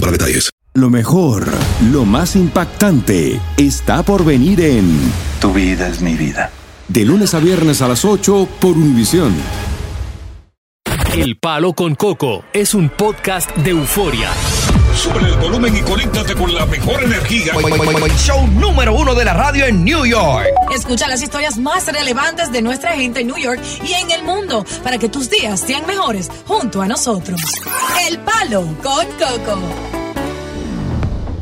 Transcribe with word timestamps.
para 0.00 0.12
detalles. 0.12 0.50
Lo 0.74 0.90
mejor, 0.90 1.46
lo 1.90 2.04
más 2.04 2.36
impactante, 2.36 3.40
está 3.56 4.02
por 4.02 4.24
venir 4.24 4.60
en 4.60 4.98
Tu 5.40 5.52
vida 5.52 5.88
es 5.88 6.00
mi 6.00 6.14
vida. 6.14 6.50
De 6.88 7.04
lunes 7.04 7.34
a 7.34 7.40
viernes 7.40 7.82
a 7.82 7.88
las 7.88 8.04
8 8.04 8.48
por 8.60 8.76
Univisión. 8.76 9.34
El 11.14 11.36
Palo 11.36 11.72
con 11.72 11.94
Coco 11.94 12.44
es 12.52 12.74
un 12.74 12.90
podcast 12.90 13.54
de 13.56 13.70
euforia. 13.70 14.30
Sube 14.94 15.20
el 15.20 15.36
volumen 15.38 15.76
y 15.76 15.80
conéctate 15.80 16.34
con 16.34 16.54
la 16.54 16.66
mejor 16.66 17.02
energía. 17.02 17.52
Show 18.16 18.46
número 18.48 18.94
uno 18.94 19.14
de 19.14 19.24
la 19.24 19.34
radio 19.34 19.66
en 19.66 19.84
New 19.84 20.04
York. 20.04 20.46
Escucha 20.74 21.08
las 21.08 21.22
historias 21.22 21.56
más 21.58 21.86
relevantes 21.86 22.50
de 22.52 22.62
nuestra 22.62 22.92
gente 22.92 23.20
en 23.20 23.28
New 23.28 23.36
York 23.36 23.60
y 23.84 23.92
en 23.92 24.10
el 24.10 24.24
mundo 24.24 24.64
para 24.82 24.98
que 24.98 25.08
tus 25.08 25.30
días 25.30 25.60
sean 25.60 25.86
mejores 25.86 26.30
junto 26.46 26.82
a 26.82 26.86
nosotros. 26.86 27.40
El 28.08 28.18
Palo 28.18 28.62
con 28.82 29.06
Coco. 29.06 29.60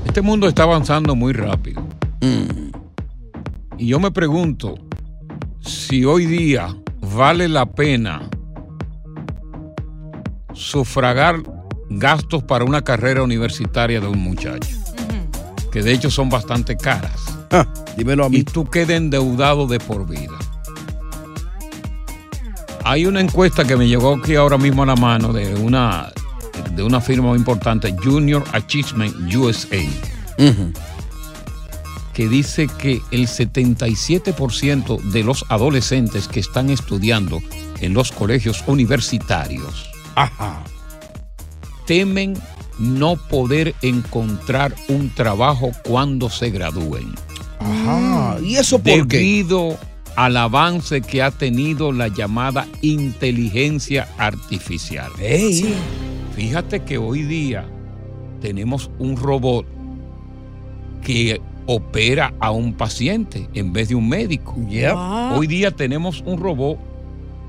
Este 0.05 0.21
mundo 0.21 0.49
está 0.49 0.65
avanzando 0.65 1.15
muy 1.15 1.33
rápido. 1.33 1.87
Y 3.79 3.89
yo 3.89 4.01
me 4.01 4.11
pregunto 4.11 4.75
si 5.61 6.05
hoy 6.05 6.27
día 6.27 6.75
vale 7.01 7.49
la 7.49 7.67
pena 7.67 8.29
sufragar 10.55 11.43
gastos 11.89 12.43
para 12.43 12.65
una 12.65 12.83
carrera 12.83 13.23
universitaria 13.23 14.01
de 14.01 14.07
un 14.07 14.19
muchacho. 14.19 14.77
Que 15.71 15.83
de 15.83 15.93
hecho 15.93 16.11
son 16.11 16.29
bastante 16.29 16.77
caras. 16.77 17.39
dímelo 17.97 18.25
a 18.25 18.29
mí. 18.29 18.39
Y 18.39 18.45
tú 18.45 18.65
quedes 18.65 18.97
endeudado 18.97 19.67
de 19.67 19.79
por 19.79 20.07
vida. 20.09 20.37
Hay 22.85 23.05
una 23.07 23.21
encuesta 23.21 23.65
que 23.65 23.77
me 23.77 23.89
llegó 23.89 24.15
aquí 24.15 24.37
ahora 24.37 24.59
mismo 24.59 24.85
a 24.85 24.87
la 24.87 24.95
mano 24.95 25.33
de 25.33 25.55
una, 25.57 26.13
de 26.73 26.83
una 26.85 27.01
firma 27.01 27.29
muy 27.29 27.39
importante, 27.39 27.95
Junior 28.03 28.45
Achievement 28.53 29.15
USA, 29.35 29.83
que 32.15 32.29
dice 32.29 32.69
que 32.79 33.03
el 33.11 33.27
77% 33.27 35.01
de 35.11 35.25
los 35.25 35.45
adolescentes 35.49 36.29
que 36.29 36.39
están 36.39 36.71
estudiando 36.71 37.41
en 37.81 37.93
los 37.93 38.13
colegios 38.13 38.63
universitarios 38.69 39.91
temen 41.87 42.35
no 42.79 43.17
poder 43.17 43.75
encontrar 43.83 44.75
un 44.89 45.09
trabajo 45.11 45.71
cuando 45.85 46.29
se 46.29 46.51
gradúen. 46.51 47.15
Ajá. 47.59 48.39
¿Y 48.43 48.57
eso 48.57 48.79
por 48.79 49.09
qué? 49.09 49.17
Debido 49.17 49.79
al 50.17 50.37
avance 50.37 51.01
que 51.01 51.23
ha 51.23 51.31
tenido 51.31 51.93
la 51.93 52.09
llamada 52.09 52.67
inteligencia 52.83 54.09
artificial. 54.19 55.11
Ey. 55.19 55.75
Fíjate 56.35 56.81
que 56.83 56.99
hoy 56.99 57.23
día 57.23 57.67
tenemos 58.41 58.91
un 58.99 59.17
robot 59.17 59.67
que 61.03 61.41
opera 61.67 62.33
a 62.41 62.51
un 62.51 62.75
paciente 62.75 63.49
en 63.55 63.73
vez 63.73 63.89
de 63.89 63.95
un 63.95 64.09
médico. 64.09 64.55
Yep. 64.69 64.95
Hoy 65.35 65.47
día 65.47 65.71
tenemos 65.71 66.23
un 66.27 66.39
robot 66.39 66.79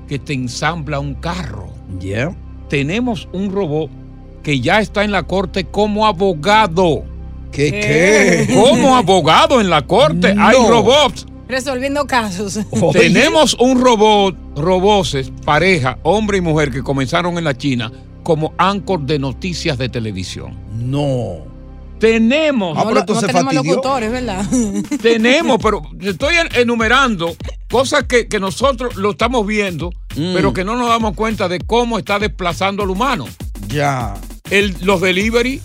que 0.08 0.18
te 0.18 0.32
ensambla 0.32 1.00
un 1.00 1.14
carro. 1.14 1.68
Yeah. 2.00 2.34
Tenemos 2.68 3.28
un 3.32 3.52
robot 3.52 3.90
que 4.48 4.60
ya 4.60 4.80
está 4.80 5.04
en 5.04 5.12
la 5.12 5.24
corte 5.24 5.66
como 5.66 6.06
abogado. 6.06 7.02
¿Qué 7.52 7.70
qué? 7.70 8.54
Como 8.54 8.96
abogado 8.96 9.60
en 9.60 9.68
la 9.68 9.86
corte. 9.86 10.34
Hay 10.38 10.56
robots. 10.66 11.26
Resolviendo 11.46 12.06
casos. 12.06 12.58
Oye. 12.70 12.98
Tenemos 12.98 13.52
un 13.60 13.78
robot, 13.78 14.34
roboces, 14.56 15.30
pareja, 15.44 15.98
hombre 16.02 16.38
y 16.38 16.40
mujer 16.40 16.70
que 16.70 16.82
comenzaron 16.82 17.36
en 17.36 17.44
la 17.44 17.58
China 17.58 17.92
como 18.22 18.54
anchor 18.56 19.00
de 19.02 19.18
noticias 19.18 19.76
de 19.76 19.90
televisión. 19.90 20.56
No. 20.78 21.46
Tenemos, 21.98 22.74
Ah, 22.78 22.84
No, 22.84 22.88
pero 22.88 23.00
esto 23.00 23.14
no 23.16 23.20
tenemos 23.20 23.52
locutores, 23.54 24.10
¿verdad? 24.10 24.46
tenemos, 25.02 25.58
pero 25.62 25.82
estoy 26.00 26.36
en- 26.36 26.58
enumerando 26.58 27.36
cosas 27.70 28.04
que, 28.04 28.28
que 28.28 28.40
nosotros 28.40 28.96
lo 28.96 29.10
estamos 29.10 29.46
viendo, 29.46 29.90
Mm. 30.16 30.32
pero 30.32 30.54
que 30.54 30.64
no 30.64 30.74
nos 30.76 30.88
damos 30.88 31.12
cuenta 31.14 31.48
de 31.48 31.58
cómo 31.60 31.98
está 31.98 32.18
desplazando 32.18 32.82
al 32.82 32.88
humano. 32.90 33.26
Ya. 33.68 34.14
El, 34.50 34.76
los 34.82 35.00
delivery 35.00 35.60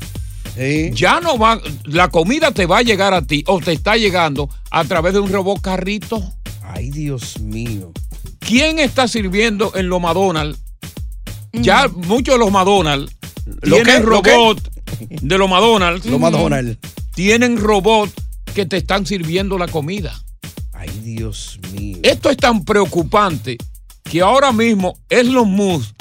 Sí. 0.56 0.92
ya 0.94 1.20
no 1.20 1.38
van, 1.40 1.62
la 1.84 2.10
comida 2.10 2.52
te 2.52 2.68
va 2.68 2.78
a 2.78 2.82
llegar 2.84 3.14
a 3.16 3.24
ti 3.24 3.44
o 3.48 3.60
te 3.60 3.72
está 3.72 3.98
llegando 3.98 4.50
a 4.70 4.84
través 4.84 5.14
de 5.14 5.20
un 5.20 5.32
robot 5.32 5.60
carrito. 5.62 6.24
Ay, 6.62 6.92
Dios 6.92 7.40
mío. 7.40 7.92
¿Quién 8.40 8.78
está 8.78 9.08
sirviendo 9.08 9.72
en 9.76 9.90
los 9.90 10.00
McDonald's? 10.00 10.60
Ya 11.54 11.88
muchos 11.88 12.36
de 12.36 12.40
los 12.40 12.52
McDonald's 12.52 13.12
¿Lo 13.62 13.78
tienen 13.78 14.02
qué? 14.04 14.08
¿Lo 14.08 14.22
qué? 14.22 14.32
robot 14.32 14.72
de 15.10 15.38
los 15.40 15.50
McDonald's. 15.50 16.06
Lo 16.06 16.20
McDonald's. 16.20 16.78
Tienen 17.16 17.58
robot 17.58 18.12
que 18.54 18.66
te 18.68 18.78
están 18.78 19.08
sirviendo 19.08 19.58
la 19.58 19.68
comida. 19.68 20.14
Ay, 20.74 20.90
Dios 21.02 21.60
mío. 21.74 21.98
Esto 22.04 22.30
es 22.30 22.38
tan 22.38 22.64
preocupante 22.64 23.58
que 24.04 24.22
ahora 24.22 24.52
mismo 24.52 24.98
es 25.10 25.26
los 25.28 25.48
Musk 25.48 25.96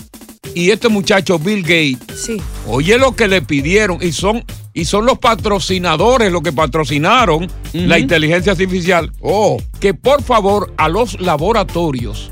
y 0.55 0.71
este 0.71 0.89
muchacho 0.91 1.39
Bill 1.39 1.63
Gates, 1.63 2.21
Sí. 2.21 2.37
Oye 2.67 2.99
lo 2.99 3.15
que 3.17 3.29
le 3.29 3.43
pidieron 3.43 3.99
y 4.01 4.13
son 4.13 4.45
y 4.75 4.85
son 4.87 5.05
los 5.07 5.19
patrocinadores 5.19 6.31
los 6.33 6.43
que 6.43 6.53
patrocinaron 6.53 7.49
la 7.73 7.99
inteligencia 7.99 8.53
artificial 8.53 9.13
Oh. 9.21 9.59
que 9.81 9.95
por 9.95 10.23
favor 10.23 10.73
a 10.77 10.89
los 10.89 11.21
laboratorios 11.21 12.31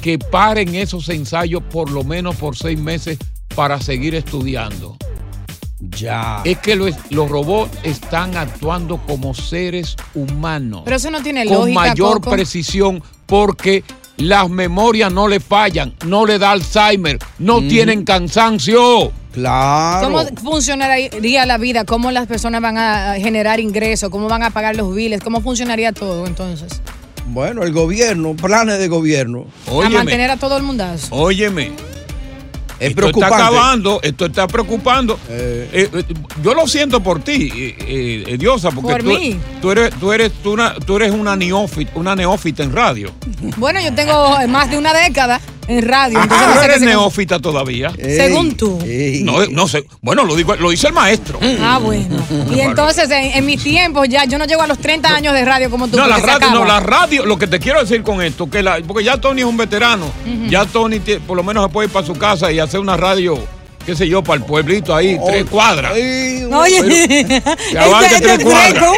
que 0.00 0.18
paren 0.18 0.74
esos 0.74 1.08
ensayos 1.08 1.62
por 1.70 1.90
lo 1.90 2.04
menos 2.04 2.36
por 2.36 2.56
seis 2.56 2.78
meses 2.78 3.16
para 3.56 3.80
seguir 3.80 4.14
estudiando. 4.14 4.96
Ya. 5.80 6.40
Es 6.44 6.58
que 6.58 6.76
los, 6.76 6.92
los 7.10 7.28
robots 7.30 7.70
están 7.84 8.36
actuando 8.36 8.98
como 8.98 9.32
seres 9.34 9.96
humanos 10.14 10.82
Pero 10.84 10.96
eso 10.96 11.10
no 11.10 11.22
tiene 11.22 11.44
con 11.46 11.56
lógica. 11.56 11.80
mayor 11.80 12.14
Coco. 12.20 12.30
precisión 12.30 13.02
porque 13.26 13.82
las 14.16 14.48
memorias 14.50 15.12
no 15.12 15.26
le 15.28 15.40
fallan, 15.40 15.94
no 16.06 16.24
le 16.26 16.38
da 16.38 16.52
Alzheimer, 16.52 17.18
no 17.38 17.60
tienen 17.60 18.04
cansancio. 18.04 19.10
Claro. 19.34 20.06
¿Cómo 20.06 20.24
funcionaría 20.42 21.44
la 21.44 21.58
vida? 21.58 21.84
¿Cómo 21.84 22.10
las 22.12 22.26
personas 22.26 22.62
van 22.62 22.78
a 22.78 23.14
generar 23.16 23.58
ingresos? 23.58 24.08
¿Cómo 24.10 24.28
van 24.28 24.44
a 24.44 24.50
pagar 24.50 24.76
los 24.76 24.94
biles? 24.94 25.20
¿Cómo 25.20 25.40
funcionaría 25.40 25.92
todo 25.92 26.26
entonces? 26.26 26.80
Bueno, 27.26 27.64
el 27.64 27.72
gobierno, 27.72 28.34
planes 28.36 28.78
de 28.78 28.86
gobierno. 28.86 29.46
A 29.84 29.88
mantener 29.88 30.30
a 30.30 30.36
todo 30.36 30.56
el 30.56 30.62
mundazo. 30.62 31.08
Óyeme. 31.10 31.72
Es 32.80 32.90
esto 32.90 33.02
preocupante. 33.02 33.34
está 33.36 33.46
acabando, 33.46 34.00
esto 34.02 34.26
está 34.26 34.46
preocupando. 34.48 35.18
Eh. 35.28 35.70
Eh, 35.72 35.90
eh, 35.92 36.14
yo 36.42 36.54
lo 36.54 36.66
siento 36.66 37.00
por 37.02 37.22
ti, 37.22 37.50
eh, 37.54 37.76
eh, 37.78 38.24
eh, 38.26 38.36
Diosa, 38.36 38.70
porque 38.72 38.92
Por 38.92 39.02
tú, 39.04 39.08
mí. 39.10 39.38
tú 39.62 39.70
eres, 39.70 39.94
tú 39.94 40.12
eres, 40.12 40.32
tú 40.42 40.52
una, 40.52 40.74
tú 40.74 40.96
eres 40.96 41.12
una 41.12 41.36
neófita, 41.36 41.92
una 41.94 42.16
neófita 42.16 42.62
en 42.64 42.72
radio. 42.72 43.12
Bueno, 43.56 43.80
yo 43.80 43.94
tengo 43.94 44.36
más 44.48 44.70
de 44.70 44.76
una 44.78 44.92
década 44.92 45.40
en 45.68 45.86
radio. 45.88 46.20
entonces 46.22 46.46
Ah, 46.48 46.52
no 46.54 46.60
sé 46.60 46.66
eres 46.66 46.80
neófita 46.82 47.38
todavía. 47.40 47.92
Ey, 47.98 48.16
Según 48.16 48.54
tú. 48.56 48.78
ey. 48.84 49.22
No, 49.22 49.44
no 49.46 49.68
sé. 49.68 49.84
Bueno, 50.02 50.24
lo, 50.24 50.34
digo, 50.36 50.54
lo 50.56 50.70
dice 50.70 50.88
el 50.88 50.92
maestro. 50.92 51.38
Ah, 51.60 51.78
bueno. 51.82 52.16
Y 52.54 52.60
entonces, 52.60 53.10
en, 53.10 53.32
en 53.36 53.46
mis 53.46 53.62
tiempos, 53.62 54.08
ya 54.08 54.24
yo 54.24 54.38
no 54.38 54.44
llego 54.44 54.62
a 54.62 54.66
los 54.66 54.78
30 54.78 55.08
años 55.08 55.34
de 55.34 55.44
radio 55.44 55.70
como 55.70 55.88
tú. 55.88 55.96
No, 55.96 56.06
la 56.06 56.18
radio, 56.18 56.50
no, 56.50 56.64
la 56.64 56.80
radio, 56.80 57.24
lo 57.26 57.38
que 57.38 57.46
te 57.46 57.58
quiero 57.58 57.80
decir 57.80 58.02
con 58.02 58.22
esto, 58.22 58.48
que 58.48 58.62
la, 58.62 58.78
porque 58.86 59.04
ya 59.04 59.16
Tony 59.18 59.40
es 59.42 59.46
un 59.46 59.56
veterano, 59.56 60.06
ya 60.48 60.64
Tony 60.66 61.00
por 61.26 61.36
lo 61.36 61.42
menos 61.42 61.64
se 61.66 61.70
puede 61.72 61.86
ir 61.88 61.92
para 61.92 62.06
su 62.06 62.14
casa 62.14 62.50
y 62.52 62.58
hacer 62.58 62.80
una 62.80 62.96
radio, 62.96 63.38
qué 63.86 63.94
sé 63.96 64.08
yo, 64.08 64.22
para 64.22 64.38
el 64.38 64.44
pueblito 64.44 64.94
ahí, 64.94 65.18
tres 65.26 65.44
cuadras. 65.50 65.92
Ay, 65.94 66.44
Oye, 66.52 66.82
que 67.70 67.78
abarque 67.78 68.14
este- 68.14 68.20
tres 68.22 68.38
este 68.38 68.44
cuadras. 68.44 68.92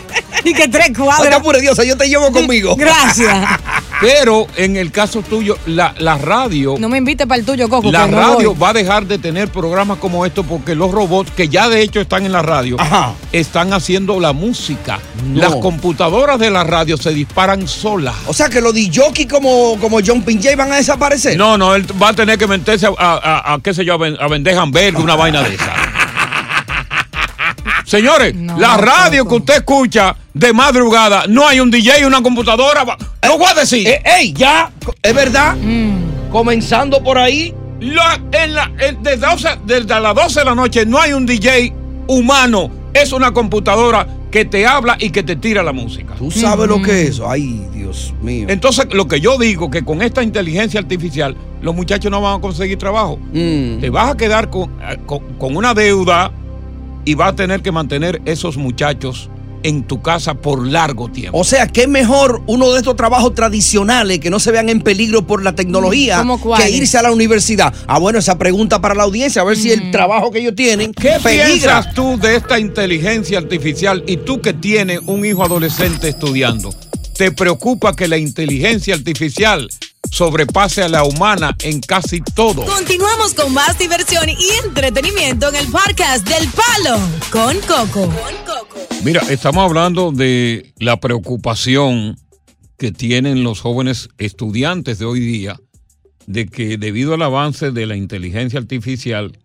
Y 0.45 0.53
que 0.55 0.69
tres 0.69 0.91
cuadras. 0.97 1.41
pura 1.41 1.59
diosa, 1.59 1.83
yo 1.85 1.97
te 1.97 2.09
llevo 2.09 2.31
conmigo. 2.31 2.77
Gracias. 2.77 3.35
Pero 4.01 4.47
en 4.57 4.77
el 4.77 4.91
caso 4.93 5.23
tuyo, 5.23 5.57
la, 5.67 5.95
la 5.99 6.19
radio, 6.19 6.75
No 6.79 6.89
me 6.89 6.99
invite 6.99 7.27
para 7.27 7.41
el 7.41 7.47
tuyo, 7.47 7.69
Coco. 7.69 7.91
la 7.91 8.07
no 8.07 8.17
radio 8.19 8.51
voy. 8.51 8.59
va 8.59 8.69
a 8.71 8.73
dejar 8.75 9.07
de 9.07 9.19
tener 9.19 9.49
programas 9.49 9.99
como 9.99 10.27
estos 10.27 10.45
porque 10.47 10.75
los 10.75 10.91
robots, 10.91 11.31
que 11.31 11.49
ya 11.49 11.69
de 11.69 11.81
hecho 11.83 12.01
están 12.01 12.27
en 12.27 12.33
la 12.33 12.43
radio, 12.43 12.77
Ajá. 12.79 13.15
están 13.33 13.73
haciendo 13.73 14.21
la 14.21 14.33
música. 14.33 14.99
No. 15.27 15.41
Las 15.41 15.57
computadoras 15.57 16.39
de 16.39 16.51
la 16.51 16.65
radio 16.65 16.97
se 16.97 17.11
disparan 17.15 17.67
solas. 17.67 18.15
O 18.27 18.35
sea 18.35 18.49
que 18.49 18.61
los 18.61 18.75
DJ 18.75 19.27
como, 19.31 19.79
como 19.81 19.99
John 20.05 20.23
Pinjay 20.23 20.55
van 20.57 20.73
a 20.73 20.77
desaparecer. 20.77 21.37
No, 21.37 21.57
no, 21.57 21.75
él 21.75 21.87
va 22.01 22.11
a 22.11 22.13
tener 22.13 22.39
que 22.39 22.47
meterse 22.47 22.87
a, 22.87 22.91
a- 22.99 23.17
a- 23.17 23.55
a, 23.55 23.59
qué 23.61 23.73
sé 23.73 23.85
yo, 23.85 23.95
a 23.95 24.29
vender 24.29 24.57
hamburgues, 24.59 25.03
una 25.03 25.17
vaina 25.17 25.43
de 25.43 25.55
esa. 25.55 25.73
Señores, 27.87 28.35
No, 28.35 28.59
la 28.59 28.77
radio 28.77 29.27
que 29.29 29.35
usted 29.37 29.55
escucha 29.59 30.17
de 30.35 30.53
madrugada, 30.53 31.25
no 31.29 31.47
hay 31.47 31.61
un 31.61 31.71
DJ 31.71 32.01
y 32.01 32.05
una 32.05 32.21
computadora. 32.21 32.85
Lo 33.23 33.39
voy 33.39 33.47
a 33.49 33.55
decir. 33.55 33.87
Eh, 33.87 34.03
ey, 34.05 34.33
ya, 34.33 34.73
es 35.01 35.15
verdad. 35.15 35.55
Mm. 35.57 36.31
Comenzando 36.31 37.03
por 37.03 37.17
ahí. 37.17 37.55
La- 37.79 38.21
en 38.33 38.55
la- 38.55 38.73
en- 38.81 39.03
desde, 39.03 39.19
12 39.19 39.49
desde 39.67 40.01
las 40.01 40.15
12 40.17 40.41
de 40.41 40.45
la 40.47 40.55
noche 40.57 40.85
no 40.85 40.99
hay 41.01 41.13
un 41.13 41.27
DJ 41.27 41.73
humano. 42.09 42.71
Es 42.93 43.13
una 43.13 43.31
computadora 43.33 44.07
que 44.33 44.45
te 44.45 44.67
habla 44.67 44.97
y 44.99 45.11
que 45.11 45.23
te 45.23 45.37
tira 45.37 45.63
la 45.63 45.73
música. 45.73 46.15
Tú 46.19 46.31
sabes 46.33 46.67
lo 46.69 46.83
que 46.83 47.03
es 47.03 47.11
eso. 47.11 47.31
Ay, 47.31 47.65
Dios 47.73 48.13
mío. 48.21 48.47
Entonces, 48.51 48.87
lo 48.93 49.07
que 49.07 49.21
yo 49.21 49.39
digo 49.39 49.71
que 49.71 49.85
con 49.85 50.03
esta 50.03 50.23
inteligencia 50.25 50.81
artificial, 50.81 51.37
los 51.63 51.75
muchachos 51.75 52.11
no 52.11 52.21
van 52.21 52.39
a 52.39 52.41
conseguir 52.41 52.79
trabajo. 52.79 53.19
Mm. 53.33 53.79
Te 53.81 53.91
vas 53.91 54.11
a 54.11 54.17
quedar 54.17 54.51
con, 54.51 54.71
eh, 54.83 54.99
con- 55.07 55.21
con 55.39 55.57
una 55.57 55.73
deuda 55.73 56.33
y 57.07 57.15
vas 57.15 57.33
a 57.33 57.37
tener 57.37 57.63
que 57.63 57.73
mantener 57.73 58.21
esos 58.27 58.59
muchachos 58.59 59.31
en 59.63 59.85
tu 59.85 60.03
casa 60.03 60.35
por 60.35 60.67
largo 60.67 61.09
tiempo. 61.09 61.39
O 61.39 61.45
sea, 61.45 61.67
que 61.67 61.83
es 61.83 61.89
mejor 61.89 62.43
uno 62.47 62.71
de 62.73 62.79
estos 62.79 62.95
trabajos 62.95 63.35
tradicionales 63.35 64.21
que 64.21 64.29
no 64.29 64.39
se 64.39 64.53
vean 64.53 64.69
en 64.69 64.81
peligro 64.81 65.27
por 65.27 65.43
la 65.43 65.55
tecnología 65.55 66.19
¿Cómo 66.19 66.57
que 66.57 66.71
irse 66.71 66.99
a 66.99 67.03
la 67.03 67.11
universidad. 67.11 67.73
Ah, 67.87 67.99
bueno, 67.99 68.19
esa 68.19 68.39
pregunta 68.39 68.81
para 68.81 68.95
la 68.95 69.05
audiencia, 69.05 69.43
a 69.43 69.45
ver 69.45 69.57
si 69.57 69.73
el 69.73 69.91
trabajo 69.91 70.31
que 70.31 70.41
ellos 70.41 70.55
tienen 70.55 70.93
¿Qué 70.93 71.17
peligra. 71.23 71.47
piensas 71.47 71.95
tú 71.95 72.19
de 72.19 72.37
esta 72.37 72.59
inteligencia 72.59 73.39
artificial 73.39 74.05
y 74.07 74.19
tú 74.19 74.41
que 74.41 74.53
tienes 74.53 75.01
un 75.07 75.25
hijo 75.25 75.43
adolescente 75.43 76.09
estudiando? 76.09 76.75
¿Te 77.17 77.33
preocupa 77.33 77.97
que 77.97 78.09
la 78.09 78.19
inteligencia 78.19 78.95
artificial 78.95 79.69
sobrepase 80.11 80.83
a 80.83 80.89
la 80.89 81.05
humana 81.05 81.55
en 81.63 81.81
casi 81.81 82.21
todo? 82.21 82.65
Continuamos 82.65 83.35
con 83.35 83.53
más 83.53 83.79
diversión 83.79 84.29
y 84.29 84.49
entretenimiento 84.65 85.49
en 85.49 85.57
el 85.57 85.67
podcast 85.67 86.27
del 86.29 86.49
Palo 86.51 86.99
con 87.31 87.57
Coco. 87.61 88.13
Mira, 89.05 89.23
estamos 89.29 89.65
hablando 89.65 90.13
de 90.13 90.73
la 90.79 90.99
preocupación 90.99 92.17
que 92.79 92.93
tienen 92.93 93.43
los 93.43 93.61
jóvenes 93.61 94.09
estudiantes 94.19 94.99
de 94.99 95.05
hoy 95.05 95.21
día 95.21 95.61
de 96.27 96.47
que 96.47 96.77
debido 96.77 97.15
al 97.15 97.23
avance 97.23 97.71
de 97.71 97.87
la 97.87 97.97
inteligencia 97.97 98.59
artificial 98.59 99.39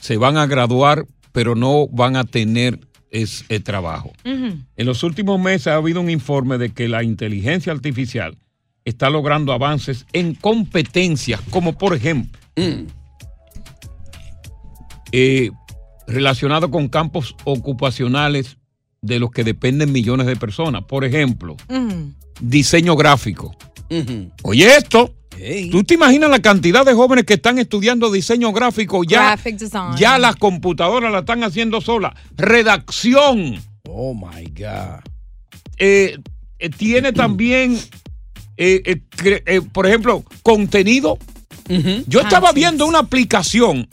se 0.00 0.16
van 0.16 0.36
a 0.36 0.46
graduar 0.46 1.06
pero 1.32 1.54
no 1.54 1.88
van 1.88 2.16
a 2.16 2.24
tener 2.24 2.78
ese 3.10 3.60
trabajo. 3.60 4.12
En 4.24 4.86
los 4.86 5.02
últimos 5.02 5.40
meses 5.40 5.66
ha 5.66 5.74
habido 5.74 6.00
un 6.00 6.10
informe 6.10 6.58
de 6.58 6.70
que 6.70 6.88
la 6.88 7.02
inteligencia 7.02 7.72
artificial 7.72 8.38
está 8.84 9.10
logrando 9.10 9.52
avances 9.52 10.06
en 10.12 10.34
competencias 10.34 11.40
como 11.50 11.72
por 11.78 11.94
ejemplo 11.94 12.38
eh, 15.12 15.50
relacionado 16.06 16.70
con 16.70 16.88
campos 16.88 17.34
ocupacionales 17.44 18.56
de 19.02 19.18
los 19.18 19.30
que 19.30 19.44
dependen 19.44 19.92
millones 19.92 20.26
de 20.26 20.36
personas. 20.36 20.84
Por 20.84 21.04
ejemplo, 21.04 21.56
Ujú. 21.68 22.12
diseño 22.40 22.96
gráfico. 22.96 23.54
Ujú. 23.90 24.30
Oye 24.42 24.76
esto. 24.76 25.14
¿tú 25.72 25.82
te 25.82 25.94
imaginas 25.94 26.30
la 26.30 26.40
cantidad 26.40 26.84
de 26.84 26.92
jóvenes 26.92 27.24
que 27.24 27.34
están 27.34 27.58
estudiando 27.58 28.12
diseño 28.12 28.52
gráfico? 28.52 29.02
Ya, 29.02 29.28
Graphic 29.30 29.58
design. 29.58 29.96
ya 29.96 30.16
las 30.18 30.36
computadoras 30.36 31.10
la 31.10 31.20
están 31.20 31.42
haciendo 31.42 31.80
sola. 31.80 32.14
Redacción. 32.36 33.56
Oh 33.88 34.14
my 34.14 34.44
God. 34.50 35.00
eh, 35.78 36.16
eh, 36.60 36.68
tiene 36.70 37.12
también, 37.12 37.76
eh, 38.62 39.00
eh, 39.24 39.42
eh, 39.46 39.60
por 39.72 39.86
ejemplo, 39.86 40.24
contenido. 40.42 41.18
Yo 42.06 42.20
estaba 42.20 42.52
viendo 42.52 42.86
una 42.86 42.98
aplicación 42.98 43.88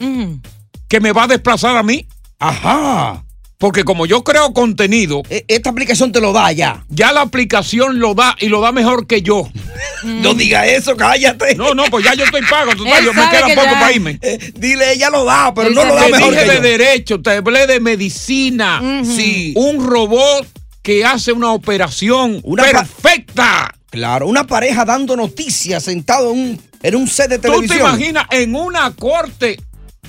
que 0.88 1.00
me 1.00 1.12
va 1.12 1.24
a 1.24 1.28
desplazar 1.28 1.76
a 1.76 1.82
mí, 1.82 2.06
Ajá. 2.38 3.24
porque 3.58 3.84
como 3.84 4.04
yo 4.06 4.22
creo 4.24 4.52
contenido, 4.52 5.22
E- 5.30 5.44
Esta 5.48 5.70
aplicación 5.70 6.12
te 6.12 6.20
lo 6.20 6.32
da 6.32 6.52
ya. 6.52 6.84
ya 6.88 7.12
la 7.12 7.22
aplicación 7.22 7.98
lo 8.00 8.14
da 8.14 8.36
y 8.40 8.48
lo 8.48 8.60
da 8.60 8.72
mejor 8.72 9.06
que 9.06 9.22
yo. 9.22 9.48
No 10.02 10.32
diga 10.32 10.66
eso, 10.66 10.96
cállate. 10.96 11.54
No, 11.56 11.74
no, 11.74 11.84
pues 11.90 12.04
ya 12.04 12.14
yo 12.14 12.24
estoy 12.24 12.40
pago, 12.48 12.72
tú 12.74 12.84
sabes, 12.84 13.00
Él 13.00 13.04
yo 13.04 13.12
me 13.12 13.28
queda 13.28 13.46
que 13.46 13.54
poco 13.54 13.66
ya- 13.66 13.72
para 13.80 13.92
irme. 13.92 14.18
Eh, 14.22 14.52
dile, 14.56 14.92
ella 14.94 15.10
lo 15.10 15.24
da, 15.26 15.52
pero 15.54 15.68
Él 15.68 15.74
no 15.74 15.84
lo 15.84 15.94
da 15.94 16.00
sabe 16.00 16.12
Te 16.12 16.16
mejor 16.18 16.32
dije 16.32 16.44
que 16.44 16.50
de 16.50 16.56
yo. 16.56 16.62
derecho, 16.62 17.20
te 17.22 17.30
hablé 17.32 17.66
de 17.66 17.80
medicina. 17.80 19.02
Sí. 19.04 19.52
Un 19.56 19.86
robot 19.86 20.46
que 20.82 21.04
hace 21.04 21.32
una 21.32 21.52
operación 21.52 22.40
Una 22.44 22.62
pa- 22.64 22.70
perfecta. 22.80 23.74
Claro, 23.90 24.26
una 24.28 24.46
pareja 24.46 24.84
dando 24.84 25.16
noticias 25.16 25.82
sentado 25.84 26.32
en 26.32 26.38
un, 26.38 26.60
en 26.82 26.94
un 26.96 27.08
set 27.08 27.28
de 27.28 27.38
¿Tú 27.38 27.42
te 27.42 27.48
televisión. 27.50 27.80
imaginas 27.80 28.26
en 28.30 28.54
una 28.54 28.92
corte, 28.94 29.58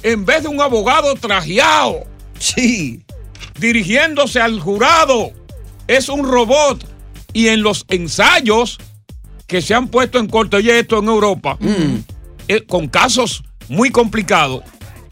en 0.04 0.24
vez 0.26 0.44
de 0.44 0.50
un 0.50 0.62
abogado 0.62 1.16
trajeado, 1.16 2.04
Sí. 2.40 3.02
dirigiéndose 3.60 4.40
al 4.40 4.60
jurado? 4.60 5.32
Es 5.88 6.10
un 6.10 6.24
robot. 6.28 6.88
Y 7.34 7.48
en 7.48 7.64
los 7.64 7.86
ensayos 7.90 8.78
que 9.48 9.62
se 9.62 9.74
han 9.74 9.88
puesto 9.88 10.20
en 10.20 10.28
corte, 10.28 10.58
oye, 10.58 10.80
esto 10.80 11.00
en 11.00 11.06
Europa, 11.08 11.58
eh, 12.48 12.64
con 12.68 12.88
casos 12.88 13.44
muy 13.70 13.90
complicados, 13.90 14.64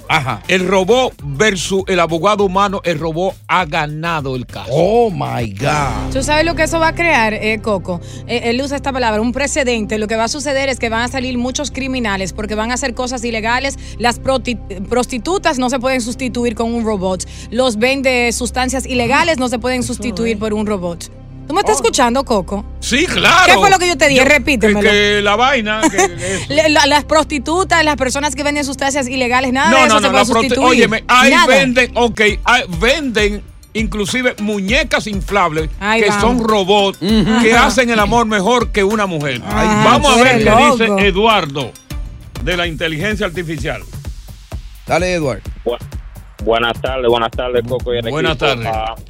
Ajá. 0.10 0.42
el 0.48 0.68
robot 0.68 1.14
versus 1.24 1.84
el 1.88 2.00
abogado 2.00 2.44
humano, 2.44 2.82
el 2.84 2.98
robot 3.00 3.36
ha 3.48 3.66
ganado 3.66 4.36
el 4.36 4.46
caso. 4.46 4.72
Oh 4.72 5.12
my 5.12 5.54
God. 5.54 6.12
¿Tú 6.12 6.24
sabes 6.24 6.46
lo 6.46 6.56
que 6.56 6.64
eso 6.64 6.80
va 6.80 6.90
a 6.90 6.96
crear, 6.96 7.34
eh, 7.34 7.60
Coco? 7.62 8.02
Eh, 8.28 8.42
él 8.46 8.60
usa 8.62 8.76
esta 8.76 8.92
palabra, 8.92 9.22
un 9.22 9.32
precedente. 9.32 10.00
Lo 10.00 10.08
que 10.08 10.16
va 10.16 10.24
a 10.24 10.28
suceder 10.28 10.68
es 10.68 10.80
que 10.80 10.90
van 10.90 11.04
a 11.04 11.08
salir 11.08 11.38
muchos 11.38 11.70
criminales 11.70 12.34
porque 12.34 12.56
van 12.56 12.72
a 12.72 12.74
hacer 12.74 12.96
cosas 12.96 13.24
ilegales. 13.24 13.78
Las 14.00 14.20
prostitutas 14.20 15.60
no 15.60 15.70
se 15.70 15.80
pueden 15.80 16.02
sustituir 16.02 16.56
con 16.56 16.74
un 16.74 16.84
robot. 16.84 17.28
Los 17.52 17.78
vende 17.78 18.32
sustancias 18.32 18.86
ilegales 18.86 19.38
no 19.38 19.48
se 19.48 19.60
pueden 19.60 19.84
sustituir 19.84 20.40
por 20.40 20.54
un 20.54 20.66
robot. 20.66 21.19
¿Tú 21.50 21.56
me 21.56 21.62
estás 21.62 21.78
escuchando, 21.78 22.24
Coco? 22.24 22.64
Sí, 22.80 23.08
claro. 23.08 23.44
¿Qué 23.48 23.54
fue 23.56 23.72
lo 23.72 23.80
que 23.80 23.88
yo 23.88 23.98
te 23.98 24.08
dije? 24.08 24.24
Repítemelo. 24.24 24.82
Que, 24.82 24.88
que 24.90 25.22
la 25.24 25.36
vaina. 25.36 25.82
que- 25.82 26.70
las 26.88 27.06
prostitutas, 27.06 27.84
las 27.84 27.96
personas 27.96 28.36
que 28.36 28.44
venden 28.44 28.64
sustancias 28.64 29.08
ilegales, 29.08 29.52
nada 29.52 29.70
de 29.72 29.76
no, 29.76 29.86
eso 29.88 29.96
no, 29.96 30.00
se 30.00 30.06
no. 30.06 30.12
puede 30.12 30.26
sustituir. 30.26 30.60
Óyeme, 30.68 31.04
ahí 31.08 31.32
Nada. 31.32 31.48
venden, 31.48 31.92
ok, 31.96 32.22
ahí 32.44 32.62
venden 32.80 33.42
inclusive 33.74 34.36
muñecas 34.38 35.08
inflables 35.08 35.72
que 35.72 36.08
vamos. 36.08 36.22
son 36.22 36.48
robots 36.48 37.00
que 37.00 37.54
Ajá. 37.56 37.66
hacen 37.66 37.90
el 37.90 37.98
amor 37.98 38.28
mejor 38.28 38.72
que 38.72 38.84
una 38.84 39.08
mujer. 39.08 39.42
Ay, 39.48 39.68
Vamos 39.86 40.20
a 40.20 40.22
ver 40.22 40.38
qué 40.38 40.44
loco. 40.52 40.78
dice 40.78 41.08
Eduardo 41.08 41.72
de 42.44 42.58
la 42.58 42.68
inteligencia 42.68 43.26
artificial. 43.26 43.82
Dale, 44.86 45.14
Edward. 45.14 45.42
Bu- 45.66 45.78
buenas 46.44 46.80
tardes, 46.80 47.08
buenas 47.10 47.32
tardes, 47.32 47.64
Coco. 47.68 47.92
Y 47.92 47.98
el 47.98 48.10
Buenas 48.12 48.34
equipo. 48.40 48.62
tardes. 48.62 49.09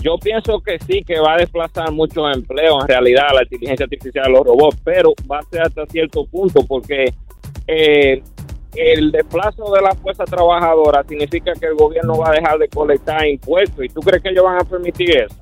Yo 0.00 0.16
pienso 0.18 0.60
que 0.60 0.78
sí, 0.78 1.02
que 1.02 1.20
va 1.20 1.34
a 1.34 1.36
desplazar 1.38 1.92
muchos 1.92 2.34
empleos 2.34 2.82
en 2.82 2.88
realidad 2.88 3.26
la 3.34 3.42
inteligencia 3.42 3.84
artificial 3.84 4.32
los 4.32 4.46
robots, 4.46 4.80
pero 4.82 5.12
va 5.30 5.40
a 5.40 5.42
ser 5.42 5.62
hasta 5.62 5.84
cierto 5.86 6.24
punto 6.26 6.64
porque 6.66 7.12
eh, 7.66 8.22
el 8.74 9.12
desplazo 9.12 9.70
de 9.72 9.82
la 9.82 9.94
fuerza 9.94 10.24
trabajadora 10.24 11.04
significa 11.04 11.52
que 11.52 11.66
el 11.66 11.74
gobierno 11.74 12.16
va 12.18 12.30
a 12.30 12.32
dejar 12.32 12.58
de 12.58 12.68
colectar 12.68 13.26
impuestos. 13.26 13.84
¿Y 13.84 13.88
tú 13.88 14.00
crees 14.00 14.22
que 14.22 14.30
ellos 14.30 14.44
van 14.44 14.60
a 14.60 14.64
permitir 14.64 15.16
eso? 15.16 15.36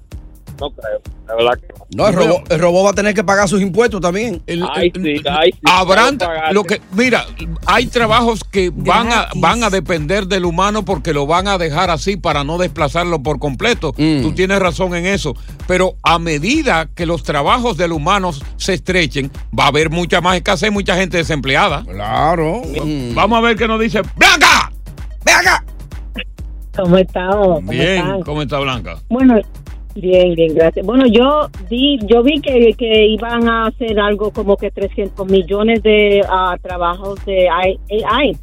No 0.60 0.70
creo, 0.72 1.00
la 1.28 1.34
verdad 1.36 1.52
que 1.60 1.68
no. 1.68 1.86
No, 1.94 2.08
el 2.08 2.14
robot, 2.14 2.52
el 2.52 2.58
robot 2.60 2.86
va 2.86 2.90
a 2.90 2.94
tener 2.94 3.14
que 3.14 3.22
pagar 3.24 3.48
sus 3.48 3.60
impuestos 3.62 4.00
también. 4.00 4.42
El- 4.46 4.64
Ay, 4.74 4.90
el- 4.94 5.02
sí, 5.02 5.22
ay, 5.30 5.52
sí, 5.52 5.58
Habrán 5.64 6.18
lo 6.52 6.64
que 6.64 6.80
mira, 6.92 7.24
hay 7.66 7.86
trabajos 7.86 8.42
que 8.44 8.70
van 8.74 9.12
a 9.12 9.28
van 9.36 9.62
a 9.62 9.70
depender 9.70 10.26
del 10.26 10.44
humano 10.44 10.84
porque 10.84 11.12
lo 11.12 11.26
van 11.26 11.46
a 11.48 11.58
dejar 11.58 11.90
así 11.90 12.16
para 12.16 12.42
no 12.44 12.58
desplazarlo 12.58 13.22
por 13.22 13.38
completo. 13.38 13.94
Mm. 13.96 14.22
Tú 14.22 14.32
tienes 14.32 14.58
razón 14.58 14.94
en 14.96 15.06
eso, 15.06 15.34
pero 15.66 15.94
a 16.02 16.18
medida 16.18 16.88
que 16.94 17.06
los 17.06 17.22
trabajos 17.22 17.76
del 17.76 17.92
humano 17.92 18.30
se 18.56 18.74
estrechen, 18.74 19.30
va 19.58 19.64
a 19.64 19.68
haber 19.68 19.90
mucha 19.90 20.20
más 20.20 20.36
escasez, 20.36 20.72
mucha 20.72 20.96
gente 20.96 21.18
desempleada. 21.18 21.84
Claro. 21.84 22.62
Mm. 22.84 23.14
Vamos 23.14 23.38
a 23.38 23.42
ver 23.42 23.56
qué 23.56 23.68
nos 23.68 23.78
dice 23.80 24.02
Blanca. 24.16 24.72
¡Ven 25.24 25.34
acá! 25.36 25.64
¿Cómo 26.76 26.96
estamos? 26.96 27.56
¿Cómo 27.56 27.70
Bien, 27.72 27.98
están? 27.98 28.22
¿cómo 28.22 28.42
está 28.42 28.58
Blanca? 28.60 28.98
Bueno, 29.08 29.34
bien, 30.00 30.34
bien, 30.34 30.54
gracias. 30.54 30.84
Bueno, 30.84 31.06
yo 31.06 31.48
vi, 31.68 31.98
yo 32.06 32.22
vi 32.22 32.40
que, 32.40 32.74
que 32.76 33.06
iban 33.06 33.48
a 33.48 33.66
hacer 33.66 33.98
algo 34.00 34.30
como 34.30 34.56
que 34.56 34.70
300 34.70 35.26
millones 35.28 35.82
de 35.82 36.22
ah, 36.28 36.56
trabajos 36.62 37.24
de 37.24 37.48
AI, 37.48 38.36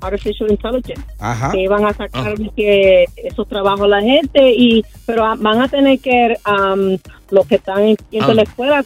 Artificial 0.00 0.50
Intelligence, 0.50 1.02
Ajá. 1.18 1.52
que 1.52 1.62
iban 1.62 1.84
a 1.84 1.92
sacar 1.92 2.34
que 2.54 3.06
esos 3.16 3.48
trabajos 3.48 3.82
a 3.82 3.88
la 3.88 4.02
gente, 4.02 4.52
y 4.52 4.84
pero 5.06 5.24
ah, 5.24 5.36
van 5.38 5.62
a 5.62 5.68
tener 5.68 5.98
que, 6.00 6.36
um, 6.46 6.98
los 7.30 7.46
que 7.46 7.56
están 7.56 7.96
yendo 8.10 8.30
Ah. 8.30 8.34
la 8.34 8.42
escuela, 8.42 8.84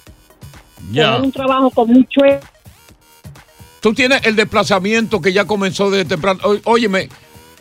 tener 0.93 1.21
un 1.21 1.33
trabajo 1.33 1.71
como 1.71 1.93
un 1.95 2.05
trade. 2.07 2.41
Tú 3.81 3.95
tienes 3.95 4.25
el 4.27 4.37
desplazamiento 4.37 5.21
que 5.21 5.33
ya 5.33 5.47
comenzó 5.47 5.91
desde 5.91 6.05
temprano. 6.05 6.41
Óyeme, 6.65 7.09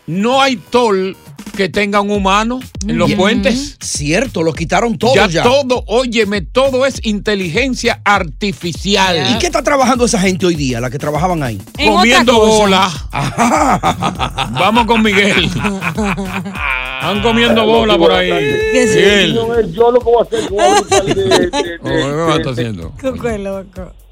no 0.06 0.41
hay 0.41 0.58
tol 0.58 1.15
que 1.60 1.68
tenga 1.68 2.00
un 2.00 2.10
humano 2.10 2.62
en 2.88 2.98
los 2.98 3.12
puentes. 3.16 3.75
Cierto, 3.82 4.44
lo 4.44 4.54
quitaron 4.54 4.98
todo 4.98 5.13
ya, 5.13 5.28
ya. 5.28 5.44
todo, 5.44 5.84
óyeme, 5.88 6.39
todo 6.39 6.86
es 6.86 7.01
inteligencia 7.04 8.00
artificial. 8.06 9.36
¿Y 9.36 9.39
qué 9.39 9.48
está 9.48 9.62
trabajando 9.62 10.06
esa 10.06 10.22
gente 10.22 10.46
hoy 10.46 10.56
día, 10.56 10.80
la 10.80 10.89
que 10.89 10.98
trabajaban 10.98 11.44
ahí? 11.44 11.60
En 11.78 11.92
Comiendo 11.92 12.39
bola. 12.39 12.89
Vamos 14.54 14.86
con 14.86 15.04
Miguel. 15.04 15.44
Están 15.48 17.22
comiendo 17.24 17.66
bola 17.66 17.98
por 17.98 18.13
ahí. 18.13 18.32
Bien. 18.72 19.34
Yo 19.74 19.92
lo 19.92 20.00
que 20.00 20.06
voy 20.06 20.16
a 20.18 20.22
hacer, 20.22 20.50
yo 20.50 20.56
¿Qué 22.30 22.38
está 22.38 22.51
haciendo? 22.51 22.94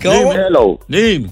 Hello. 0.02 0.80
Dime. 0.90 1.30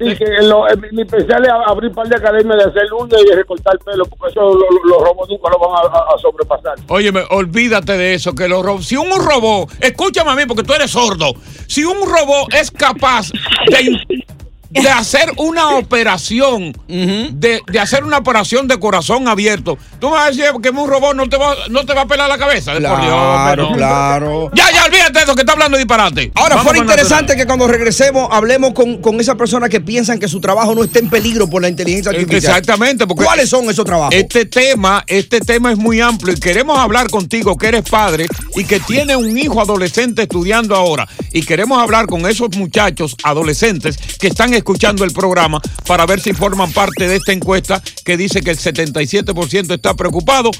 Sí, 0.00 0.16
que 0.16 0.24
lo, 0.44 0.66
eh, 0.66 0.76
mi, 0.92 1.02
especial 1.02 1.44
es 1.44 1.50
abrir 1.66 1.90
un 1.90 1.94
par 1.94 2.08
de 2.08 2.16
academias 2.16 2.56
de 2.56 2.64
hacer 2.70 2.90
uñas 2.94 3.20
y 3.22 3.28
de 3.28 3.36
recortar 3.36 3.78
pelo, 3.80 4.06
porque 4.06 4.28
eso 4.32 4.40
lo- 4.40 4.54
lo- 4.54 4.84
los 4.96 5.02
robos 5.02 5.28
nunca 5.28 5.50
lo 5.50 5.58
van 5.58 5.84
a 5.92 6.18
sobrepasar. 6.18 6.74
Óyeme, 6.88 7.22
olvídate 7.30 7.98
de 7.98 8.14
eso, 8.14 8.34
que 8.34 8.48
los 8.48 8.64
robots, 8.64 8.86
si 8.86 8.96
un 8.96 9.10
robot, 9.10 9.68
escúchame 9.80 10.30
a 10.30 10.34
mí 10.36 10.42
porque 10.48 10.62
tú 10.62 10.72
eres 10.72 10.90
sordo, 10.90 11.34
si 11.66 11.84
un 11.84 11.98
robot 12.08 12.54
es 12.54 12.70
capaz 12.70 13.30
de, 13.66 14.24
de 14.70 14.88
hacer 14.88 15.32
una 15.36 15.76
operación, 15.76 16.72
de, 16.86 17.60
de 17.66 17.78
hacer 17.80 18.04
una 18.04 18.18
operación 18.18 18.68
de 18.68 18.78
corazón 18.78 19.26
abierto, 19.26 19.76
tú 19.98 20.06
me 20.08 20.12
vas 20.14 20.26
a 20.26 20.30
decir 20.30 20.44
que 20.62 20.70
un 20.70 20.88
robot 20.88 21.16
no 21.16 21.28
te 21.28 21.36
va, 21.36 21.54
no 21.70 21.84
te 21.84 21.92
va 21.92 22.02
a 22.02 22.06
pelar 22.06 22.28
la 22.28 22.38
cabeza. 22.38 22.72
Por 22.72 22.80
Dios, 22.80 22.90
Claro, 23.00 23.64
pero- 23.66 23.76
claro. 23.76 24.50
Ya, 24.54 24.70
ya, 24.72 24.84
olvídate 24.84 25.12
de 25.12 25.24
eso 25.24 25.34
que 25.34 25.40
está 25.42 25.52
hablando 25.52 25.76
disparate. 25.76 26.30
Ahora, 26.34 26.56
Vamos 26.56 26.72
con 26.72 26.76
interesante 26.82 27.36
que 27.36 27.46
cuando 27.46 27.66
regresemos 27.66 28.28
hablemos 28.30 28.72
con, 28.72 28.98
con 29.02 29.20
esas 29.20 29.34
personas 29.34 29.70
que 29.70 29.80
piensan 29.80 30.18
que 30.20 30.28
su 30.28 30.40
trabajo 30.40 30.74
no 30.74 30.84
está 30.84 31.00
en 31.00 31.10
peligro 31.10 31.48
por 31.50 31.62
la 31.62 31.68
inteligencia 31.68 32.10
artificial. 32.10 32.38
Exactamente, 32.58 33.06
porque 33.06 33.24
¿Cuáles 33.24 33.48
son 33.50 33.68
esos 33.70 33.84
trabajos? 33.84 34.14
Este 34.14 34.44
tema, 34.46 35.02
este 35.08 35.40
tema 35.40 35.72
es 35.72 35.78
muy 35.78 36.00
amplio 36.00 36.32
y 36.34 36.38
queremos 36.40 36.78
hablar 36.78 37.08
contigo 37.10 37.56
que 37.58 37.66
eres 37.68 37.82
padre 37.82 38.26
y 38.54 38.64
que 38.64 38.78
tiene 38.80 39.16
un 39.16 39.36
hijo 39.36 39.60
adolescente 39.60 40.22
estudiando 40.22 40.76
ahora 40.76 41.08
y 41.32 41.42
queremos 41.42 41.78
hablar 41.82 42.06
con 42.06 42.26
esos 42.26 42.56
muchachos 42.56 43.16
adolescentes 43.24 43.96
que 44.18 44.28
están 44.28 44.54
escuchando 44.60 45.04
el 45.04 45.12
programa 45.12 45.60
para 45.86 46.06
ver 46.06 46.20
si 46.20 46.32
forman 46.32 46.72
parte 46.72 47.08
de 47.08 47.16
esta 47.16 47.32
encuesta 47.32 47.82
que 48.04 48.16
dice 48.16 48.40
que 48.40 48.50
el 48.50 48.58
77% 48.58 49.74
está 49.74 49.94
preocupado 49.94 50.50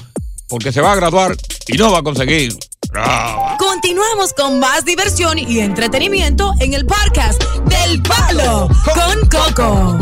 porque 0.47 0.71
se 0.71 0.81
va 0.81 0.91
a 0.91 0.95
graduar 0.95 1.35
y 1.67 1.77
no 1.77 1.91
va 1.91 1.99
a 1.99 2.03
conseguir. 2.03 2.53
Continuamos 3.57 4.33
con 4.33 4.59
más 4.59 4.83
diversión 4.83 5.39
y 5.39 5.59
entretenimiento 5.59 6.53
en 6.59 6.73
el 6.73 6.85
podcast 6.85 7.41
del 7.65 8.01
Palo 8.01 8.67
con 8.83 9.29
Coco. 9.29 9.97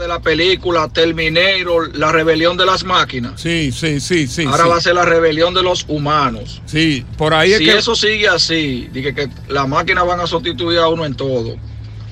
de 0.00 0.08
la 0.08 0.20
película 0.20 0.88
Terminator, 0.88 1.96
la 1.96 2.10
rebelión 2.10 2.56
de 2.56 2.66
las 2.66 2.82
máquinas. 2.82 3.40
Sí, 3.40 3.70
sí, 3.70 4.00
sí, 4.00 4.26
sí. 4.26 4.44
Ahora 4.46 4.64
sí. 4.64 4.68
va 4.70 4.76
a 4.76 4.80
ser 4.80 4.94
la 4.94 5.04
rebelión 5.04 5.54
de 5.54 5.62
los 5.62 5.84
humanos. 5.86 6.60
Sí, 6.66 7.04
por 7.16 7.34
ahí 7.34 7.52
es 7.52 7.58
si 7.58 7.66
que 7.66 7.78
eso 7.78 7.94
sigue 7.94 8.26
así, 8.26 8.88
dije 8.92 9.14
que 9.14 9.28
las 9.48 9.68
máquinas 9.68 10.06
van 10.06 10.20
a 10.20 10.26
sustituir 10.26 10.78
a 10.78 10.88
uno 10.88 11.04
en 11.04 11.14
todo. 11.14 11.56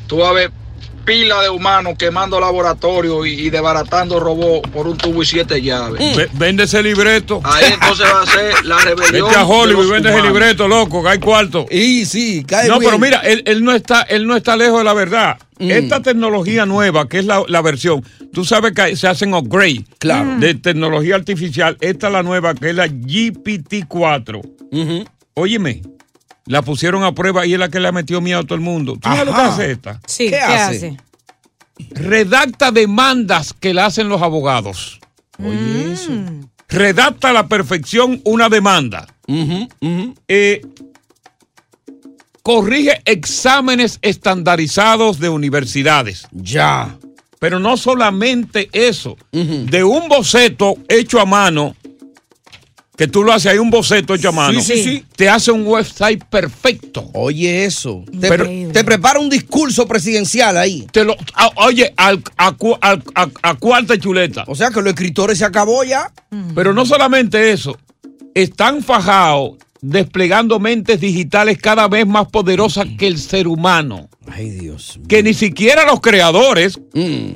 Tú 0.08 0.16
vas 0.16 0.30
a 0.30 0.32
ver 0.32 0.50
pila 1.04 1.40
de 1.40 1.48
humanos 1.48 1.94
quemando 1.98 2.38
laboratorios 2.38 3.26
y, 3.26 3.30
y 3.30 3.48
desbaratando 3.50 4.20
robots 4.20 4.68
por 4.70 4.86
un 4.86 4.96
tubo 4.98 5.22
y 5.22 5.26
siete 5.26 5.62
llaves. 5.62 5.98
Ve- 6.16 6.28
vende 6.34 6.64
ese 6.64 6.82
libreto. 6.82 7.40
Ahí 7.44 7.72
entonces 7.72 8.06
va 8.12 8.22
a 8.22 8.26
ser 8.26 8.64
la 8.66 8.78
rebelión. 8.78 9.26
Vete 9.28 9.38
a 9.38 9.46
Hollywood 9.46 9.90
vende 9.90 10.10
ese 10.10 10.20
libreto, 10.22 10.68
loco, 10.68 11.02
que 11.02 11.08
hay 11.08 11.18
cuarto. 11.18 11.64
Y 11.70 12.04
sí, 12.04 12.44
cae 12.46 12.68
No, 12.68 12.78
bien. 12.78 12.90
pero 12.90 12.98
mira, 12.98 13.20
él, 13.20 13.42
él 13.46 13.64
no 13.64 13.72
está, 13.72 14.02
él 14.02 14.26
no 14.26 14.36
está 14.36 14.54
lejos 14.56 14.78
de 14.78 14.84
la 14.84 14.92
verdad. 14.92 15.38
Esta 15.58 16.02
tecnología 16.02 16.66
nueva, 16.66 17.08
que 17.08 17.18
es 17.20 17.24
la, 17.24 17.42
la 17.48 17.62
versión, 17.62 18.04
tú 18.32 18.44
sabes 18.44 18.72
que 18.72 18.94
se 18.94 19.08
hacen 19.08 19.32
upgrade 19.34 19.84
Claro. 19.98 20.36
de 20.38 20.54
tecnología 20.54 21.14
artificial. 21.16 21.78
Esta 21.80 22.08
es 22.08 22.12
la 22.12 22.22
nueva, 22.22 22.54
que 22.54 22.68
es 22.68 22.74
la 22.76 22.86
GPT-4. 22.86 24.42
Óyeme, 25.34 25.82
la 26.48 26.62
pusieron 26.62 27.04
a 27.04 27.12
prueba 27.14 27.46
y 27.46 27.52
es 27.54 27.58
la 27.60 27.68
que 27.68 27.78
le 27.78 27.88
ha 27.88 27.92
metido 27.92 28.20
miedo 28.20 28.40
a 28.40 28.42
todo 28.42 28.54
el 28.56 28.60
mundo. 28.60 28.94
¿Tú 28.94 29.08
sabes 29.08 29.26
lo 29.26 29.32
que 29.34 29.40
hace 29.40 29.70
esta? 29.70 30.00
Sí, 30.06 30.24
¿Qué 30.24 30.30
¿qué, 30.30 30.36
hace? 30.40 30.76
hace? 30.76 30.96
Redacta 31.90 32.72
demandas 32.72 33.52
que 33.52 33.72
le 33.72 33.82
hacen 33.82 34.08
los 34.08 34.20
abogados. 34.22 34.98
Oye, 35.38 35.92
eso. 35.92 36.10
Redacta 36.68 37.30
a 37.30 37.32
la 37.32 37.46
perfección 37.48 38.20
una 38.24 38.48
demanda. 38.48 39.06
Ujú. 39.28 39.68
eh, 40.26 40.62
corrige 42.42 43.02
exámenes 43.04 43.98
estandarizados 44.02 45.18
de 45.20 45.28
universidades. 45.28 46.26
Ya. 46.32 46.96
Pero 47.38 47.60
no 47.60 47.76
solamente 47.76 48.68
eso, 48.72 49.16
de 49.30 49.84
un 49.84 50.08
boceto 50.08 50.74
hecho 50.88 51.20
a 51.20 51.24
mano, 51.26 51.76
que 52.98 53.06
tú 53.06 53.22
lo 53.24 53.32
haces 53.32 53.52
ahí, 53.52 53.58
un 53.58 53.70
boceto 53.70 54.12
hecho 54.14 54.28
a 54.30 54.32
mano, 54.32 54.60
sí, 54.60 54.82
sí. 54.82 55.04
te 55.16 55.28
hace 55.28 55.52
un 55.52 55.64
website 55.66 56.24
perfecto. 56.24 57.08
Oye, 57.14 57.64
eso. 57.64 58.04
Te, 58.20 58.28
Pero- 58.28 58.44
pre- 58.44 58.66
te 58.72 58.84
prepara 58.84 59.20
un 59.20 59.30
discurso 59.30 59.86
presidencial 59.86 60.56
ahí. 60.58 60.84
Te 60.92 61.04
lo, 61.04 61.16
a- 61.34 61.50
oye, 61.64 61.94
al- 61.96 62.22
a, 62.36 62.54
a- 63.14 63.28
a 63.42 63.54
cuarta 63.54 63.96
chuleta. 63.96 64.44
O 64.48 64.54
sea 64.56 64.70
que 64.70 64.80
los 64.82 64.88
escritores 64.88 65.38
se 65.38 65.44
acabó 65.44 65.84
ya. 65.84 66.12
Pero 66.54 66.74
no 66.74 66.84
solamente 66.84 67.52
eso, 67.52 67.78
están 68.34 68.82
fajados 68.82 69.52
desplegando 69.80 70.58
mentes 70.58 71.00
digitales 71.00 71.56
cada 71.58 71.86
vez 71.86 72.04
más 72.04 72.26
poderosas 72.28 72.86
que 72.98 73.06
el 73.06 73.16
ser 73.18 73.46
humano. 73.46 74.08
Ay, 74.26 74.50
Dios. 74.50 74.98
que 75.08 75.22
ni 75.22 75.34
siquiera 75.34 75.86
los 75.86 76.00
creadores 76.00 76.78
Mm. 76.94 77.34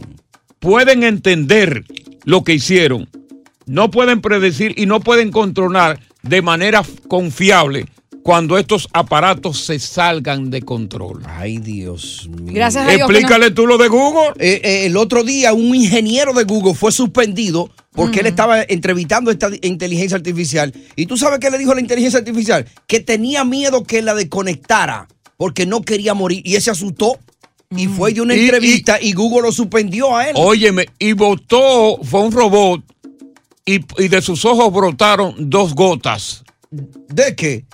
pueden 0.59 1.04
entender 1.04 1.85
lo 2.25 2.42
que 2.45 2.54
hicieron. 2.54 3.09
No 3.73 3.91
pueden 3.91 4.21
predecir 4.21 4.75
y 4.76 4.85
no 4.85 5.00
pueden 5.00 5.31
controlar 5.31 5.99
de 6.23 6.43
manera 6.43 6.83
confiable 7.09 7.87
cuando 8.23 8.59
estos 8.59 8.87
aparatos 8.93 9.64
se 9.64 9.79
salgan 9.79 10.50
de 10.50 10.61
control. 10.61 11.23
Ay, 11.26 11.57
Dios 11.57 12.29
mío. 12.29 12.52
Gracias 12.52 12.85
a 12.87 12.91
Dios. 12.91 13.07
que 13.09 13.12
no- 13.14 13.19
Explícale 13.19 13.50
tú 13.52 13.67
lo 13.67 13.79
de 13.79 13.88
Google. 13.88 14.35
Eh, 14.38 14.61
eh, 14.62 14.87
el 14.87 14.97
otro 14.99 15.25
día 15.25 15.55
un 15.55 15.75
ingeniero 15.75 16.35
de 16.35 16.45
Google 16.45 16.75
fue 16.75 16.93
suspendido 16.93 17.71
porque 17.93 18.21
él 18.21 18.26
estaba 18.26 18.61
entrevistando 18.62 19.31
esta 19.31 19.49
inteligencia 19.62 20.19
artificial. 20.19 20.71
¿Y 20.95 21.07
tú 21.07 21.17
sabes 21.17 21.38
qué 21.38 21.50
le 21.50 21.57
dijo 21.57 21.73
la 21.75 21.81
inteligencia 21.81 22.19
artificial? 22.19 22.67
Que 22.87 23.00
tenía 23.00 23.43
miedo 23.45 23.85
que 23.85 24.02
la 24.02 24.14
desconectara 24.14 25.09
porque 25.38 25.64
no 25.64 25.81
quería 25.81 26.12
morir. 26.12 26.43
Y 26.45 26.57
él 26.57 26.61
se 26.62 26.71
asustó 26.71 27.19
y 27.75 27.87
fue 27.87 28.12
de 28.12 28.21
una 28.21 28.35
Y- 28.35 28.41
y- 28.41 28.43
entrevista 28.45 28.99
y, 29.00 29.14
Google 29.14 29.45
lo 29.47 29.50
suspendió 29.52 30.14
a 30.14 30.29
él. 30.29 30.35
Óyeme, 30.37 30.88
y 30.99 31.14
botó, 31.14 31.97
fue 32.02 32.21
un 32.21 32.33
robot 32.33 32.83
y, 33.64 33.81
y 34.02 34.09
de 34.09 34.23
sus 34.23 34.45
ojos 34.45 34.73
brotaron 34.73 35.35
dos 35.38 35.75
gotas 35.75 36.45
¿De 36.71 37.37
qué? 37.37 37.64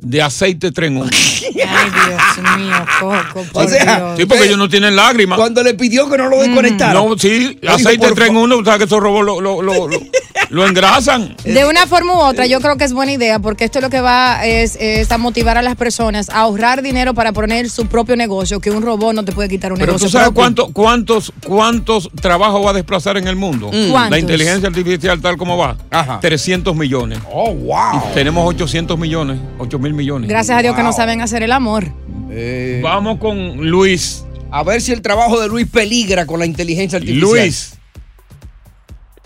de 0.00 0.22
aceite 0.22 0.72
tren. 0.72 1.02
Ay, 1.02 1.10
Dios 1.52 2.56
mío, 2.56 2.74
Coco, 3.00 3.44
por 3.52 3.64
O 3.64 3.68
sea, 3.68 3.96
Dios. 3.96 4.18
Sí, 4.18 4.26
porque 4.26 4.44
ellos 4.44 4.58
no 4.58 4.68
tienen 4.68 4.94
lágrimas. 4.94 5.38
Cuando 5.38 5.62
le 5.62 5.74
pidió 5.74 6.08
que 6.08 6.18
no 6.18 6.28
lo 6.28 6.40
desconectara. 6.40 6.92
No, 6.92 7.16
sí, 7.18 7.58
aceite 7.66 8.12
tren 8.12 8.36
uno, 8.36 8.58
o 8.58 8.64
sea 8.64 8.78
que 8.78 8.84
esos 8.84 9.00
robots 9.00 9.26
lo, 9.26 9.40
lo, 9.40 9.62
lo, 9.62 9.88
lo- 10.50 10.66
engrasan. 10.66 11.36
De 11.44 11.64
una 11.64 11.86
forma 11.86 12.14
u 12.14 12.18
otra, 12.18 12.46
yo 12.46 12.60
creo 12.60 12.76
que 12.76 12.84
es 12.84 12.92
buena 12.92 13.12
idea 13.12 13.38
porque 13.38 13.64
esto 13.64 13.80
lo 13.80 13.90
que 13.90 14.00
va 14.00 14.44
es, 14.46 14.76
es 14.80 15.10
a 15.12 15.18
motivar 15.18 15.56
a 15.58 15.62
las 15.62 15.76
personas 15.76 16.28
a 16.28 16.40
ahorrar 16.40 16.82
dinero 16.82 17.14
para 17.14 17.32
poner 17.32 17.68
su 17.70 17.86
propio 17.86 18.16
negocio, 18.16 18.60
que 18.60 18.70
un 18.70 18.82
robot 18.82 19.14
no 19.14 19.24
te 19.24 19.32
puede 19.32 19.48
quitar 19.48 19.72
un 19.72 19.78
Pero 19.78 19.92
negocio. 19.92 20.06
tú 20.08 20.12
sabes 20.12 20.26
propio. 20.28 20.40
cuánto, 20.42 20.68
cuántos, 20.72 21.32
cuántos 21.46 22.10
trabajos 22.20 22.64
va 22.64 22.70
a 22.70 22.74
desplazar 22.74 23.16
en 23.16 23.26
el 23.28 23.36
mundo. 23.36 23.70
Mm. 23.72 23.90
¿Cuántos? 23.90 24.10
La 24.10 24.18
inteligencia 24.18 24.68
artificial 24.68 25.20
tal 25.20 25.36
como 25.36 25.56
va. 25.56 25.76
Ajá. 25.90 26.18
300 26.20 26.74
millones. 26.76 27.18
Oh, 27.32 27.52
wow. 27.54 28.02
Y 28.10 28.14
tenemos 28.14 28.46
800 28.48 28.98
millones, 28.98 29.38
8 29.58 29.78
mil 29.78 29.94
millones. 29.94 30.28
Gracias 30.28 30.58
a 30.58 30.62
Dios 30.62 30.74
que 30.76 30.82
no 30.82 30.92
saben 30.92 31.20
hacer 31.20 31.42
el 31.42 31.52
amor. 31.52 31.84
Eh, 32.30 32.80
Vamos 32.82 33.18
con 33.18 33.56
Luis. 33.68 34.24
a 34.50 34.62
ver 34.62 34.80
si 34.82 34.92
el 34.92 35.00
trabajo 35.00 35.40
de 35.40 35.48
Luis 35.48 35.66
peligra 35.70 36.26
con 36.26 36.38
la 36.40 36.46
inteligencia 36.46 36.98
artificial. 36.98 37.20
Luis, 37.30 37.74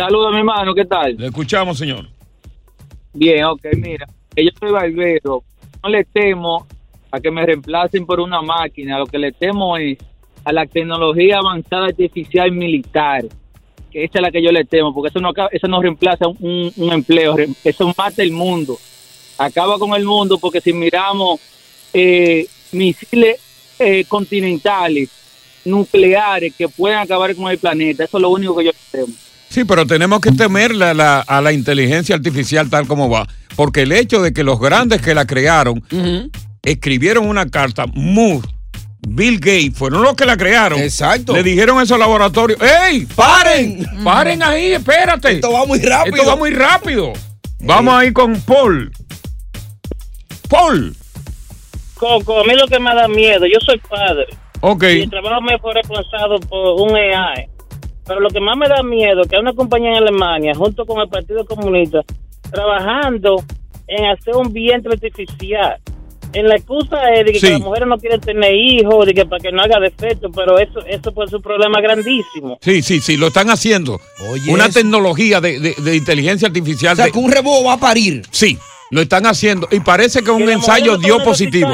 Saludos, 0.00 0.32
mi 0.32 0.38
hermano, 0.38 0.74
¿qué 0.74 0.86
tal? 0.86 1.14
le 1.18 1.26
escuchamos, 1.26 1.76
señor. 1.76 2.08
Bien, 3.12 3.44
ok, 3.44 3.60
mira, 3.76 4.06
yo 4.34 4.48
soy 4.58 4.70
barbero, 4.70 5.42
no 5.82 5.88
le 5.90 6.04
temo 6.04 6.66
a 7.10 7.20
que 7.20 7.30
me 7.30 7.44
reemplacen 7.44 8.06
por 8.06 8.18
una 8.18 8.40
máquina, 8.40 8.98
lo 8.98 9.06
que 9.06 9.18
le 9.18 9.30
temo 9.32 9.76
es 9.76 9.98
a 10.42 10.52
la 10.52 10.64
tecnología 10.64 11.36
avanzada 11.36 11.86
artificial 11.88 12.50
militar, 12.50 13.24
que 13.90 14.04
esa 14.04 14.20
es 14.20 14.22
la 14.22 14.30
que 14.30 14.42
yo 14.42 14.50
le 14.52 14.64
temo, 14.64 14.94
porque 14.94 15.08
eso 15.10 15.20
no, 15.20 15.28
acaba- 15.28 15.50
eso 15.52 15.68
no 15.68 15.82
reemplaza 15.82 16.28
un, 16.28 16.72
un 16.76 16.92
empleo, 16.94 17.36
eso 17.62 17.92
mata 17.98 18.22
el 18.22 18.32
mundo, 18.32 18.78
acaba 19.36 19.78
con 19.78 19.92
el 19.92 20.06
mundo, 20.06 20.38
porque 20.38 20.62
si 20.62 20.72
miramos 20.72 21.40
eh, 21.92 22.46
misiles 22.72 23.38
eh, 23.78 24.04
continentales, 24.08 25.10
nucleares, 25.66 26.54
que 26.56 26.68
pueden 26.70 26.96
acabar 26.98 27.34
con 27.36 27.50
el 27.50 27.58
planeta, 27.58 28.04
eso 28.04 28.16
es 28.16 28.22
lo 28.22 28.30
único 28.30 28.56
que 28.56 28.64
yo 28.64 28.70
le 28.70 28.98
temo. 29.00 29.14
Sí, 29.50 29.64
pero 29.64 29.84
tenemos 29.84 30.20
que 30.20 30.30
temerle 30.30 30.86
a 30.86 30.94
la, 30.94 31.20
a 31.20 31.40
la 31.40 31.52
inteligencia 31.52 32.14
artificial 32.14 32.70
tal 32.70 32.86
como 32.86 33.10
va. 33.10 33.26
Porque 33.56 33.82
el 33.82 33.90
hecho 33.90 34.22
de 34.22 34.32
que 34.32 34.44
los 34.44 34.60
grandes 34.60 35.02
que 35.02 35.12
la 35.12 35.26
crearon 35.26 35.82
escribieron 36.62 37.26
una 37.26 37.46
carta, 37.46 37.84
Moore, 37.92 38.46
Bill 39.00 39.40
Gates, 39.40 39.76
fueron 39.76 40.02
los 40.02 40.14
que 40.14 40.24
la 40.24 40.36
crearon. 40.36 40.78
Exacto. 40.78 41.34
Le 41.34 41.42
dijeron 41.42 41.80
a 41.80 41.82
esos 41.82 41.98
laboratorios, 41.98 42.60
¡Ey! 42.62 43.06
¡Paren! 43.06 43.84
¡Paren 44.04 44.40
ahí! 44.40 44.72
¡Espérate! 44.72 45.32
Esto 45.32 45.52
va 45.52 45.66
muy 45.66 45.80
rápido. 45.80 46.16
Esto 46.16 46.28
va 46.28 46.36
muy 46.36 46.50
rápido. 46.50 47.12
Vamos 47.58 47.94
ahí 47.94 48.12
con 48.12 48.40
Paul. 48.42 48.92
Paul. 50.48 50.94
Coco, 51.94 52.40
a 52.40 52.44
mí 52.44 52.54
lo 52.54 52.68
que 52.68 52.78
me 52.78 52.94
da 52.94 53.08
miedo, 53.08 53.46
yo 53.46 53.58
soy 53.66 53.78
padre. 53.78 54.26
Ok. 54.60 54.84
Y 54.84 55.02
el 55.02 55.10
trabajo 55.10 55.40
me 55.42 55.58
fue 55.58 55.74
reemplazado 55.74 56.38
por 56.40 56.88
un 56.88 56.96
AI. 56.96 57.49
Pero 58.10 58.18
lo 58.22 58.28
que 58.30 58.40
más 58.40 58.56
me 58.56 58.66
da 58.68 58.82
miedo 58.82 59.20
es 59.22 59.28
que 59.28 59.36
hay 59.36 59.40
una 59.42 59.52
compañía 59.54 59.90
en 59.90 59.98
Alemania, 59.98 60.52
junto 60.52 60.84
con 60.84 61.00
el 61.00 61.08
Partido 61.08 61.44
Comunista, 61.44 62.00
trabajando 62.50 63.36
en 63.86 64.04
hacer 64.06 64.34
un 64.34 64.52
vientre 64.52 64.92
artificial. 64.94 65.76
En 66.32 66.48
la 66.48 66.56
excusa 66.56 66.96
es 67.14 67.24
de 67.24 67.32
que, 67.32 67.38
Sí. 67.38 67.50
las 67.50 67.60
mujeres 67.60 67.86
no 67.88 67.98
quieren 67.98 68.20
tener 68.20 68.52
hijos, 68.52 69.06
de 69.06 69.14
que 69.14 69.26
para 69.26 69.40
que 69.40 69.52
no 69.52 69.62
haga 69.62 69.78
defecto, 69.78 70.28
pero 70.34 70.58
eso 70.58 70.80
eso 70.88 71.12
puede 71.12 71.28
ser 71.28 71.36
un 71.36 71.42
problema 71.42 71.80
grandísimo. 71.80 72.58
Sí, 72.60 72.82
sí, 72.82 72.98
sí, 73.00 73.16
lo 73.16 73.28
están 73.28 73.48
haciendo. 73.48 74.00
Una 74.48 74.64
eso. 74.66 74.80
tecnología 74.80 75.40
de, 75.40 75.60
de- 75.60 75.74
de 75.78 75.96
inteligencia 75.96 76.48
artificial. 76.48 76.94
O 76.94 76.96
sea, 76.96 77.04
de- 77.06 77.12
que 77.12 77.18
un 77.20 77.30
rebobo 77.30 77.62
va 77.64 77.74
a 77.74 77.78
parir. 77.78 78.22
Sí, 78.32 78.58
lo 78.90 79.02
están 79.02 79.24
haciendo. 79.26 79.68
Y 79.70 79.78
parece 79.78 80.22
que 80.24 80.32
un 80.32 80.38
Que 80.38 80.46
la 80.46 80.52
ensayo 80.54 80.98
dio 80.98 81.22
positivo. 81.22 81.70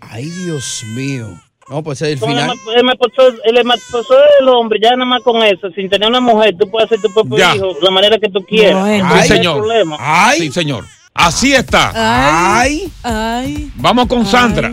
Ay, 0.00 0.24
Dios 0.24 0.82
mío. 0.96 1.28
No, 1.70 1.82
pues 1.84 2.02
es 2.02 2.14
el 2.14 2.18
Con 2.20 2.30
final. 2.30 2.50
el 2.74 2.84
maposo- 2.84 4.18
el 4.40 4.48
hombre, 4.48 4.80
ya 4.82 4.90
nada 4.90 5.04
más 5.04 5.22
con 5.22 5.40
eso, 5.44 5.70
sin 5.70 5.88
tener 5.88 6.08
una 6.08 6.20
mujer, 6.20 6.56
tú 6.58 6.68
puedes 6.68 6.86
hacer 6.90 7.00
tu 7.00 7.12
propio 7.14 7.38
Ya. 7.38 7.54
hijo 7.54 7.74
de 7.74 7.80
la 7.82 7.90
manera 7.92 8.18
que 8.18 8.28
tú 8.28 8.40
quieras. 8.44 8.84
Sí, 8.88 8.98
No 8.98 9.08
hay 9.14 9.28
señor. 9.28 9.56
problema. 9.58 10.32
Sí, 10.34 10.50
señor. 10.50 10.84
Así 11.14 11.54
está. 11.54 11.92
Ay. 11.94 12.90
Ay. 13.04 13.70
Vamos 13.76 14.06
con 14.08 14.26
Sandra. 14.26 14.72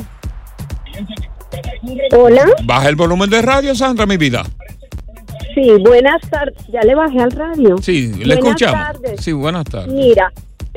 Hola. 2.15 2.45
Baja 2.63 2.89
el 2.89 2.95
volumen 2.95 3.29
de 3.29 3.41
radio, 3.41 3.75
Sandra, 3.75 4.05
mi 4.05 4.17
vida. 4.17 4.43
Sí, 5.53 5.69
buenas 5.79 6.21
tardes. 6.29 6.55
Ya 6.71 6.81
le 6.81 6.95
bajé 6.95 7.19
al 7.19 7.31
radio. 7.31 7.77
Sí, 7.79 8.07
le 8.07 8.17
Buenas 8.17 8.37
escuchamos. 8.39 8.79
tardes. 8.87 9.21
Sí, 9.23 9.31
buenas 9.33 9.65
tardes. 9.65 9.93
Mira, 9.93 10.31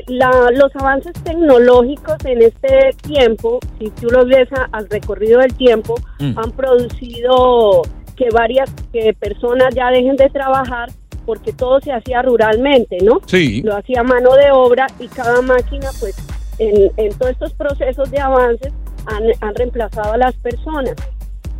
la- 0.07 0.49
los 0.53 0.75
avances 0.75 1.13
tecnológicos 1.23 2.17
en 2.25 2.41
este 2.41 2.91
tiempo, 3.03 3.59
si 3.79 3.89
tú 3.91 4.07
los 4.09 4.25
ves 4.27 4.47
a- 4.53 4.67
al 4.71 4.89
recorrido 4.89 5.39
del 5.39 5.53
tiempo, 5.55 5.95
Mm. 6.19 6.37
han 6.37 6.51
producido 6.51 7.81
que 8.15 8.29
varias 8.31 8.69
que 8.93 9.13
personas 9.13 9.73
ya 9.73 9.89
dejen 9.89 10.15
de 10.15 10.29
trabajar 10.29 10.89
porque 11.25 11.53
todo 11.53 11.79
se 11.81 11.91
hacía 11.91 12.21
ruralmente, 12.21 12.97
¿no? 13.03 13.19
Sí. 13.25 13.61
Lo 13.63 13.75
hacía 13.77 14.03
mano 14.03 14.33
de 14.35 14.51
obra 14.51 14.87
y 14.99 15.07
cada 15.07 15.41
máquina, 15.41 15.89
pues, 15.99 16.15
en, 16.59 16.91
en 16.97 17.13
todos 17.17 17.31
estos 17.31 17.53
procesos 17.53 18.11
de 18.11 18.19
avances 18.19 18.73
han, 19.07 19.23
han 19.41 19.55
reemplazado 19.55 20.13
a 20.13 20.17
las 20.17 20.35
personas. 20.37 20.95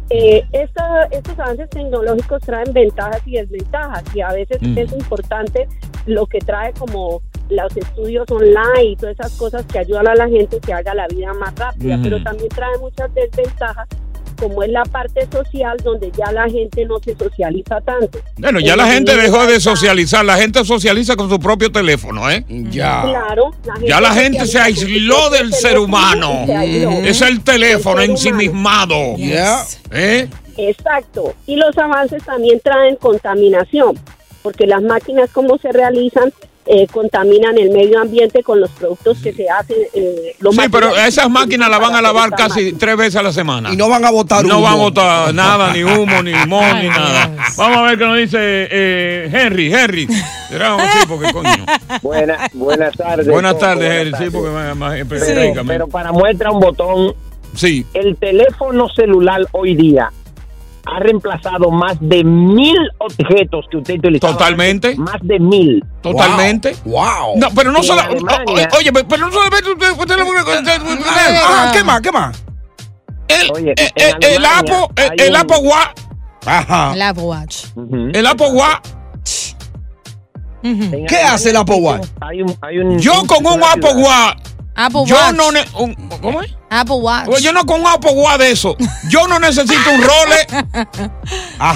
Eh, 0.09 0.43
esta- 0.51 1.05
estos 1.05 1.39
avances 1.39 1.69
tecnológicos 1.69 2.41
traen 2.41 2.73
ventajas 2.73 3.21
y 3.25 3.33
desventajas 3.37 4.03
y 4.13 4.21
a 4.21 4.31
veces 4.33 4.61
Mm. 4.61 4.77
es 4.77 4.91
importante 4.91 5.67
lo 6.05 6.25
que 6.25 6.39
trae 6.39 6.73
como 6.73 7.21
los 7.51 7.75
estudios 7.77 8.25
online 8.31 8.83
y 8.91 8.95
todas 8.95 9.19
esas 9.19 9.31
cosas 9.33 9.65
que 9.65 9.79
ayudan 9.79 10.07
a 10.07 10.15
la 10.15 10.27
gente 10.27 10.59
que 10.59 10.73
haga 10.73 10.93
la 10.95 11.07
vida 11.07 11.33
más 11.33 11.53
rápida, 11.55 11.99
pero 12.01 12.21
también 12.23 12.49
trae 12.49 12.77
muchas 12.79 13.13
desventajas 13.13 13.87
como 14.39 14.63
es 14.63 14.71
la 14.71 14.81
parte 14.83 15.27
social 15.31 15.77
donde 15.83 16.11
ya 16.17 16.31
la 16.31 16.49
gente 16.49 16.83
no 16.85 16.97
se 16.99 17.15
socializa 17.15 17.79
tanto. 17.81 18.17
Bueno, 18.37 18.59
ya 18.59 18.75
la 18.75 18.87
gente 18.87 19.15
dejó 19.15 19.45
de 19.45 19.59
socializar. 19.59 20.25
La 20.25 20.35
gente 20.35 20.65
socializa 20.65 21.15
con 21.15 21.29
su 21.29 21.39
propio 21.39 21.71
teléfono, 21.71 22.27
¿eh? 22.27 22.43
Ya. 22.49 23.03
Claro, 23.03 23.51
Ya 23.87 24.01
la 24.01 24.11
gente 24.13 24.47
se 24.47 24.57
aisló 24.57 25.29
del 25.29 25.53
ser 25.53 25.77
humano. 25.77 26.45
Es 26.47 27.21
el 27.21 27.43
teléfono 27.43 28.01
El 28.01 28.11
ensimismado. 28.11 28.97
humano. 28.97 29.63
¿Eh? 29.91 30.27
Exacto. 30.57 31.35
Y 31.45 31.55
los 31.57 31.77
avances 31.77 32.23
también 32.23 32.59
traen 32.61 32.95
contaminación, 32.95 33.99
porque 34.41 34.65
las 34.65 34.81
máquinas 34.81 35.29
como 35.29 35.59
se 35.59 35.71
realizan 35.71 36.33
eh, 36.65 36.87
contaminan 36.91 37.57
el 37.57 37.71
medio 37.71 37.99
ambiente 37.99 38.43
con 38.43 38.59
los 38.59 38.69
productos 38.71 39.17
que 39.19 39.33
se 39.33 39.49
hacen. 39.49 39.77
eh, 39.93 40.35
los 40.39 40.55
Sí, 40.55 40.61
pero 40.71 40.95
esas 40.95 41.29
máquinas 41.29 41.69
las 41.69 41.79
van 41.79 41.95
a 41.95 42.01
lavar 42.01 42.31
casi 42.31 42.73
tres 42.73 42.95
veces 42.97 43.15
a 43.17 43.23
la 43.23 43.31
semana. 43.33 43.73
Y 43.73 43.77
no 43.77 43.89
van 43.89 44.05
a 44.05 44.11
botar 44.11 44.45
No 44.45 44.57
humo. 44.57 44.63
van 44.63 44.73
a 44.73 44.77
botar 44.77 45.33
nada, 45.33 45.73
ni 45.73 45.83
humo, 45.83 46.21
ni 46.23 46.31
limón, 46.33 46.79
ni 46.81 46.87
nada. 46.89 47.35
Vamos 47.57 47.77
a 47.77 47.81
ver 47.83 47.97
qué 47.97 48.05
nos 48.05 48.17
dice 48.17 48.37
eh, 48.39 49.29
Henry. 49.31 49.73
Henry. 49.73 50.07
Sí, 50.07 51.07
porque 51.07 51.31
coño. 51.31 51.65
Buena, 52.01 52.49
buenas 52.53 52.95
tardes. 52.95 53.27
Buenas 53.27 53.57
tardes, 53.57 53.87
buenas 53.87 54.19
Henry. 54.21 54.25
Sí, 54.25 54.31
porque 54.31 54.49
más, 54.49 54.75
más 54.77 54.97
Pero, 55.07 55.63
pero 55.65 55.87
para 55.87 56.11
muestra 56.11 56.51
un 56.51 56.59
botón, 56.59 57.15
sí. 57.55 57.85
el 57.93 58.17
teléfono 58.17 58.87
celular 58.89 59.41
hoy 59.53 59.75
día 59.75 60.11
ha 60.93 60.99
reemplazado 60.99 61.71
más 61.71 61.97
de 61.99 62.23
mil 62.23 62.77
objetos 62.97 63.65
que 63.71 63.77
usted 63.77 63.95
utilizaba. 63.99 64.33
Totalmente. 64.33 64.95
Más 64.95 65.17
de 65.21 65.39
mil. 65.39 65.83
Totalmente. 66.01 66.75
Wow. 66.85 67.37
No, 67.37 67.47
pero 67.55 67.71
no 67.71 67.81
solo. 67.81 68.01
Oye, 68.77 68.91
pero 68.91 69.27
no 69.27 69.31
solamente 69.31 69.71
usted. 69.71 69.91
usted 69.91 70.17
le- 70.17 70.23
Ah, 71.43 71.71
¿qué 71.73 71.83
más? 71.83 72.01
¿Qué 72.01 72.11
más? 72.11 72.43
El, 73.27 73.51
Oye, 73.53 73.71
eh, 73.77 73.89
eh, 73.95 74.13
el 74.21 74.45
Apple, 74.45 74.75
el, 74.97 75.11
hay 75.11 75.27
el 75.27 75.35
Apple 75.35 75.57
Watch. 75.61 75.99
Ajá. 76.45 76.93
El 76.93 77.01
Apple 77.01 77.23
Watch. 77.23 77.65
El 78.13 78.27
Apple 78.27 78.49
Watch. 78.51 78.87
¿Qué 81.07 81.15
hace 81.25 81.49
el 81.51 81.55
Apple 81.57 81.75
Watch? 81.77 82.05
Hay 82.21 82.41
un, 82.41 82.55
hay 82.61 82.77
un, 82.79 82.99
Yo 82.99 83.23
con 83.27 83.45
un 83.45 83.63
Apple. 83.63 83.93
Watch. 83.95 84.37
Apple 84.85 85.01
Yo 85.05 85.15
Watch. 85.15 85.35
no. 85.35 85.51
ne- 85.51 85.65
un- 85.75 85.95
¿Cómo 86.21 86.41
es? 86.41 86.51
Apple 86.69 86.95
Watch. 86.95 87.25
Pues 87.25 87.43
yo 87.43 87.51
no 87.51 87.65
con 87.65 87.81
un 87.81 87.87
Apple 87.87 88.11
Watch 88.11 88.39
de 88.39 88.51
eso. 88.51 88.75
Yo 89.09 89.27
no 89.27 89.39
necesito 89.39 89.91
un 89.91 90.01
Rolex. 90.01 90.53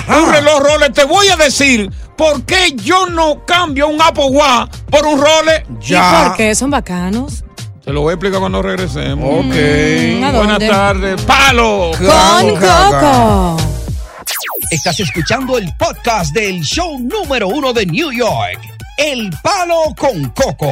Un 0.08 0.32
reloj 0.32 0.60
Rolex. 0.62 0.94
Te 0.94 1.04
voy 1.04 1.28
a 1.30 1.36
decir 1.36 1.92
por 2.18 2.44
qué 2.44 2.74
yo 2.76 3.06
no 3.08 3.46
cambio 3.46 3.88
un 3.90 4.02
Apple 4.02 4.28
Watch 4.30 4.72
por 4.90 5.06
un 5.06 5.20
Rolex. 5.20 5.66
¿Y 5.90 5.94
por 5.96 6.36
qué? 6.38 6.56
¿Son 6.56 6.70
bacanos? 6.70 7.44
Te 7.84 7.92
lo 7.94 8.02
voy 8.02 8.12
a 8.12 8.14
explicar 8.14 8.40
cuando 8.40 8.62
regresemos. 8.62 9.46
Ok. 9.46 9.54
¿a 10.24 10.32
Buenas 10.32 10.60
tardes. 10.60 11.22
Palo. 11.24 11.92
Con 11.98 12.56
Coco. 12.56 13.58
Estás 14.72 15.00
escuchando 15.00 15.58
el 15.60 15.72
podcast 15.78 16.34
del 16.34 16.62
show 16.62 16.98
número 17.00 17.48
uno 17.48 17.72
de 17.74 17.86
New 17.86 18.12
York. 18.12 18.60
El 18.98 19.30
Palo 19.44 19.94
con 19.98 20.30
Coco. 20.30 20.72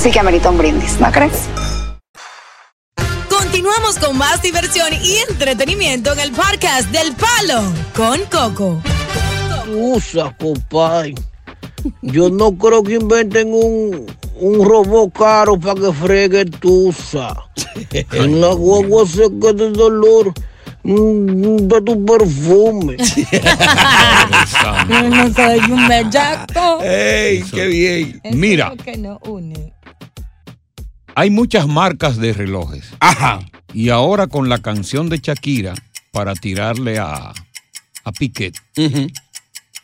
sí 0.00 0.10
que 0.10 0.18
amerita 0.18 0.48
un 0.48 0.56
brindis, 0.56 0.98
¿no 0.98 1.12
crees? 1.12 1.46
Continuamos 3.28 3.98
con 3.98 4.16
más 4.16 4.40
diversión 4.40 4.88
y 5.02 5.18
entretenimiento 5.28 6.12
en 6.14 6.20
el 6.20 6.32
podcast 6.32 6.88
del 6.90 7.14
Palo 7.14 7.62
con 7.94 8.20
Coco. 8.30 8.80
Usa, 9.70 10.34
compadre. 10.38 11.14
Yo 12.00 12.30
no 12.30 12.56
creo 12.56 12.82
que 12.82 12.94
inventen 12.94 13.52
un, 13.52 14.06
un 14.36 14.64
robot 14.64 15.12
caro 15.12 15.60
para 15.60 15.78
que 15.80 15.92
fregue 15.92 16.44
tusa. 16.46 17.36
En 18.12 18.40
la 18.40 18.54
guagua 18.54 19.06
seca 19.06 19.52
de 19.52 19.70
dolor 19.70 20.32
mm, 20.82 21.56
de 21.56 21.80
tu 21.82 22.04
perfume. 22.06 22.96
No 24.88 25.34
soy 25.34 25.58
un 25.70 25.88
bellaco. 25.88 26.82
¡Ey, 26.82 27.42
qué 27.52 27.66
bien! 27.66 28.20
Eso 28.24 28.36
Mira. 28.36 28.72
es 28.72 28.78
lo 28.78 28.84
que 28.84 28.96
nos 28.96 29.18
une. 29.28 29.72
Hay 31.20 31.28
muchas 31.28 31.66
marcas 31.66 32.16
de 32.16 32.32
relojes. 32.32 32.82
Ajá. 32.98 33.40
Y 33.74 33.90
ahora 33.90 34.26
con 34.26 34.48
la 34.48 34.56
canción 34.56 35.10
de 35.10 35.18
Shakira 35.18 35.74
para 36.12 36.34
tirarle 36.34 36.98
a, 36.98 37.34
a 38.04 38.12
Piquet, 38.12 38.54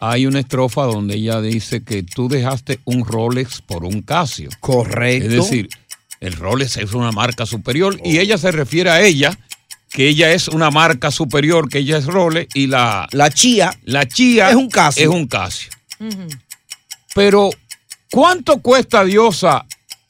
hay 0.01 0.25
una 0.25 0.41
estrofa 0.41 0.85
donde 0.85 1.17
ella 1.17 1.43
dice 1.43 1.85
que 1.85 2.03
tú 2.03 2.31
dejaste 2.31 2.81
un 2.87 3.05
Rolex 3.05 3.61
por 3.61 3.85
un 3.85 4.01
Casio. 4.01 4.49
Correcto. 4.61 5.27
Es 5.27 5.33
decir, 5.35 5.69
el 6.21 6.33
Rolex 6.33 6.79
es 6.79 6.95
una 6.95 7.13
marca 7.13 7.45
superior 7.45 8.01
y 8.03 8.17
ella 8.17 8.39
se 8.39 8.51
refiere 8.51 8.89
a 8.89 9.03
ella 9.03 9.39
que 9.91 10.09
ella 10.09 10.33
es 10.33 10.49
una 10.49 10.71
marca 10.71 11.11
superior, 11.11 11.69
que 11.69 11.81
ella 11.81 11.99
es 11.99 12.07
Rolex, 12.07 12.57
y 12.57 12.67
la, 12.67 13.09
La 13.13 13.29
chía 13.31 13.79
la 13.83 14.09
Chía 14.09 14.49
es 14.49 14.57
un 14.57 14.71
Casio. 14.71 15.03
Es 15.03 15.15
un 15.15 15.27
Casio. 15.27 15.69
Pero, 17.15 17.51
¿cuánto 18.11 18.63
cuesta, 18.63 19.05
Diosa, 19.05 19.67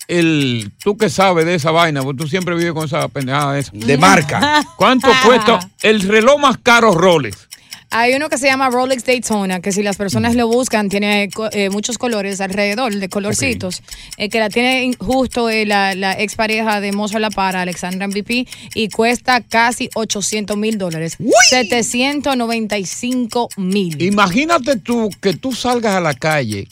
el. 0.09 0.73
Tú 0.83 0.97
que 0.97 1.11
sabes 1.11 1.45
de 1.45 1.55
esa 1.55 1.71
vaina, 1.71 2.03
porque 2.03 2.23
tú 2.23 2.29
siempre 2.29 2.55
vives 2.55 2.73
con 2.73 2.85
esa 2.85 3.09
pendejada 3.09 3.59
esa. 3.59 3.73
De 3.73 3.99
marca. 3.99 4.65
¿Cuánto 4.77 5.09
cuesta 5.25 5.61
el 5.83 6.01
reloj 6.03 6.41
más 6.41 6.59
caro 6.59 6.93
Rolex? 6.93 7.49
Hay 7.91 8.15
uno 8.15 8.29
que 8.29 8.37
se 8.37 8.47
llama 8.47 8.69
Rolex 8.69 9.05
Daytona, 9.05 9.61
que 9.61 9.71
si 9.71 9.83
las 9.83 9.97
personas 9.97 10.35
lo 10.35 10.49
buscan, 10.49 10.89
tiene 10.89 11.31
eh, 11.53 11.71
muchos 11.71 11.99
colores 11.99 12.41
alrededor, 12.41 12.93
de 12.93 13.09
colorcitos, 13.09 13.83
eh, 14.17 14.29
que 14.29 14.41
la 14.41 14.51
tiene 14.51 14.93
justo 14.99 15.49
eh, 15.49 15.67
la, 15.67 15.95
la 15.95 16.21
expareja 16.21 16.81
de 16.81 16.91
Mozo 16.91 17.21
La 17.21 17.31
Para, 17.31 17.63
Alexandra 17.63 18.09
MVP, 18.09 18.49
y 18.75 18.89
cuesta 18.89 19.41
casi 19.41 19.89
800 19.95 20.57
mil 20.57 20.79
dólares. 20.79 21.17
795 21.49 23.51
mil. 23.57 24.03
Imagínate 24.03 24.77
tú 24.77 25.09
que 25.23 25.35
tú 25.35 25.53
salgas 25.53 25.95
a 25.95 26.01
la 26.01 26.15
calle 26.15 26.67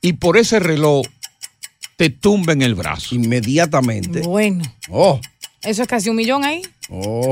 y 0.00 0.12
por 0.14 0.36
ese 0.36 0.60
reloj 0.60 1.06
te 1.98 2.10
tumben 2.10 2.62
el 2.62 2.76
brazo. 2.76 3.16
Inmediatamente. 3.16 4.20
Bueno. 4.20 4.62
Oh. 4.88 5.20
Eso 5.62 5.82
es 5.82 5.88
casi 5.88 6.08
un 6.08 6.14
millón 6.14 6.44
ahí. 6.44 6.62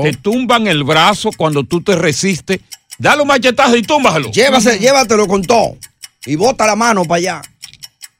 Te 0.03 0.11
tumban 0.21 0.67
el 0.67 0.83
brazo 0.83 1.29
cuando 1.35 1.63
tú 1.63 1.81
te 1.81 1.95
resistes. 1.95 2.59
Dale 2.99 3.21
un 3.21 3.29
machetazo 3.29 3.77
y 3.77 3.81
túmbaselo. 3.81 4.29
Llévase, 4.29 4.77
llévatelo 4.77 5.25
con 5.25 5.41
todo. 5.41 5.77
Y 6.25 6.35
bota 6.35 6.67
la 6.67 6.75
mano 6.75 7.05
para 7.05 7.17
allá. 7.17 7.41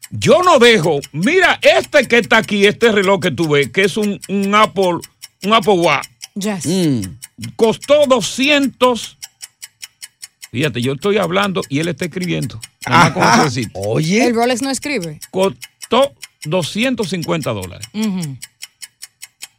Yo 0.09 0.41
no 0.41 0.57
dejo. 0.57 1.01
Mira, 1.11 1.59
este 1.61 2.07
que 2.07 2.19
está 2.19 2.37
aquí, 2.37 2.65
este 2.65 2.93
reloj 2.93 3.19
que 3.19 3.31
tú 3.31 3.49
ves, 3.49 3.69
que 3.69 3.83
es 3.83 3.97
un, 3.97 4.17
un 4.29 4.55
Apple, 4.55 4.99
un 5.43 5.53
Apple 5.53 5.73
Watch. 5.73 6.07
Yes. 6.35 6.65
Mm. 6.65 7.01
Costó 7.57 8.05
200. 8.07 9.17
Fíjate, 10.51 10.81
yo 10.81 10.93
estoy 10.93 11.17
hablando 11.17 11.61
y 11.67 11.79
él 11.79 11.89
está 11.89 12.05
escribiendo. 12.05 12.57
Nada 12.87 13.09
más. 13.09 13.53
Oye. 13.73 14.27
El 14.27 14.33
Rolex 14.33 14.61
no 14.61 14.69
escribe. 14.69 15.19
Costó 15.29 16.13
250 16.45 17.51
dólares. 17.51 17.87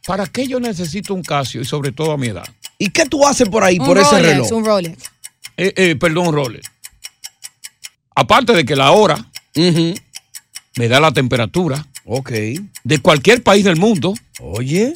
¿Para 0.05 0.25
qué 0.27 0.47
yo 0.47 0.59
necesito 0.59 1.13
un 1.13 1.21
Casio 1.21 1.61
y 1.61 1.65
sobre 1.65 1.91
todo 1.91 2.11
a 2.11 2.17
mi 2.17 2.27
edad? 2.27 2.47
¿Y 2.77 2.89
qué 2.89 3.05
tú 3.05 3.25
haces 3.25 3.47
por 3.49 3.63
ahí, 3.63 3.77
Un 3.79 3.85
por 3.85 3.97
ese 3.97 4.19
reloj? 4.19 4.51
Un 4.51 4.65
Rolex. 4.65 5.03
Eh, 5.57 5.73
eh, 5.75 5.95
perdón, 5.95 6.33
Rolex. 6.33 6.69
Aparte 8.15 8.53
de 8.53 8.65
que 8.65 8.75
la 8.75 8.91
hora 8.91 9.29
me 9.55 10.87
da 10.87 10.99
la 10.99 11.11
temperatura. 11.11 11.85
Ok. 12.05 12.31
De 12.83 12.99
cualquier 13.01 13.43
país 13.43 13.63
del 13.63 13.75
mundo. 13.75 14.13
Oye. 14.39 14.93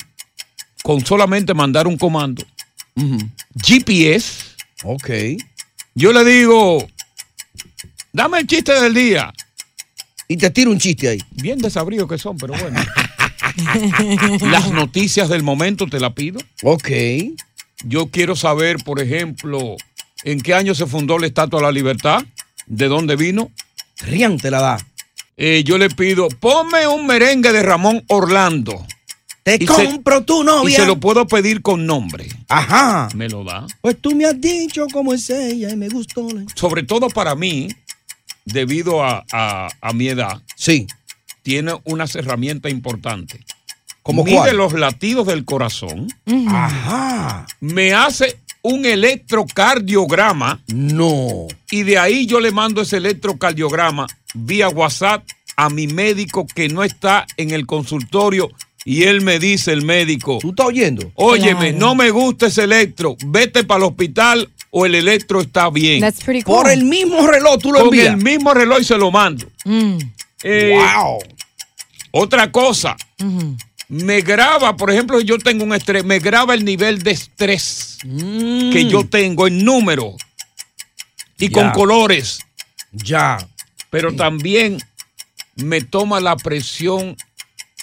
Con 0.82 1.06
solamente 1.06 1.54
mandar 1.54 1.88
un 1.88 1.98
comando. 1.98 2.43
GPS. 3.62 4.46
Ok. 4.84 5.10
Yo 5.96 6.12
le 6.12 6.26
digo, 6.26 6.88
dame 8.12 8.39
el 8.39 8.48
chiste 8.48 8.74
del 8.74 8.93
día. 8.93 9.32
Y 10.28 10.38
te 10.38 10.50
tiro 10.50 10.72
un 10.72 10.80
chiste 10.80 11.10
ahí. 11.10 11.20
Bien 11.32 11.60
desabrido 11.60 12.08
que 12.08 12.18
son, 12.18 12.38
pero 12.38 12.54
bueno. 12.54 12.80
Las 14.52 14.72
noticias 14.72 15.30
del 15.30 15.44
momento 15.44 15.88
te 15.88 16.00
la 16.00 16.14
pido. 16.14 16.40
Ok. 16.64 16.90
Yo 17.86 18.08
quiero 18.08 18.36
saber, 18.36 18.78
por 18.84 19.02
ejemplo, 19.02 19.76
en 20.24 20.42
qué 20.42 20.54
año 20.54 20.74
se 20.76 20.86
fundó 20.86 21.18
la 21.20 21.28
Estatua 21.28 21.60
de 21.60 21.66
la 21.66 21.72
Libertad, 21.72 22.24
de 22.66 22.88
dónde 22.88 23.16
vino. 23.16 23.52
Rian 24.00 24.38
te 24.38 24.50
la 24.52 24.62
da. 24.62 24.88
Eh, 25.38 25.64
yo 25.66 25.78
le 25.78 25.90
pido, 25.90 26.30
ponme 26.30 26.88
un 26.88 27.06
merengue 27.06 27.52
de 27.52 27.64
Ramón 27.64 28.04
Orlando. 28.08 28.86
Te 29.44 29.56
Y 29.60 29.68
se- 29.68 29.86
compro 29.86 30.24
tu 30.24 30.44
novia. 30.44 30.70
Y 30.72 30.74
se 30.76 30.86
lo 30.86 31.00
puedo 31.00 31.28
pedir 31.28 31.62
con 31.62 31.86
nombre. 31.86 32.30
Ajá. 32.48 33.10
Me 33.14 33.28
lo 33.28 33.44
da. 33.44 33.68
Pues 33.82 34.00
tú 34.00 34.16
me 34.16 34.26
has 34.26 34.40
dicho 34.40 34.86
cómo 34.94 35.14
es 35.14 35.30
ella 35.30 35.70
y 35.72 35.76
me 35.76 35.90
gustó. 35.90 36.30
la- 36.30 36.46
Sobre 36.56 36.84
todo 36.84 37.10
para 37.10 37.36
mí, 37.36 37.68
debido 38.46 39.04
a, 39.04 39.24
a- 39.32 39.70
a 39.82 39.94
mi 39.94 40.08
edad. 40.08 40.42
Sí. 40.56 40.88
Tiene 41.42 41.74
unas 41.86 42.16
herramientas 42.16 42.72
importantes. 42.72 43.42
¿Cómo 44.02 44.24
Mide 44.24 44.36
cuál? 44.38 44.58
los 44.58 44.74
latidos 44.74 45.28
del 45.28 45.46
corazón. 45.46 46.08
Ajá. 46.48 47.46
Me 47.62 47.94
hace 47.94 48.38
un 48.62 48.86
electrocardiograma. 48.86 50.62
No. 50.68 51.48
Y 51.72 51.84
de 51.84 51.98
ahí 51.98 52.26
yo 52.26 52.40
le 52.40 52.52
mando 52.52 52.82
ese 52.82 52.98
electrocardiograma 52.98 54.08
vía 54.34 54.70
WhatsApp 54.70 55.24
a 55.56 55.70
mi 55.70 55.88
médico 55.88 56.46
que 56.54 56.68
no 56.70 56.84
está 56.84 57.26
en 57.38 57.52
el 57.52 57.66
consultorio. 57.66 58.50
Y 58.86 59.04
él 59.04 59.22
me 59.22 59.40
dice, 59.40 59.72
el 59.72 59.84
médico. 59.84 60.40
¿Tú 60.42 60.50
estás 60.50 60.66
oyendo? 60.66 61.10
Óyeme, 61.16 61.70
Claro. 61.72 61.78
no 61.78 61.96
me 61.96 62.10
gusta 62.10 62.48
ese 62.48 62.64
electro. 62.66 63.16
Vete 63.28 63.64
para 63.64 63.78
el 63.78 63.84
hospital 63.92 64.50
o 64.76 64.88
el 64.88 64.96
electro 64.96 65.40
está 65.42 65.70
bien. 65.70 66.02
That's 66.02 66.24
pretty 66.24 66.42
cool. 66.42 66.56
Por 66.64 66.72
el 66.72 66.84
mismo 66.84 67.28
reloj 67.28 67.60
tú 67.62 67.72
lo 67.72 67.80
Con 67.80 67.88
envías. 67.90 68.08
el 68.08 68.18
mismo 68.18 68.54
reloj 68.56 68.80
y 68.82 68.84
se 68.84 68.98
lo 68.98 69.12
mando. 69.12 69.48
Mm. 69.66 69.98
Eh, 70.44 70.76
wow. 70.98 71.20
Otra 72.12 72.52
cosa. 72.52 72.98
Me 73.88 74.22
graba, 74.22 74.76
por 74.76 74.90
ejemplo, 74.90 75.22
yo 75.22 75.38
tengo 75.38 75.64
un 75.64 75.74
estrés, 75.74 76.04
me 76.04 76.18
graba 76.18 76.56
el 76.56 76.66
nivel 76.66 77.04
de 77.04 77.12
estrés 77.12 78.00
que 78.02 78.88
yo 78.90 79.06
tengo 79.08 79.46
en 79.48 79.64
número 79.64 80.16
y 81.38 81.50
Ya. 81.50 81.52
con 81.54 81.70
colores. 81.72 82.40
Ya. 82.92 83.38
Pero 83.92 84.16
también 84.16 84.80
me 85.56 85.82
toma 85.82 86.20
la 86.20 86.36
presión 86.36 87.16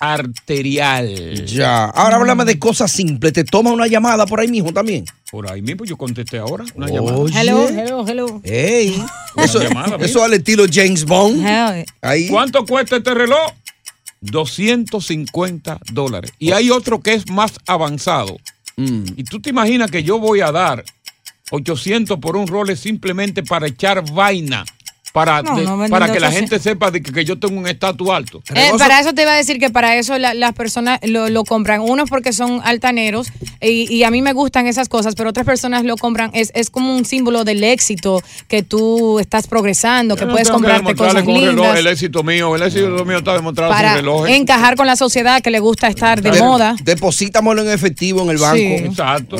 arterial. 0.00 1.44
Ya. 1.46 1.84
Ahora 1.84 2.16
háblame 2.16 2.44
de 2.44 2.58
cosas 2.58 2.90
simples. 2.90 3.32
Te 3.32 3.44
toma 3.44 3.70
una 3.70 3.86
llamada 3.86 4.26
por 4.26 4.40
ahí 4.40 4.48
mismo 4.48 4.72
también. 4.72 5.04
Por 5.30 5.50
ahí 5.50 5.62
mismo 5.62 5.84
yo 5.84 5.96
contesté 5.96 6.38
ahora 6.38 6.64
una 6.74 6.86
Oye. 6.86 6.94
llamada. 6.94 7.40
Hello, 7.40 7.68
hello, 7.68 8.04
hello. 8.08 8.40
Ey. 8.42 9.02
Una 9.36 9.44
Eso, 9.44 9.62
llamada, 9.62 9.96
mira. 9.96 10.06
eso 10.06 10.24
al 10.24 10.32
estilo 10.34 10.64
James 10.72 11.04
Bond. 11.04 11.46
Ahí. 12.02 12.28
¿Cuánto 12.28 12.64
cuesta 12.64 12.96
este 12.96 13.14
reloj? 13.14 13.52
250 14.22 15.78
dólares. 15.92 16.32
Y 16.38 16.52
hay 16.52 16.70
otro 16.70 17.00
que 17.00 17.14
es 17.14 17.28
más 17.30 17.52
avanzado. 17.66 18.36
Mm. 18.76 19.04
Y 19.16 19.24
tú 19.24 19.40
te 19.40 19.50
imaginas 19.50 19.90
que 19.90 20.02
yo 20.02 20.18
voy 20.18 20.40
a 20.40 20.50
dar 20.50 20.84
800 21.50 22.18
por 22.18 22.36
un 22.36 22.46
Rolex 22.46 22.80
simplemente 22.80 23.42
para 23.42 23.66
echar 23.66 24.04
vaina, 24.12 24.64
para, 25.12 25.42
No, 25.42 25.56
de- 25.56 25.64
no 25.64 25.76
venden 25.76 25.90
para 25.90 26.12
que 26.12 26.20
la 26.20 26.28
800. 26.28 26.50
gente 26.50 26.62
sepa 26.70 26.90
de 26.90 27.02
que, 27.02 27.12
que 27.12 27.24
yo 27.24 27.38
tengo 27.38 27.58
un 27.58 27.66
estatus 27.66 28.08
alto. 28.10 28.42
Eh, 28.54 28.70
para 28.78 29.00
eso 29.00 29.12
te 29.12 29.22
iba 29.22 29.32
a 29.32 29.36
decir 29.36 29.58
que 29.58 29.68
para 29.70 29.96
eso 29.96 30.16
la- 30.18 30.34
las 30.34 30.52
personas 30.54 31.00
lo, 31.02 31.28
lo 31.28 31.44
compran. 31.44 31.80
Unos 31.80 32.08
porque 32.08 32.32
son 32.32 32.60
altaneros 32.64 33.28
y, 33.60 33.92
y 33.92 34.04
a 34.04 34.10
mí 34.10 34.22
me 34.22 34.32
gustan 34.32 34.66
esas 34.66 34.88
cosas, 34.88 35.14
pero 35.16 35.30
otras 35.30 35.44
personas 35.46 35.84
lo 35.84 35.96
compran. 35.96 36.30
Es, 36.32 36.52
es 36.54 36.70
como 36.70 36.94
un 36.94 37.04
símbolo 37.04 37.44
del 37.44 37.64
éxito 37.64 38.22
que 38.48 38.62
tú 38.62 39.18
estás 39.18 39.46
progresando, 39.46 40.16
que 40.16 40.24
no 40.26 40.32
puedes 40.32 40.48
que 40.48 40.52
comprarte 40.54 40.82
demostrarle 40.82 41.12
cosas 41.12 41.24
con 41.24 41.34
un 41.34 41.40
reloj 41.40 41.54
lindas 41.64 41.78
el 41.78 41.86
éxito 41.88 42.22
mío, 42.22 42.54
el 42.56 42.62
éxito 42.62 43.04
mío 43.04 43.18
está 43.18 43.34
demostrado 43.34 43.72
para 43.72 43.88
sin 43.94 43.96
relojes. 43.98 44.36
encajar 44.36 44.76
con 44.76 44.86
la 44.86 44.96
sociedad 44.96 45.40
que 45.42 45.50
le 45.50 45.58
gusta 45.60 45.88
estar 45.88 46.22
de 46.22 46.30
De- 46.30 46.38
moda. 46.40 46.76
Deposítamelo 46.82 47.62
en 47.62 47.70
efectivo 47.70 48.22
en 48.22 48.30
el 48.30 48.38
banco. 48.38 48.56
Sí. 48.56 48.62
Exacto. 48.84 49.36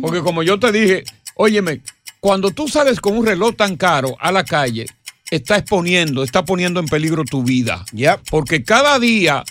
Porque 0.00 0.20
como 0.20 0.42
yo 0.42 0.58
te 0.58 0.72
dije, 0.72 1.04
óyeme, 1.34 1.80
cuando 2.20 2.50
tú 2.50 2.68
sales 2.68 3.00
con 3.00 3.16
un 3.16 3.26
reloj 3.26 3.56
tan 3.56 3.76
caro 3.76 4.16
a 4.20 4.30
la 4.30 4.44
calle, 4.44 4.86
está 5.30 5.56
exponiendo, 5.56 6.22
está 6.22 6.44
poniendo 6.44 6.80
en 6.80 6.86
peligro 6.86 7.24
tu 7.24 7.42
vida. 7.42 7.84
Porque 8.30 8.62
cada 8.62 8.98
día, 8.98 9.44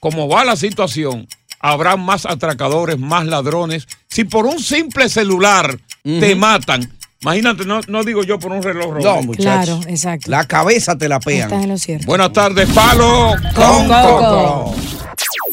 como 0.00 0.28
va 0.28 0.44
la 0.44 0.56
situación, 0.56 1.28
habrá 1.60 1.96
más 1.96 2.26
atracadores, 2.26 2.98
más 2.98 3.26
ladrones. 3.26 3.86
Si 4.08 4.24
por 4.24 4.46
un 4.46 4.60
simple 4.60 5.08
celular 5.08 5.78
te 6.02 6.34
matan, 6.36 6.90
imagínate, 7.22 7.64
no, 7.64 7.80
no 7.88 8.04
digo 8.04 8.22
yo 8.22 8.38
por 8.38 8.52
un 8.52 8.62
reloj 8.62 8.86
No, 8.88 9.00
Rolex. 9.00 9.26
muchachos. 9.26 9.78
Claro, 9.78 9.80
exacto. 9.90 10.30
La 10.30 10.44
cabeza 10.46 10.96
te 10.96 11.08
la 11.08 11.20
pegan. 11.20 11.48
Estás 11.50 11.62
en 11.64 11.68
lo 11.70 11.78
cierto. 11.78 12.06
Buenas 12.06 12.32
tardes, 12.32 12.68
Palo 12.70 13.32
Con 13.54 13.88
Coco. 13.88 14.18
Coco. 14.18 14.76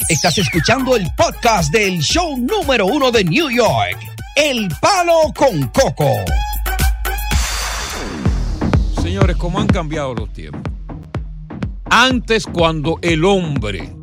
Estás 0.09 0.37
escuchando 0.37 0.95
el 0.97 1.07
podcast 1.15 1.71
del 1.71 1.99
show 2.01 2.37
número 2.37 2.85
uno 2.85 3.11
de 3.11 3.23
New 3.23 3.49
York. 3.49 3.97
El 4.35 4.69
Palo 4.81 5.33
con 5.35 5.67
Coco. 5.67 6.09
Señores, 9.01 9.35
¿cómo 9.35 9.59
han 9.59 9.67
cambiado 9.67 10.13
los 10.13 10.31
tiempos? 10.31 10.61
Antes, 11.89 12.45
cuando 12.45 12.97
el 13.01 13.25
hombre 13.25 13.93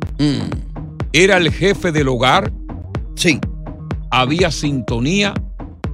era 1.13 1.37
el 1.37 1.51
jefe 1.51 1.91
del 1.91 2.07
hogar, 2.09 2.51
sí. 3.15 3.39
había 4.11 4.51
sintonía, 4.51 5.33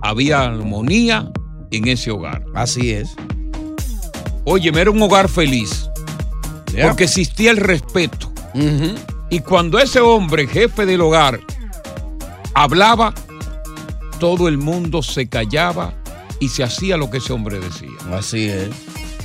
había 0.01 0.41
armonía 0.41 1.31
en 1.71 1.87
ese 1.87 2.11
hogar. 2.11 2.43
Así 2.53 2.91
es. 2.91 3.15
Oye, 4.43 4.71
era 4.75 4.91
un 4.91 5.01
hogar 5.01 5.29
feliz, 5.29 5.89
porque 6.81 7.05
existía 7.05 7.51
el 7.51 7.57
respeto. 7.57 8.31
Y 9.29 9.39
cuando 9.39 9.79
ese 9.79 10.01
hombre, 10.01 10.47
jefe 10.47 10.85
del 10.85 11.01
hogar, 11.01 11.39
hablaba, 12.53 13.13
todo 14.19 14.47
el 14.47 14.57
mundo 14.57 15.01
se 15.03 15.27
callaba 15.27 15.93
y 16.39 16.49
se 16.49 16.63
hacía 16.63 16.97
lo 16.97 17.09
que 17.09 17.17
ese 17.17 17.33
hombre 17.33 17.59
decía. 17.59 17.89
Así 18.13 18.45
es. 18.45 18.69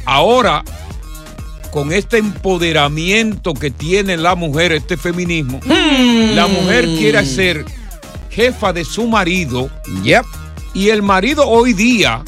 Ahora, 0.04 0.64
con 1.70 1.92
este 1.92 2.18
empoderamiento 2.18 3.54
que 3.54 3.70
tiene 3.70 4.16
la 4.16 4.34
mujer, 4.34 4.72
este 4.72 4.96
feminismo, 4.96 5.60
Hmm. 5.64 6.34
la 6.34 6.46
mujer 6.46 6.86
quiere 6.86 7.18
hacer 7.18 7.64
jefa 8.30 8.72
de 8.72 8.84
su 8.84 9.06
marido. 9.06 9.70
Y 10.72 10.88
el 10.88 11.02
marido 11.02 11.48
hoy 11.48 11.72
día 11.72 12.22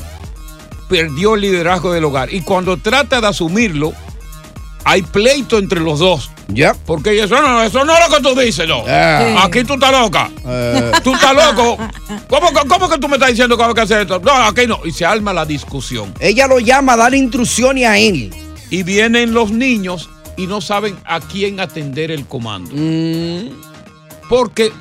perdió 0.89 1.35
el 1.37 1.43
liderazgo 1.43 1.93
del 1.93 2.05
hogar. 2.05 2.33
Y 2.33 2.41
cuando 2.43 2.77
trata 2.77 3.21
de 3.21 3.29
asumirlo, 3.29 3.93
hay 4.85 5.03
pleito 5.03 5.59
entre 5.59 5.81
los 5.81 5.99
dos. 6.01 6.31
Ya. 6.49 6.75
Porque 6.87 7.19
eso 7.23 7.41
no, 7.41 7.63
eso 7.63 7.85
no 7.85 7.95
es 7.97 8.09
lo 8.09 8.17
que 8.17 8.23
tú 8.23 8.39
dices, 8.39 8.69
no. 8.69 8.85
Ah. 8.87 9.45
Aquí 9.45 9.65
tú 9.65 9.75
estás 9.75 9.93
loca. 9.93 10.31
Eh. 10.47 10.93
Tú 11.03 11.15
estás 11.15 11.35
loco. 11.35 11.79
¿Cómo, 12.29 12.53
que- 12.53 12.69
cómo 12.69 12.89
que 12.91 12.99
tú 12.99 13.09
me 13.09 13.15
estás 13.17 13.31
diciendo 13.31 13.57
que 13.57 13.63
hay 13.65 13.75
que 13.75 13.81
hacer 13.81 14.01
esto? 14.03 14.19
No, 14.21 14.33
aquí 14.33 14.67
no. 14.67 14.81
Y 14.85 14.93
se 14.93 15.07
arma 15.07 15.33
la 15.33 15.47
discusión. 15.47 16.13
Ella 16.21 16.47
lo 16.47 16.59
llama 16.59 16.93
a 16.95 16.97
dar 16.97 17.15
instrucciones 17.15 17.87
a 17.87 17.97
él. 17.99 18.35
Y 18.71 18.83
vienen 18.83 19.33
los 19.33 19.51
niños 19.51 20.11
y 20.37 20.47
no 20.47 20.61
saben 20.61 20.97
a 21.05 21.21
quién 21.21 21.61
atender 21.61 22.11
el 22.11 22.27
comando. 22.27 22.71
Mm. 22.75 23.51
Porque, 24.29 24.73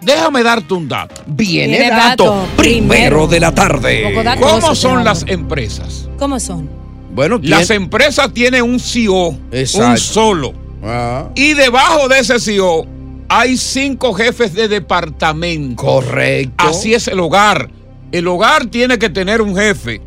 déjame 0.00 0.42
darte 0.42 0.74
un 0.74 0.88
dato. 0.88 1.22
Viene 1.26 1.78
Viene 1.78 1.90
dato 1.90 2.24
dato 2.24 2.46
primero 2.56 3.26
de 3.26 3.40
la 3.40 3.52
tarde. 3.54 4.14
¿Cómo 4.40 4.74
son 4.74 5.04
las 5.04 5.24
empresas? 5.28 6.08
¿Cómo 6.18 6.38
son? 6.40 6.77
Bueno, 7.18 7.40
Las 7.42 7.70
empresas 7.70 8.32
tienen 8.32 8.62
un 8.62 8.78
CEO, 8.78 9.36
Exacto. 9.50 9.90
un 9.90 9.98
solo. 9.98 10.54
Ah. 10.84 11.28
Y 11.34 11.54
debajo 11.54 12.06
de 12.06 12.20
ese 12.20 12.38
CEO 12.38 12.86
hay 13.28 13.56
cinco 13.56 14.14
jefes 14.14 14.54
de 14.54 14.68
departamento. 14.68 15.82
Correcto. 15.82 16.54
Así 16.68 16.94
es 16.94 17.08
el 17.08 17.18
hogar. 17.18 17.70
El 18.12 18.28
hogar 18.28 18.66
tiene 18.66 19.00
que 19.00 19.10
tener 19.10 19.42
un 19.42 19.56
jefe 19.56 20.00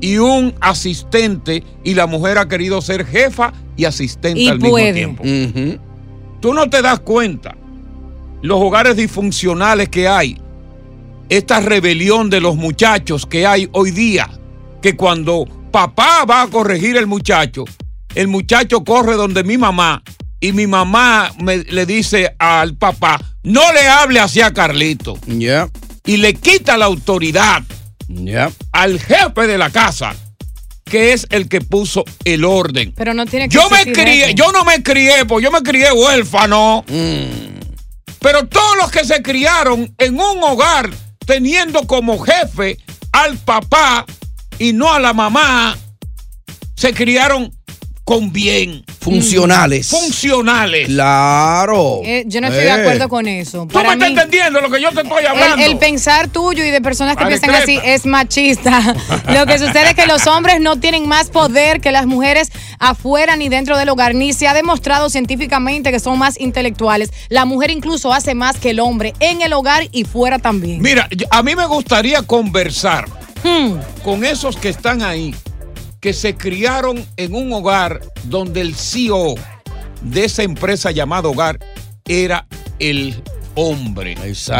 y 0.00 0.18
un 0.18 0.54
asistente 0.60 1.64
y 1.82 1.94
la 1.94 2.06
mujer 2.06 2.38
ha 2.38 2.46
querido 2.46 2.80
ser 2.80 3.04
jefa 3.04 3.52
y 3.76 3.84
asistente 3.86 4.38
Y 4.40 4.46
al 4.46 4.60
puede. 4.60 4.92
mismo 4.92 5.22
tiempo. 5.24 5.80
Tú 6.38 6.54
no 6.54 6.70
te 6.70 6.82
das 6.82 7.00
cuenta 7.00 7.56
los 8.42 8.60
hogares 8.60 8.94
disfuncionales 8.94 9.88
que 9.88 10.06
hay, 10.06 10.38
esta 11.28 11.58
rebelión 11.58 12.30
de 12.30 12.40
los 12.40 12.54
muchachos 12.54 13.26
que 13.26 13.44
hay 13.44 13.68
hoy 13.72 13.90
día, 13.90 14.30
que 14.80 14.94
cuando 14.94 15.46
papá 15.78 16.24
va 16.24 16.42
a 16.42 16.46
corregir 16.46 16.96
el 16.96 17.08
muchacho, 17.08 17.64
el 18.14 18.28
muchacho 18.28 18.84
corre 18.84 19.16
donde 19.16 19.42
mi 19.42 19.58
mamá 19.58 20.04
y 20.38 20.52
mi 20.52 20.68
mamá 20.68 21.32
me- 21.42 21.64
le 21.64 21.84
dice 21.84 22.32
al 22.38 22.76
papá, 22.76 23.20
no 23.42 23.72
le 23.72 23.88
hable 23.88 24.20
así 24.20 24.40
a 24.40 24.52
Carlito. 24.52 25.18
Ya. 25.26 25.68
Y 26.06 26.18
le 26.18 26.34
quita 26.34 26.76
la 26.76 26.84
autoridad 26.84 27.64
Ya. 28.06 28.52
al 28.70 29.00
jefe 29.00 29.48
de 29.48 29.58
la 29.58 29.70
casa, 29.70 30.14
que 30.84 31.12
es 31.12 31.26
el 31.30 31.48
que 31.48 31.60
puso 31.60 32.04
el 32.24 32.44
orden. 32.44 32.92
Pero 32.96 33.12
no 33.12 33.26
tiene 33.26 33.48
que 33.48 33.54
Yo 33.56 33.68
me 33.68 33.90
crié, 33.92 34.26
eso. 34.26 34.34
yo 34.36 34.52
no 34.52 34.64
me 34.64 34.80
crié, 34.80 35.24
pues 35.26 35.42
yo 35.42 35.50
me 35.50 35.60
crié 35.62 35.90
huérfano. 35.90 36.84
Mm. 36.86 37.58
Pero 38.20 38.46
todos 38.46 38.76
los 38.76 38.92
que 38.92 39.04
se 39.04 39.22
criaron 39.22 39.92
en 39.98 40.14
un 40.20 40.40
hogar 40.44 40.88
teniendo 41.26 41.84
como 41.88 42.16
jefe 42.20 42.78
al 43.10 43.38
papá 43.38 44.06
y 44.58 44.72
no 44.72 44.92
a 44.92 44.98
la 45.00 45.12
mamá, 45.12 45.76
se 46.76 46.92
criaron 46.92 47.52
con 48.04 48.32
bien. 48.32 48.84
Funcionales. 49.00 49.88
Funcionales. 49.88 50.86
Claro. 50.88 52.00
Eh, 52.04 52.24
yo 52.26 52.40
no 52.42 52.48
estoy 52.48 52.62
de 52.64 52.68
Eh. 52.68 52.72
acuerdo 52.72 53.08
con 53.08 53.26
eso. 53.26 53.66
¿Tú 53.70 53.78
me 53.78 53.92
estás 53.92 54.08
entendiendo 54.10 54.60
lo 54.60 54.70
que 54.70 54.80
yo 54.80 54.90
te 54.92 55.00
estoy 55.02 55.24
hablando? 55.24 55.56
El, 55.64 55.72
el 55.72 55.78
pensar 55.78 56.28
tuyo 56.28 56.64
y 56.64 56.70
de 56.70 56.80
personas 56.82 57.16
que 57.16 57.24
piensan 57.26 57.50
así 57.54 57.78
es 57.82 58.04
machista. 58.06 58.94
Lo 59.34 59.46
que 59.46 59.58
sucede 59.58 59.88
es 59.90 59.94
que 59.94 60.06
los 60.06 60.26
hombres 60.26 60.60
no 60.60 60.78
tienen 60.80 61.06
más 61.08 61.28
poder 61.30 61.80
que 61.80 61.92
las 61.92 62.06
mujeres 62.06 62.50
afuera 62.78 63.36
ni 63.36 63.48
dentro 63.48 63.76
del 63.78 63.88
hogar, 63.90 64.14
ni 64.14 64.32
se 64.34 64.48
ha 64.48 64.54
demostrado 64.54 65.08
científicamente 65.10 65.90
que 65.90 66.00
son 66.00 66.18
más 66.18 66.38
intelectuales. 66.40 67.10
La 67.30 67.44
mujer 67.46 67.70
incluso 67.70 68.12
hace 68.12 68.34
más 68.34 68.56
que 68.58 68.70
el 68.70 68.80
hombre 68.80 69.14
en 69.20 69.40
el 69.42 69.52
hogar 69.54 69.88
y 69.92 70.04
fuera 70.04 70.38
también. 70.38 70.80
Mira, 70.82 71.08
a 71.30 71.42
mí 71.42 71.54
me 71.56 71.66
gustaría 71.66 72.22
conversar. 72.22 73.06
Con 74.02 74.24
esos 74.24 74.56
que 74.56 74.70
están 74.70 75.02
ahí, 75.02 75.34
que 76.00 76.12
se 76.12 76.36
criaron 76.36 77.04
en 77.16 77.34
un 77.34 77.52
hogar 77.52 78.00
donde 78.24 78.60
el 78.60 78.74
CEO 78.74 79.34
de 80.02 80.24
esa 80.24 80.42
empresa 80.42 80.90
llamada 80.90 81.28
hogar 81.28 81.58
era 82.06 82.46
el 82.78 83.22
hombre, 83.54 84.16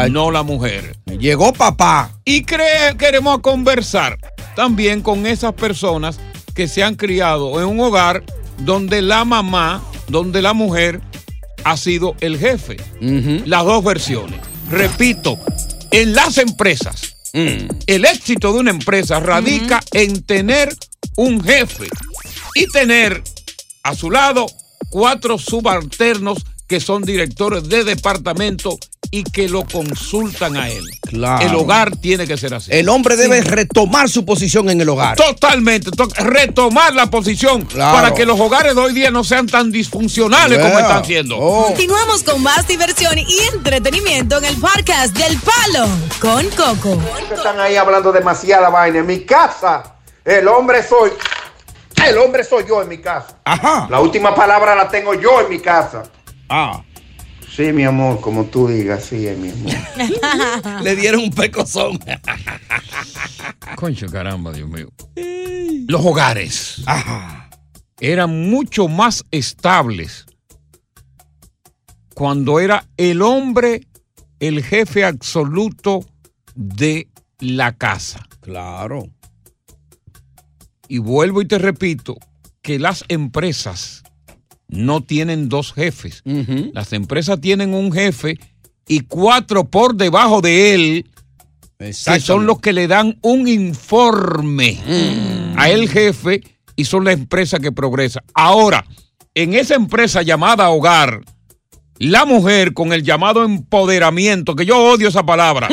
no 0.09 0.31
la 0.31 0.43
mujer. 0.43 0.95
Llegó 1.19 1.53
papá. 1.53 2.11
Y 2.25 2.43
queremos 2.43 3.39
conversar 3.39 4.17
también 4.55 5.01
con 5.01 5.25
esas 5.25 5.53
personas 5.53 6.19
que 6.53 6.67
se 6.67 6.83
han 6.83 6.95
criado 6.95 7.59
en 7.61 7.67
un 7.67 7.79
hogar 7.79 8.23
donde 8.59 9.01
la 9.01 9.25
mamá, 9.25 9.83
donde 10.07 10.41
la 10.41 10.53
mujer 10.53 11.01
ha 11.63 11.77
sido 11.77 12.15
el 12.21 12.37
jefe. 12.39 12.77
Las 13.45 13.65
dos 13.65 13.83
versiones. 13.83 14.39
Repito, 14.69 15.37
en 15.91 16.15
las 16.15 16.37
empresas, 16.37 17.14
el 17.35 18.05
éxito 18.05 18.53
de 18.53 18.59
una 18.59 18.71
empresa 18.71 19.19
radica 19.19 19.81
en 19.91 20.23
tener 20.23 20.73
un 21.17 21.43
jefe 21.43 21.87
y 22.55 22.65
tener 22.67 23.21
a 23.83 23.93
su 23.93 24.09
lado 24.09 24.45
cuatro 24.89 25.37
subalternos 25.37 26.45
que 26.67 26.79
son 26.79 27.03
directores 27.03 27.67
de 27.67 27.83
departamento 27.83 28.77
y 29.11 29.23
que 29.23 29.47
lo 29.49 29.65
consultan 29.65 30.57
a 30.57 30.69
él. 30.69 30.83
Claro. 31.01 31.45
El 31.45 31.55
hogar 31.55 31.95
tiene 31.95 32.27
que 32.27 32.37
ser 32.37 32.53
así. 32.53 32.71
El 32.73 32.89
hombre 32.89 33.15
debe 33.15 33.41
retomar 33.41 34.09
su 34.09 34.25
posición 34.25 34.69
en 34.69 34.81
el 34.81 34.89
hogar. 34.89 35.15
Totalmente, 35.15 35.91
to- 35.91 36.07
retomar 36.17 36.93
la 36.93 37.07
posición 37.09 37.63
Claro. 37.65 37.95
para 37.95 38.13
que 38.13 38.25
los 38.25 38.39
hogares 38.39 38.75
de 38.75 38.81
hoy 38.81 38.93
día 38.93 39.11
no 39.11 39.23
sean 39.23 39.47
tan 39.47 39.71
disfuncionales 39.71 40.59
como 40.59 40.79
están 40.79 41.05
siendo. 41.05 41.37
Oh. 41.37 41.67
Continuamos 41.67 42.23
con 42.23 42.41
más 42.43 42.67
diversión 42.67 43.17
y 43.17 43.39
entretenimiento 43.53 44.37
en 44.37 44.45
el 44.45 44.57
podcast 44.57 45.15
del 45.15 45.37
Palo 45.39 45.87
con 46.19 46.45
Coco. 46.49 46.99
Están 47.33 47.59
ahí 47.59 47.75
hablando 47.75 48.11
demasiada 48.11 48.69
vaina. 48.69 48.99
En 48.99 49.05
mi 49.05 49.21
casa, 49.21 49.95
el 50.23 50.47
hombre 50.47 50.81
soy. 50.87 51.11
El 52.07 52.17
hombre 52.17 52.43
soy 52.43 52.65
yo 52.67 52.81
en 52.81 52.89
mi 52.89 52.97
casa. 52.99 53.37
Ajá. 53.45 53.87
La 53.89 53.99
última 53.99 54.35
palabra 54.35 54.75
la 54.75 54.87
tengo 54.89 55.13
yo 55.13 55.41
en 55.41 55.49
mi 55.49 55.59
casa. 55.59 56.03
Ah. 56.49 56.81
Sí, 57.55 57.71
mi 57.71 57.85
amor, 57.85 58.19
como 58.19 58.45
tú 58.45 58.67
digas, 58.67 59.05
sí, 59.05 59.27
mi 59.37 59.49
amor. 59.49 60.81
Le 60.83 60.95
dieron 60.97 61.21
un 61.21 61.29
pecozón. 61.29 61.97
Concho, 63.77 64.07
caramba, 64.07 64.51
Dios 64.51 64.67
mío. 64.67 64.89
Los 65.87 66.05
hogares 66.05 66.83
eran 67.99 68.49
mucho 68.49 68.89
más 68.89 69.23
estables 69.31 70.25
cuando 72.13 72.59
era 72.59 72.87
el 72.97 73.21
hombre 73.21 73.87
el 74.39 74.61
jefe 74.61 75.05
absoluto 75.05 76.05
de 76.55 77.07
la 77.39 77.77
casa. 77.77 78.27
Claro. 78.41 79.07
Y 80.89 80.97
vuelvo 80.97 81.41
y 81.41 81.47
te 81.47 81.57
repito 81.57 82.17
que 82.61 82.79
las 82.79 83.05
empresas 83.07 84.03
no 84.75 85.01
tienen 85.01 85.49
dos 85.49 85.73
jefes. 85.73 86.21
Las 86.73 86.93
empresas 86.93 87.41
tienen 87.41 87.73
un 87.73 87.91
jefe 87.91 88.37
y 88.87 89.01
cuatro 89.01 89.65
por 89.65 89.95
debajo 89.95 90.41
de 90.41 90.73
él 90.73 91.05
que 91.77 92.19
son 92.19 92.45
los 92.45 92.59
que 92.59 92.73
le 92.73 92.87
dan 92.87 93.17
un 93.21 93.47
informe 93.47 94.79
a 95.57 95.69
el 95.69 95.89
jefe 95.89 96.41
y 96.75 96.85
son 96.85 97.03
la 97.03 97.11
empresa 97.11 97.59
que 97.59 97.71
progresa. 97.71 98.23
Ahora, 98.33 98.85
en 99.33 99.53
esa 99.53 99.75
empresa 99.75 100.21
llamada 100.21 100.69
hogar, 100.69 101.21
la 101.97 102.25
mujer 102.25 102.73
con 102.73 102.93
el 102.93 103.03
llamado 103.03 103.43
empoderamiento, 103.43 104.55
que 104.55 104.65
yo 104.65 104.77
odio 104.77 105.07
esa 105.07 105.25
palabra, 105.25 105.69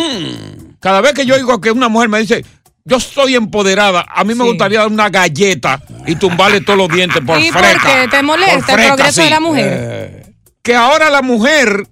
cada 0.80 1.00
vez 1.00 1.12
que 1.12 1.26
yo 1.26 1.34
oigo 1.34 1.60
que 1.60 1.70
una 1.70 1.88
mujer 1.88 2.08
me 2.08 2.20
dice, 2.20 2.44
yo 2.84 2.96
estoy 2.96 3.34
empoderada, 3.36 4.04
a 4.08 4.24
mí 4.24 4.34
me 4.34 4.44
gustaría 4.44 4.80
dar 4.80 4.88
una 4.88 5.08
galleta 5.08 5.80
y 6.06 6.16
tumbarle 6.16 6.60
todos 6.60 6.78
los 6.78 6.88
dientes 6.88 7.22
por 7.24 7.38
¿Y 7.40 7.50
por 7.52 7.62
qué? 7.62 8.08
¿Te 8.10 8.22
molesta 8.22 8.74
el 8.74 8.86
progreso 8.86 9.22
de 9.22 9.30
la 9.30 9.40
mujer? 9.40 10.34
Que 10.62 10.74
ahora 10.74 11.10
la 11.10 11.22
mujer 11.22 11.86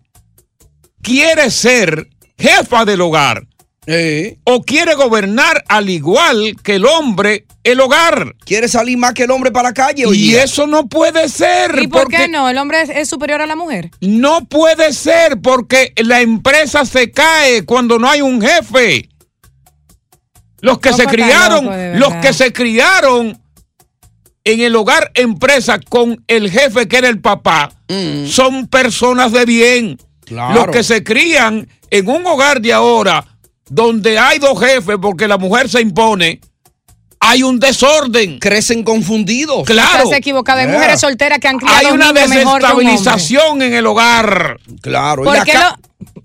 quiere 1.03 1.51
ser 1.51 2.09
jefa 2.39 2.85
del 2.85 3.01
hogar. 3.01 3.45
O 4.45 4.63
quiere 4.63 4.95
gobernar 4.95 5.65
al 5.69 5.91
igual 5.91 6.55
que 6.63 6.77
el 6.77 6.87
hombre 6.87 7.47
el 7.65 7.81
hogar. 7.81 8.37
Quiere 8.45 8.69
salir 8.69 8.97
más 8.97 9.15
que 9.15 9.25
el 9.25 9.31
hombre 9.31 9.51
para 9.51 9.71
la 9.71 9.75
calle. 9.75 10.07
hoy 10.07 10.17
Y 10.17 10.29
día. 10.31 10.45
eso 10.45 10.67
no 10.67 10.87
puede 10.87 11.29
ser. 11.29 11.79
¿Y 11.81 11.89
por 11.89 12.03
porque 12.03 12.17
qué 12.17 12.29
no? 12.29 12.49
¿El 12.49 12.59
hombre 12.59 12.83
es, 12.83 12.89
es 12.91 13.09
superior 13.09 13.43
a 13.43 13.47
la 13.47 13.57
mujer? 13.57 13.91
No 14.01 14.45
puede 14.47 14.93
ser 14.93 15.41
porque 15.41 15.93
la 15.97 16.21
empresa 16.21 16.85
se 16.85 17.11
cae 17.11 17.65
cuando 17.65 17.99
no 17.99 18.09
hay 18.09 18.23
un 18.23 18.41
jefe. 18.41 19.10
Los 20.63 20.79
que 20.79 20.93
se 20.93 21.07
criaron, 21.07 21.65
loco, 21.65 21.77
los 22.13 22.15
que 22.23 22.33
se 22.33 22.53
criaron 22.53 23.41
en 24.45 24.61
el 24.61 24.75
hogar 24.77 25.11
empresa 25.15 25.79
con 25.89 26.23
el 26.27 26.51
jefe 26.51 26.89
que 26.89 26.99
era 26.99 27.09
el 27.09 27.21
papá, 27.21 27.73
son 28.29 28.67
personas 28.69 29.33
de 29.33 29.45
bien. 29.45 29.99
Claro. 30.25 30.55
Los 30.55 30.67
que 30.69 30.83
se 30.85 31.03
crían 31.03 31.69
en 31.91 32.09
un 32.09 32.25
hogar 32.27 32.61
de 32.61 32.73
ahora 32.73 33.25
donde 33.69 34.19
hay 34.19 34.39
dos 34.39 34.59
jefes 34.61 34.97
porque 35.01 35.27
la 35.29 35.39
mujer 35.39 35.69
se 35.69 35.81
impone, 35.81 36.41
hay 37.21 37.43
un 37.43 37.59
desorden. 37.61 38.39
Crecen 38.39 38.83
confundidos. 38.85 39.65
Claro. 39.67 40.05
Estás 40.05 40.19
equivocada. 40.19 40.61
Hay 40.61 40.67
Yeah. 40.69 40.75
mujeres 40.77 41.01
solteras 41.01 41.39
que 41.39 41.49
han 41.49 41.59
criado 41.59 41.77
Hay 41.79 41.87
un 41.87 41.93
una 41.95 42.13
niño 42.13 42.29
mejor 42.29 42.61
que 42.61 42.67
un 42.67 42.71
hombre. 42.73 42.87
desestabilización 42.93 43.63
en 43.63 43.75
el 43.75 43.87
hogar. 43.87 44.57
Claro. 44.81 45.25
¿Por 45.25 45.37
y 45.37 45.41
qué 45.43 45.53
acá- 45.53 45.79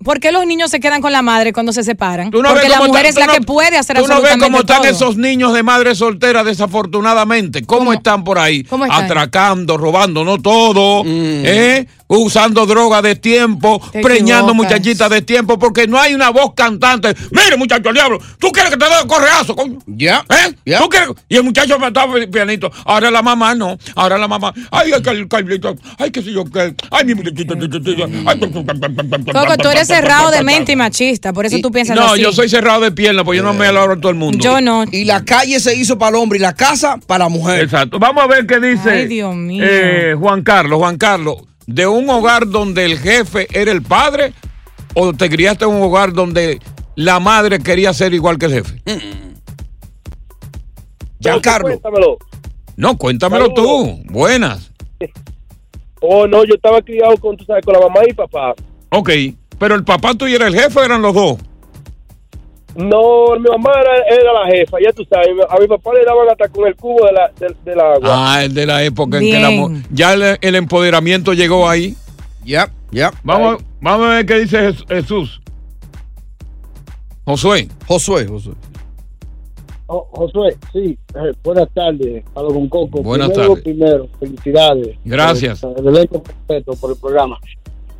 ¿Por 0.06 0.20
qué 0.20 0.30
los 0.30 0.46
niños 0.46 0.70
se 0.70 0.78
quedan 0.78 1.02
con 1.02 1.10
la 1.10 1.20
madre 1.20 1.52
cuando 1.52 1.72
se 1.72 1.82
separan? 1.82 2.30
No 2.30 2.40
Porque 2.48 2.68
la 2.68 2.78
mujer 2.80 3.06
está- 3.06 3.08
es 3.22 3.26
la 3.26 3.26
no- 3.26 3.32
que 3.32 3.40
puede 3.40 3.76
hacer 3.76 3.96
Tú 3.96 4.02
no 4.02 4.22
ves 4.22 4.32
absolutamente 4.34 4.44
cómo 4.46 4.58
están 4.60 4.82
todo. 4.82 4.90
esos 4.92 5.16
niños 5.16 5.52
de 5.52 5.64
madre 5.64 5.96
soltera, 5.96 6.44
desafortunadamente. 6.44 7.64
¿Cómo, 7.66 7.92
están 7.92 8.22
por 8.22 8.38
ahí? 8.38 8.62
¿Cómo 8.62 8.84
están? 8.84 9.04
Atracando, 9.04 9.76
robando, 9.76 10.24
no 10.24 10.38
todo. 10.40 11.02
¿eh? 11.04 11.86
Usando 12.08 12.66
droga 12.66 13.02
de 13.02 13.16
tiempo, 13.16 13.82
Te 13.90 14.00
preñando 14.00 14.52
equivocas. 14.52 14.70
muchachitas 14.78 15.10
de 15.10 15.22
tiempo, 15.22 15.58
porque 15.58 15.88
no 15.88 16.00
hay 16.00 16.14
una 16.14 16.30
voz 16.30 16.52
cantante. 16.54 17.12
Mire, 17.32 17.56
muchacho, 17.56 17.88
el 17.88 17.94
diablo, 17.96 18.20
tú 18.38 18.52
quieres 18.52 18.70
que 18.70 18.76
te 18.76 18.84
dé 18.84 18.92
un 19.02 19.08
correazo, 19.08 19.56
coño. 19.56 19.78
Ya. 19.88 20.24
¿Eh? 20.30 20.76
¿Tú 20.78 20.88
quieres? 20.88 21.08
Y 21.28 21.34
el 21.38 21.42
muchacho 21.42 21.76
me 21.80 21.88
estaba 21.88 22.14
pianito. 22.32 22.70
Ahora 22.84 23.10
la 23.10 23.22
mamá 23.22 23.56
no. 23.56 23.76
Ahora 23.96 24.18
la 24.18 24.28
mamá. 24.28 24.54
Ay, 24.70 24.92
ay, 24.94 25.02
Carl- 25.02 25.26
Carlito. 25.26 25.74
Ay, 25.98 26.12
qué 26.12 26.22
sé 26.22 26.30
yo 26.30 26.44
qué. 26.44 26.76
Ay, 26.92 27.04
mi 27.06 27.14
muchachita. 27.16 27.54
Ay, 28.26 28.38
Coco, 28.38 29.56
tú 29.58 29.68
eres 29.68 29.90
cerrado 30.00 30.30
de 30.30 30.42
mente 30.42 30.72
y 30.72 30.76
machista, 30.76 31.32
por 31.32 31.46
eso 31.46 31.58
tú 31.62 31.70
piensas 31.70 31.96
No, 31.96 32.12
así. 32.12 32.22
yo 32.22 32.32
soy 32.32 32.48
cerrado 32.48 32.80
de 32.82 32.92
pierna, 32.92 33.24
pues 33.24 33.36
yo 33.36 33.42
no 33.42 33.52
me 33.54 33.66
hablo 33.66 33.82
a 33.92 33.96
todo 33.96 34.10
el 34.10 34.16
mundo. 34.16 34.38
Yo 34.38 34.60
no. 34.60 34.84
Y 34.90 35.04
la 35.04 35.24
calle 35.24 35.58
se 35.60 35.74
hizo 35.76 35.98
para 35.98 36.16
el 36.16 36.22
hombre 36.22 36.38
y 36.38 36.42
la 36.42 36.54
casa 36.54 36.98
para 37.06 37.24
la 37.24 37.28
mujer. 37.28 37.60
Exacto. 37.62 37.98
Vamos 37.98 38.22
a 38.24 38.26
ver 38.26 38.46
qué 38.46 38.60
dice 38.60 38.90
Ay, 38.90 39.06
Dios 39.06 39.34
mío. 39.34 39.64
eh, 39.66 40.14
Juan 40.18 40.42
Carlos. 40.42 40.78
Juan 40.78 40.96
Carlos, 40.98 41.36
¿de 41.66 41.86
un 41.86 42.08
hogar 42.10 42.46
donde 42.48 42.84
el 42.84 42.98
jefe 42.98 43.46
era 43.52 43.72
el 43.72 43.82
padre 43.82 44.32
o 44.94 45.12
te 45.12 45.28
criaste 45.28 45.64
en 45.64 45.70
un 45.72 45.82
hogar 45.82 46.12
donde 46.12 46.60
la 46.94 47.20
madre 47.20 47.58
quería 47.58 47.92
ser 47.92 48.14
igual 48.14 48.38
que 48.38 48.46
el 48.46 48.52
jefe? 48.52 48.82
Giancarlo. 51.20 51.68
Cuéntamelo. 51.68 52.18
No, 52.76 52.96
cuéntamelo 52.98 53.52
tú. 53.54 54.00
Buenas. 54.04 54.70
Oh, 56.00 56.26
no, 56.26 56.44
yo 56.44 56.54
estaba 56.54 56.82
criado 56.82 57.16
con, 57.16 57.36
tú 57.36 57.44
sabes, 57.44 57.64
con 57.64 57.72
la 57.74 57.80
mamá 57.80 58.00
y 58.08 58.12
papá. 58.12 58.54
Ok, 58.90 59.10
pero 59.58 59.74
el 59.74 59.84
papá 59.84 60.14
tuyo 60.14 60.36
era 60.36 60.46
el 60.48 60.54
jefe 60.54 60.80
eran 60.84 61.02
los 61.02 61.14
dos? 61.14 61.36
No, 62.76 63.34
mi 63.38 63.48
mamá 63.48 63.72
era, 63.80 63.96
era 64.20 64.32
la 64.34 64.46
jefa, 64.54 64.76
ya 64.84 64.92
tú 64.92 65.02
sabes. 65.08 65.28
A 65.48 65.58
mi 65.58 65.66
papá 65.66 65.94
le 65.94 66.04
daban 66.04 66.28
hasta 66.28 66.46
con 66.48 66.66
el 66.66 66.76
cubo 66.76 67.06
de 67.06 67.12
la, 67.12 67.30
del- 67.38 67.56
del 67.64 67.80
agua. 67.80 68.00
Ah, 68.34 68.44
el 68.44 68.52
de 68.52 68.66
la 68.66 68.82
época 68.84 69.16
en 69.18 69.24
que 69.24 69.40
la 69.40 69.82
ya 69.90 70.12
el, 70.12 70.38
el 70.42 70.54
empoderamiento 70.56 71.32
llegó 71.32 71.68
ahí. 71.68 71.96
Ya, 72.44 72.70
ya. 72.90 73.12
Vamos, 73.24 73.62
vamos 73.80 74.06
a 74.06 74.10
ver 74.16 74.26
qué 74.26 74.40
dice 74.40 74.58
Jes- 74.58 74.86
Jesús. 74.88 75.40
Josué. 77.24 77.68
Josué, 77.88 78.26
Josué. 78.26 78.54
Oh, 79.88 80.06
Josué, 80.12 80.56
sí, 80.72 80.98
eh, 81.14 81.32
buenas 81.44 81.68
tardes, 81.72 82.24
Palo 82.34 82.48
con 82.48 82.68
Coco. 82.68 83.02
Buenas 83.02 83.28
primero, 83.30 83.48
tardes. 83.54 83.64
Primero, 83.64 84.08
felicidades. 84.18 84.96
Gracias. 85.04 85.62
Eh, 85.62 85.74
El 85.78 85.86
elenco 85.88 86.22
completo 86.22 86.74
por 86.74 86.90
el 86.90 86.98
programa. 86.98 87.38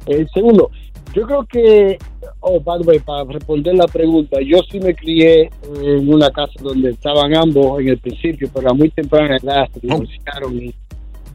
El 0.07 0.29
segundo, 0.31 0.71
yo 1.15 1.27
creo 1.27 1.45
que, 1.45 1.99
oh, 2.41 2.61
by 2.61 2.81
the 2.81 2.89
way, 2.89 2.99
para 2.99 3.25
responder 3.25 3.75
la 3.75 3.87
pregunta, 3.87 4.39
yo 4.41 4.59
sí 4.71 4.81
me 4.81 4.95
crié 4.95 5.51
en 5.83 6.13
una 6.13 6.31
casa 6.31 6.53
donde 6.61 6.91
estaban 6.91 7.35
ambos 7.35 7.81
en 7.81 7.89
el 7.89 7.99
principio, 7.99 8.51
pero 8.53 8.71
a 8.71 8.75
muy 8.75 8.91
temprana 8.91 9.37
edad 9.37 9.69
se 9.73 9.81
divorciaron 9.81 10.63
y, 10.63 10.75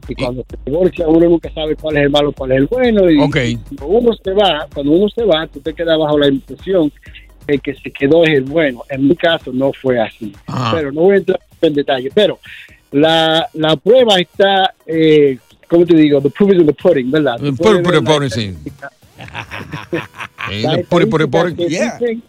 y 0.07 0.15
cuando 0.15 0.43
se 0.49 0.57
divorcia 0.65 1.07
uno 1.07 1.29
nunca 1.29 1.51
sabe 1.53 1.75
cuál 1.75 1.97
es 1.97 2.03
el 2.03 2.09
malo, 2.09 2.31
cuál 2.31 2.51
es 2.51 2.57
el 2.59 2.67
bueno. 2.67 3.09
Y 3.09 3.17
cuando 3.17 3.87
uno 3.87 4.11
se 4.23 4.31
va, 4.31 4.67
cuando 4.73 4.91
uno 4.91 5.09
se 5.09 5.23
va, 5.23 5.47
tú 5.47 5.59
te 5.59 5.73
quedas 5.73 5.97
bajo 5.97 6.17
la 6.17 6.27
impresión 6.27 6.91
el 7.47 7.61
que 7.61 7.73
se 7.75 7.91
quedó 7.91 8.23
es 8.23 8.31
el 8.31 8.43
bueno. 8.43 8.83
En 8.89 9.07
mi 9.07 9.15
caso 9.15 9.51
no 9.51 9.71
fue 9.73 9.99
así. 9.99 10.33
Ajá. 10.47 10.75
Pero 10.75 10.91
no 10.91 11.01
voy 11.01 11.15
a 11.15 11.17
entrar 11.17 11.39
en 11.61 11.73
detalle. 11.73 12.11
Pero 12.13 12.39
la, 12.91 13.47
la 13.53 13.75
prueba 13.75 14.19
está, 14.19 14.73
eh, 14.85 15.37
¿cómo 15.67 15.85
te 15.85 15.95
digo? 15.95 16.21
The 16.21 16.29
proof 16.29 16.51
is 16.53 16.59
in 16.59 16.65
the 16.65 16.73
pudding, 16.73 17.11
¿verdad? 17.11 17.37
Puedes 17.39 17.57
por, 17.57 17.83
ver 17.83 18.03
la 18.03 18.91
por, 19.89 19.99
sí. 19.99 20.05
Eh, 20.51 20.61
la 20.63 20.77
por, 20.89 21.09
por, 21.09 21.29
por- 21.29 21.47
estadística 21.49 21.97
que 21.99 22.05
dicen- 22.05 22.23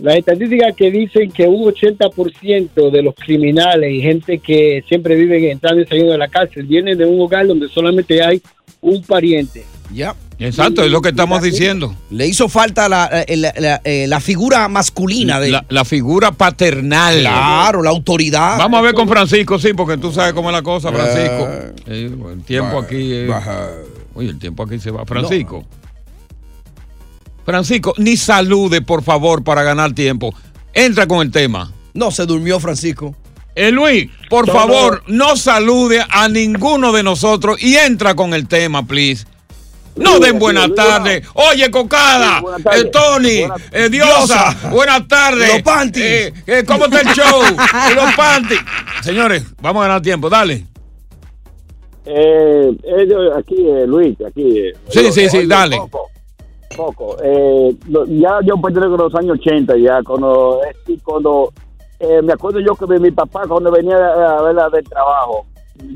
la 0.00 0.14
estadística 0.16 0.72
que 0.72 0.90
dicen 0.92 1.30
que 1.32 1.46
un 1.48 1.64
80% 1.72 2.90
de 2.90 3.02
los 3.02 3.14
criminales 3.16 3.92
y 3.92 4.00
gente 4.00 4.38
que 4.38 4.84
siempre 4.88 5.16
vive 5.16 5.50
entrando 5.50 5.82
y 5.82 5.86
saliendo 5.86 6.12
de 6.12 6.18
la 6.18 6.28
cárcel 6.28 6.66
vienen 6.66 6.96
de 6.96 7.04
un 7.04 7.20
hogar 7.20 7.46
donde 7.48 7.68
solamente 7.68 8.22
hay 8.22 8.40
un 8.80 9.02
pariente. 9.02 9.64
Ya. 9.92 10.14
Exacto, 10.40 10.84
es 10.84 10.90
lo 10.92 11.00
que 11.02 11.08
estamos 11.08 11.42
diciendo. 11.42 11.92
Le 12.10 12.28
hizo 12.28 12.48
falta 12.48 12.88
la, 12.88 13.24
eh, 13.26 13.36
la- 13.36 13.52
la- 13.58 13.80
eh, 13.82 14.06
la 14.06 14.20
figura 14.20 14.68
masculina 14.68 15.40
de 15.40 15.50
La, 15.50 15.64
la 15.68 15.84
figura 15.84 16.30
paternal. 16.30 17.18
Claro, 17.18 17.82
la 17.82 17.90
autoridad. 17.90 18.56
Vamos 18.56 18.78
a 18.78 18.82
ver 18.82 18.94
con 18.94 19.08
Francisco, 19.08 19.58
sí, 19.58 19.72
porque 19.74 19.96
tú 19.98 20.12
sabes 20.12 20.32
cómo 20.34 20.50
es 20.50 20.54
la 20.54 20.62
cosa, 20.62 20.92
Francisco. 20.92 21.48
Eh, 21.88 22.08
el 22.32 22.42
tiempo 22.44 22.78
aquí. 22.78 23.12
eh, 23.14 23.26
baja. 23.26 23.68
Oye, 24.14 24.28
el 24.30 24.38
tiempo 24.38 24.62
aquí 24.62 24.78
se 24.78 24.92
va. 24.92 25.04
Francisco. 25.04 25.64
Francisco, 27.52 27.94
ni 27.96 28.18
salude, 28.18 28.82
por 28.82 29.02
favor, 29.02 29.42
para 29.42 29.62
ganar 29.62 29.94
tiempo. 29.94 30.34
Entra 30.74 31.06
con 31.06 31.22
el 31.22 31.30
tema. 31.32 31.72
No, 31.94 32.10
se 32.10 32.26
durmió 32.26 32.60
Francisco. 32.60 33.16
Eh, 33.54 33.70
Luis, 33.72 34.10
por 34.28 34.46
No, 34.46 34.52
favor, 34.52 35.02
no 35.06 35.34
salude 35.34 36.04
a 36.10 36.28
ninguno 36.28 36.92
de 36.92 37.02
nosotros 37.02 37.56
y 37.62 37.76
entra 37.76 38.14
con 38.14 38.34
el 38.34 38.46
tema, 38.46 38.86
please. 38.86 39.24
No 39.96 40.16
Sí, 40.16 40.20
den 40.24 40.32
sí, 40.32 40.38
buenas 40.38 40.66
Luis, 40.68 40.76
tardes. 40.76 41.26
Oye, 41.32 41.70
Cocada, 41.70 42.40
Sí, 42.40 42.62
tardes. 42.62 42.84
eh, 42.84 42.90
Tony, 42.92 43.44
eh, 43.72 43.88
Diosa, 43.88 44.54
buenas 44.70 45.08
tardes. 45.08 45.50
Los 45.54 45.62
panties. 45.62 46.04
Eh, 46.04 46.32
eh, 46.46 46.64
¿Cómo 46.66 46.84
está 46.84 47.00
el 47.00 47.08
show? 47.16 47.42
Los 47.94 48.14
panties. 48.14 48.60
Señores, 49.02 49.42
vamos 49.62 49.80
a 49.82 49.86
ganar 49.88 50.02
tiempo, 50.02 50.28
dale. 50.28 50.66
Eh, 52.04 52.70
aquí, 53.38 53.56
eh, 53.66 53.86
Luis, 53.86 54.16
aquí. 54.26 54.58
eh, 54.58 54.72
Sí, 54.90 55.10
sí, 55.12 55.30
sí, 55.30 55.46
dale. 55.46 55.80
Coco, 56.76 57.16
eh, 57.22 57.74
lo- 57.88 58.04
ya 58.06 58.38
yo 58.44 58.56
pertenezco 58.60 58.94
a 58.94 58.98
los 58.98 59.14
años 59.14 59.38
80, 59.40 59.76
ya, 59.76 60.02
cuando, 60.02 60.60
eh, 60.64 60.96
cuando 61.02 61.50
eh, 62.00 62.22
me 62.22 62.32
acuerdo 62.32 62.60
yo 62.60 62.74
que 62.76 62.98
mi 63.00 63.10
papá, 63.10 63.42
cuando 63.48 63.70
venía 63.72 63.96
a, 63.96 64.38
a 64.38 64.42
verla 64.42 64.68
del 64.70 64.84
trabajo, 64.84 65.46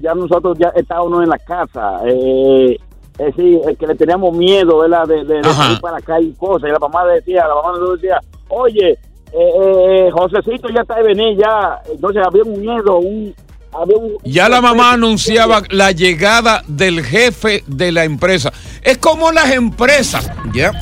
ya 0.00 0.14
nosotros 0.14 0.56
ya 0.58 0.68
estábamos 0.74 1.22
en 1.22 1.28
la 1.28 1.38
casa, 1.38 2.00
eh, 2.06 2.76
eh, 3.18 3.32
sí, 3.36 3.60
eh, 3.68 3.76
que 3.76 3.86
le 3.86 3.94
teníamos 3.94 4.34
miedo, 4.36 4.78
¿verdad? 4.78 5.06
De, 5.06 5.24
de, 5.24 5.34
de 5.36 5.44
salir 5.44 5.80
para 5.80 5.98
acá 5.98 6.20
y 6.20 6.32
cosas, 6.32 6.68
y 6.68 6.72
la 6.72 6.78
mamá 6.78 7.04
decía, 7.06 7.46
la 7.46 7.54
mamá 7.54 7.78
nos 7.78 8.00
decía, 8.00 8.18
oye, 8.48 8.90
eh, 8.90 8.96
eh, 9.34 10.10
Josecito 10.12 10.68
ya 10.74 10.82
está 10.82 10.96
de 10.96 11.02
venir, 11.04 11.38
ya, 11.38 11.80
entonces 11.90 12.22
había 12.26 12.42
un 12.42 12.60
miedo, 12.60 12.98
un... 12.98 13.34
Un, 13.72 14.18
Ya 14.24 14.48
la 14.48 14.60
mamá 14.60 14.92
anunciaba 14.92 15.62
la 15.70 15.92
llegada 15.92 16.62
del 16.66 17.04
jefe 17.04 17.64
de 17.66 17.90
la 17.90 18.04
empresa. 18.04 18.52
Es 18.82 18.98
como 18.98 19.32
las 19.32 19.50
empresas. 19.52 20.30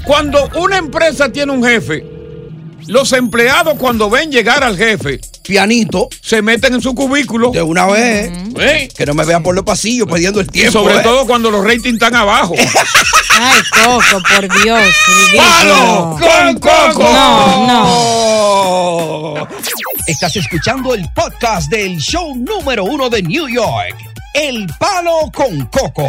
Cuando 0.05 0.49
una 0.57 0.79
empresa 0.79 1.31
tiene 1.31 1.53
un 1.53 1.65
jefe, 1.65 2.05
los 2.89 3.13
empleados 3.13 3.75
cuando 3.75 4.11
ven 4.11 4.33
llegar 4.33 4.65
al 4.65 4.77
jefe, 4.77 5.21
pianito, 5.43 6.09
se 6.23 6.43
meten 6.43 6.75
en 6.75 6.81
su 6.83 6.95
cubículo. 6.95 7.51
De 7.51 7.63
una 7.63 7.87
vez. 7.87 8.31
¿Eh? 8.59 8.89
Que 8.97 9.07
no 9.07 9.15
me 9.15 9.25
vean 9.25 9.43
por 9.43 9.55
los 9.55 9.65
pasillos 9.65 10.07
pidiendo 10.13 10.41
el 10.41 10.47
Y 10.47 10.51
tiempo. 10.51 10.73
sobre 10.81 10.97
¿eh? 10.97 11.01
todo 11.03 11.27
cuando 11.27 11.51
los 11.51 11.65
ratings 11.65 11.95
están 11.95 12.15
abajo. 12.15 12.55
Ay, 13.39 13.63
Coco, 13.83 14.23
por 14.35 14.63
Dios. 14.63 14.83
¡Palo 15.37 16.19
con 16.21 16.59
Coco! 16.61 17.03
No, 17.13 17.67
no. 17.67 19.49
Estás 20.07 20.37
escuchando 20.37 20.95
el 20.95 21.09
podcast 21.15 21.71
del 21.71 21.97
show 21.99 22.35
número 22.37 22.85
uno 22.85 23.09
de 23.09 23.23
New 23.23 23.49
York. 23.49 23.97
El 24.35 24.67
Palo 24.79 25.31
con 25.35 25.67
Coco. 25.67 26.09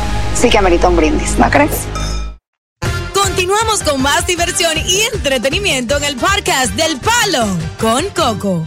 sí 0.35 0.49
que 0.49 0.57
amerita 0.57 0.89
un 0.89 0.95
brindis, 0.95 1.37
¿no 1.37 1.49
crees? 1.49 1.87
Continuamos 3.13 3.83
con 3.83 4.01
más 4.01 4.27
diversión 4.27 4.73
y 4.87 5.01
entretenimiento 5.13 5.97
en 5.97 6.03
el 6.03 6.15
podcast 6.15 6.73
del 6.75 6.97
Palo 6.99 7.47
con 7.79 8.03
Coco. 8.15 8.65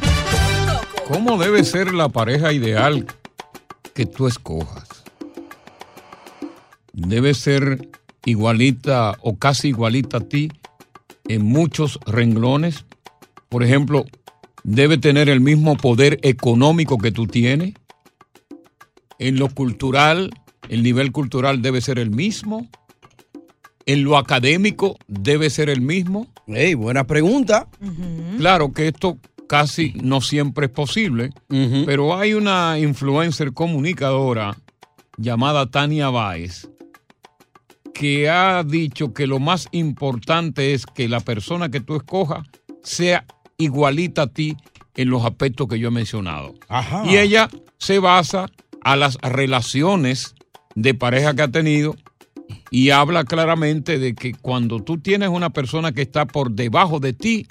¿Cómo 1.08 1.36
debe 1.36 1.64
ser 1.64 1.92
la 1.92 2.08
pareja 2.08 2.52
ideal 2.52 3.06
que 3.94 4.06
tú 4.06 4.26
escojas? 4.26 5.04
Debe 6.92 7.34
ser 7.34 7.88
igualita 8.24 9.16
o 9.20 9.36
casi 9.36 9.68
igualita 9.68 10.18
a 10.18 10.20
ti 10.20 10.50
en 11.28 11.44
muchos 11.44 11.98
renglones. 12.06 12.84
Por 13.48 13.62
ejemplo, 13.62 14.06
debe 14.62 14.98
tener 14.98 15.28
el 15.28 15.40
mismo 15.40 15.76
poder 15.76 16.18
económico 16.22 16.98
que 16.98 17.12
tú 17.12 17.26
tienes. 17.26 17.74
En 19.18 19.38
lo 19.38 19.48
cultural, 19.48 20.30
el 20.68 20.82
nivel 20.82 21.12
cultural 21.12 21.62
debe 21.62 21.80
ser 21.80 21.98
el 21.98 22.10
mismo. 22.10 22.68
En 23.86 24.02
lo 24.02 24.16
académico 24.16 24.96
debe 25.08 25.50
ser 25.50 25.68
el 25.68 25.80
mismo. 25.80 26.26
Ey, 26.46 26.74
buena 26.74 27.06
pregunta. 27.06 27.68
Claro 28.38 28.72
que 28.72 28.88
esto 28.88 29.18
casi 29.46 29.92
no 30.02 30.20
siempre 30.20 30.66
es 30.66 30.72
posible, 30.72 31.30
pero 31.84 32.16
hay 32.16 32.34
una 32.34 32.78
influencer 32.78 33.52
comunicadora 33.52 34.56
llamada 35.16 35.70
Tania 35.70 36.08
Báez 36.10 36.68
que 37.94 38.28
ha 38.28 38.64
dicho 38.64 39.14
que 39.14 39.26
lo 39.26 39.38
más 39.38 39.68
importante 39.70 40.74
es 40.74 40.84
que 40.84 41.08
la 41.08 41.20
persona 41.20 41.70
que 41.70 41.80
tú 41.80 41.94
escojas 41.96 42.46
sea 42.82 43.24
igualita 43.56 44.22
a 44.22 44.26
ti 44.26 44.56
en 44.96 45.10
los 45.10 45.24
aspectos 45.24 45.68
que 45.68 45.78
yo 45.78 45.88
he 45.88 45.92
mencionado. 45.92 46.54
Ajá. 46.68 47.04
Y 47.06 47.16
ella 47.16 47.48
se 47.78 48.00
basa 48.00 48.46
a 48.82 48.96
las 48.96 49.16
relaciones 49.22 50.34
de 50.74 50.94
pareja 50.94 51.34
que 51.34 51.42
ha 51.42 51.48
tenido 51.48 51.94
y 52.70 52.90
habla 52.90 53.24
claramente 53.24 53.98
de 53.98 54.14
que 54.14 54.34
cuando 54.34 54.82
tú 54.82 54.98
tienes 54.98 55.28
una 55.28 55.50
persona 55.50 55.92
que 55.92 56.02
está 56.02 56.26
por 56.26 56.50
debajo 56.50 57.00
de 57.00 57.12
ti 57.12 57.46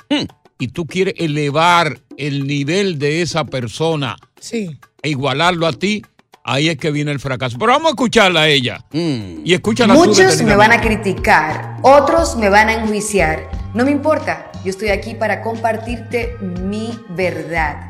y 0.60 0.68
tú 0.68 0.86
quieres 0.86 1.16
elevar 1.18 2.00
el 2.18 2.46
nivel 2.48 3.00
de 3.00 3.22
esa 3.22 3.46
persona 3.46 4.16
Sí. 4.40 4.78
e 5.02 5.10
igualarlo 5.10 5.66
a 5.68 5.74
ti, 5.74 6.04
ahí 6.44 6.70
es 6.70 6.78
que 6.78 6.92
viene 6.92 7.12
el 7.12 7.20
fracaso. 7.20 7.58
Pero 7.58 7.72
vamos 7.72 7.88
a 7.88 7.90
escucharla 7.92 8.42
a 8.42 8.50
ella. 8.50 8.84
Y 8.92 9.54
escúchala 9.54 9.94
Muchos 9.94 10.42
me 10.44 10.56
van 10.56 10.72
a 10.72 10.82
criticar, 10.82 11.78
otros 11.82 12.36
me 12.36 12.50
van 12.50 12.70
a 12.70 12.74
enjuiciar. 12.74 13.50
No 13.74 13.86
me 13.86 13.92
importa, 13.92 14.52
yo 14.64 14.70
estoy 14.70 14.90
aquí 14.90 15.16
para 15.16 15.42
compartirte 15.42 16.36
mi 16.42 16.92
verdad. 17.10 17.90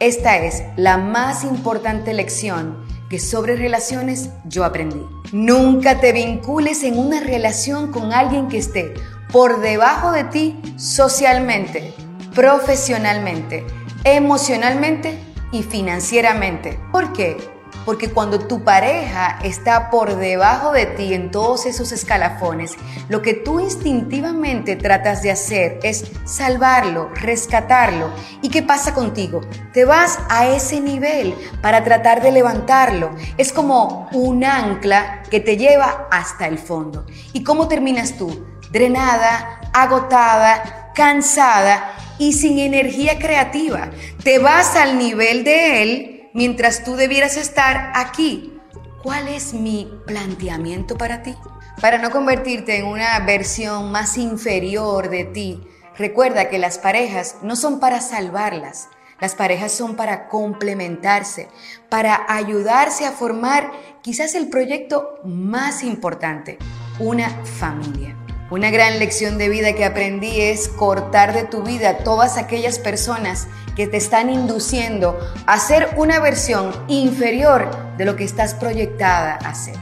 Esta 0.00 0.38
es 0.38 0.62
la 0.76 0.98
más 0.98 1.44
importante 1.44 2.12
lección 2.14 2.83
que 3.08 3.18
sobre 3.18 3.56
relaciones 3.56 4.30
yo 4.44 4.64
aprendí. 4.64 5.04
Nunca 5.32 6.00
te 6.00 6.12
vincules 6.12 6.82
en 6.82 6.98
una 6.98 7.20
relación 7.20 7.92
con 7.92 8.12
alguien 8.12 8.48
que 8.48 8.58
esté 8.58 8.94
por 9.32 9.60
debajo 9.60 10.12
de 10.12 10.24
ti 10.24 10.60
socialmente, 10.76 11.92
profesionalmente, 12.34 13.64
emocionalmente 14.04 15.18
y 15.52 15.62
financieramente. 15.62 16.78
¿Por 16.92 17.12
qué? 17.12 17.53
Porque 17.84 18.10
cuando 18.10 18.38
tu 18.38 18.64
pareja 18.64 19.38
está 19.42 19.90
por 19.90 20.16
debajo 20.16 20.72
de 20.72 20.86
ti 20.86 21.12
en 21.12 21.30
todos 21.30 21.66
esos 21.66 21.92
escalafones, 21.92 22.76
lo 23.08 23.20
que 23.22 23.34
tú 23.34 23.60
instintivamente 23.60 24.76
tratas 24.76 25.22
de 25.22 25.30
hacer 25.30 25.78
es 25.82 26.04
salvarlo, 26.24 27.10
rescatarlo. 27.14 28.10
¿Y 28.42 28.48
qué 28.48 28.62
pasa 28.62 28.94
contigo? 28.94 29.42
Te 29.72 29.84
vas 29.84 30.18
a 30.28 30.46
ese 30.48 30.80
nivel 30.80 31.34
para 31.60 31.84
tratar 31.84 32.22
de 32.22 32.32
levantarlo. 32.32 33.10
Es 33.36 33.52
como 33.52 34.08
un 34.12 34.44
ancla 34.44 35.22
que 35.30 35.40
te 35.40 35.56
lleva 35.56 36.08
hasta 36.10 36.46
el 36.46 36.58
fondo. 36.58 37.06
¿Y 37.32 37.44
cómo 37.44 37.68
terminas 37.68 38.16
tú? 38.16 38.46
Drenada, 38.70 39.60
agotada, 39.72 40.90
cansada 40.94 41.96
y 42.18 42.32
sin 42.32 42.58
energía 42.58 43.18
creativa. 43.18 43.90
Te 44.22 44.38
vas 44.38 44.76
al 44.76 44.98
nivel 44.98 45.44
de 45.44 45.82
él 45.82 46.13
mientras 46.34 46.84
tú 46.84 46.96
debieras 46.96 47.38
estar 47.38 47.92
aquí. 47.94 48.60
¿Cuál 49.02 49.28
es 49.28 49.54
mi 49.54 49.90
planteamiento 50.06 50.98
para 50.98 51.22
ti? 51.22 51.34
Para 51.80 51.98
no 51.98 52.10
convertirte 52.10 52.76
en 52.76 52.86
una 52.86 53.18
versión 53.20 53.90
más 53.90 54.18
inferior 54.18 55.08
de 55.08 55.24
ti, 55.24 55.66
recuerda 55.96 56.50
que 56.50 56.58
las 56.58 56.78
parejas 56.78 57.36
no 57.42 57.56
son 57.56 57.80
para 57.80 58.00
salvarlas. 58.00 58.88
Las 59.20 59.34
parejas 59.34 59.72
son 59.72 59.94
para 59.94 60.28
complementarse, 60.28 61.48
para 61.88 62.26
ayudarse 62.28 63.06
a 63.06 63.12
formar 63.12 63.70
quizás 64.02 64.34
el 64.34 64.48
proyecto 64.48 65.20
más 65.24 65.82
importante, 65.82 66.58
una 66.98 67.30
familia. 67.44 68.23
Una 68.54 68.70
gran 68.70 69.00
lección 69.00 69.36
de 69.36 69.48
vida 69.48 69.72
que 69.72 69.84
aprendí 69.84 70.40
es 70.40 70.68
cortar 70.68 71.34
de 71.34 71.42
tu 71.42 71.64
vida 71.64 72.04
todas 72.04 72.36
aquellas 72.36 72.78
personas 72.78 73.48
que 73.74 73.88
te 73.88 73.96
están 73.96 74.30
induciendo 74.30 75.18
a 75.44 75.58
ser 75.58 75.88
una 75.96 76.20
versión 76.20 76.70
inferior 76.86 77.68
de 77.98 78.04
lo 78.04 78.14
que 78.14 78.22
estás 78.22 78.54
proyectada 78.54 79.34
a 79.34 79.56
ser. 79.56 79.74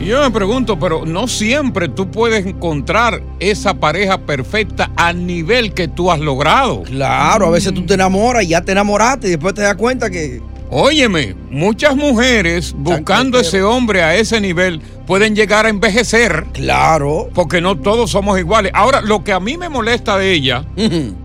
Y 0.00 0.06
yo 0.06 0.22
me 0.22 0.30
pregunto, 0.30 0.78
pero 0.78 1.04
no 1.04 1.28
siempre 1.28 1.90
tú 1.90 2.10
puedes 2.10 2.46
encontrar 2.46 3.22
esa 3.38 3.74
pareja 3.74 4.16
perfecta 4.16 4.90
al 4.96 5.26
nivel 5.26 5.74
que 5.74 5.86
tú 5.86 6.10
has 6.10 6.20
logrado. 6.20 6.84
Claro, 6.84 7.48
a 7.48 7.50
veces 7.50 7.74
tú 7.74 7.84
te 7.84 7.92
enamoras 7.92 8.44
y 8.44 8.48
ya 8.48 8.62
te 8.62 8.72
enamoraste 8.72 9.26
y 9.26 9.30
después 9.32 9.52
te 9.52 9.60
das 9.60 9.74
cuenta 9.74 10.08
que. 10.08 10.40
Óyeme, 10.70 11.36
muchas 11.50 11.94
mujeres 11.94 12.74
buscando 12.74 13.38
ese 13.38 13.62
hombre 13.62 14.02
a 14.02 14.16
ese 14.16 14.40
nivel 14.40 14.80
pueden 15.06 15.34
llegar 15.34 15.66
a 15.66 15.68
envejecer. 15.68 16.46
Claro. 16.52 17.28
Porque 17.34 17.60
no 17.60 17.76
todos 17.76 18.10
somos 18.10 18.38
iguales. 18.38 18.72
Ahora, 18.74 19.00
lo 19.00 19.24
que 19.24 19.32
a 19.32 19.40
mí 19.40 19.56
me 19.56 19.68
molesta 19.68 20.18
de 20.18 20.32
ella 20.32 20.64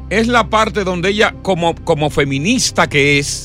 es 0.10 0.28
la 0.28 0.50
parte 0.50 0.84
donde 0.84 1.10
ella, 1.10 1.34
como, 1.42 1.76
como 1.76 2.10
feminista 2.10 2.88
que 2.88 3.20
es, 3.20 3.44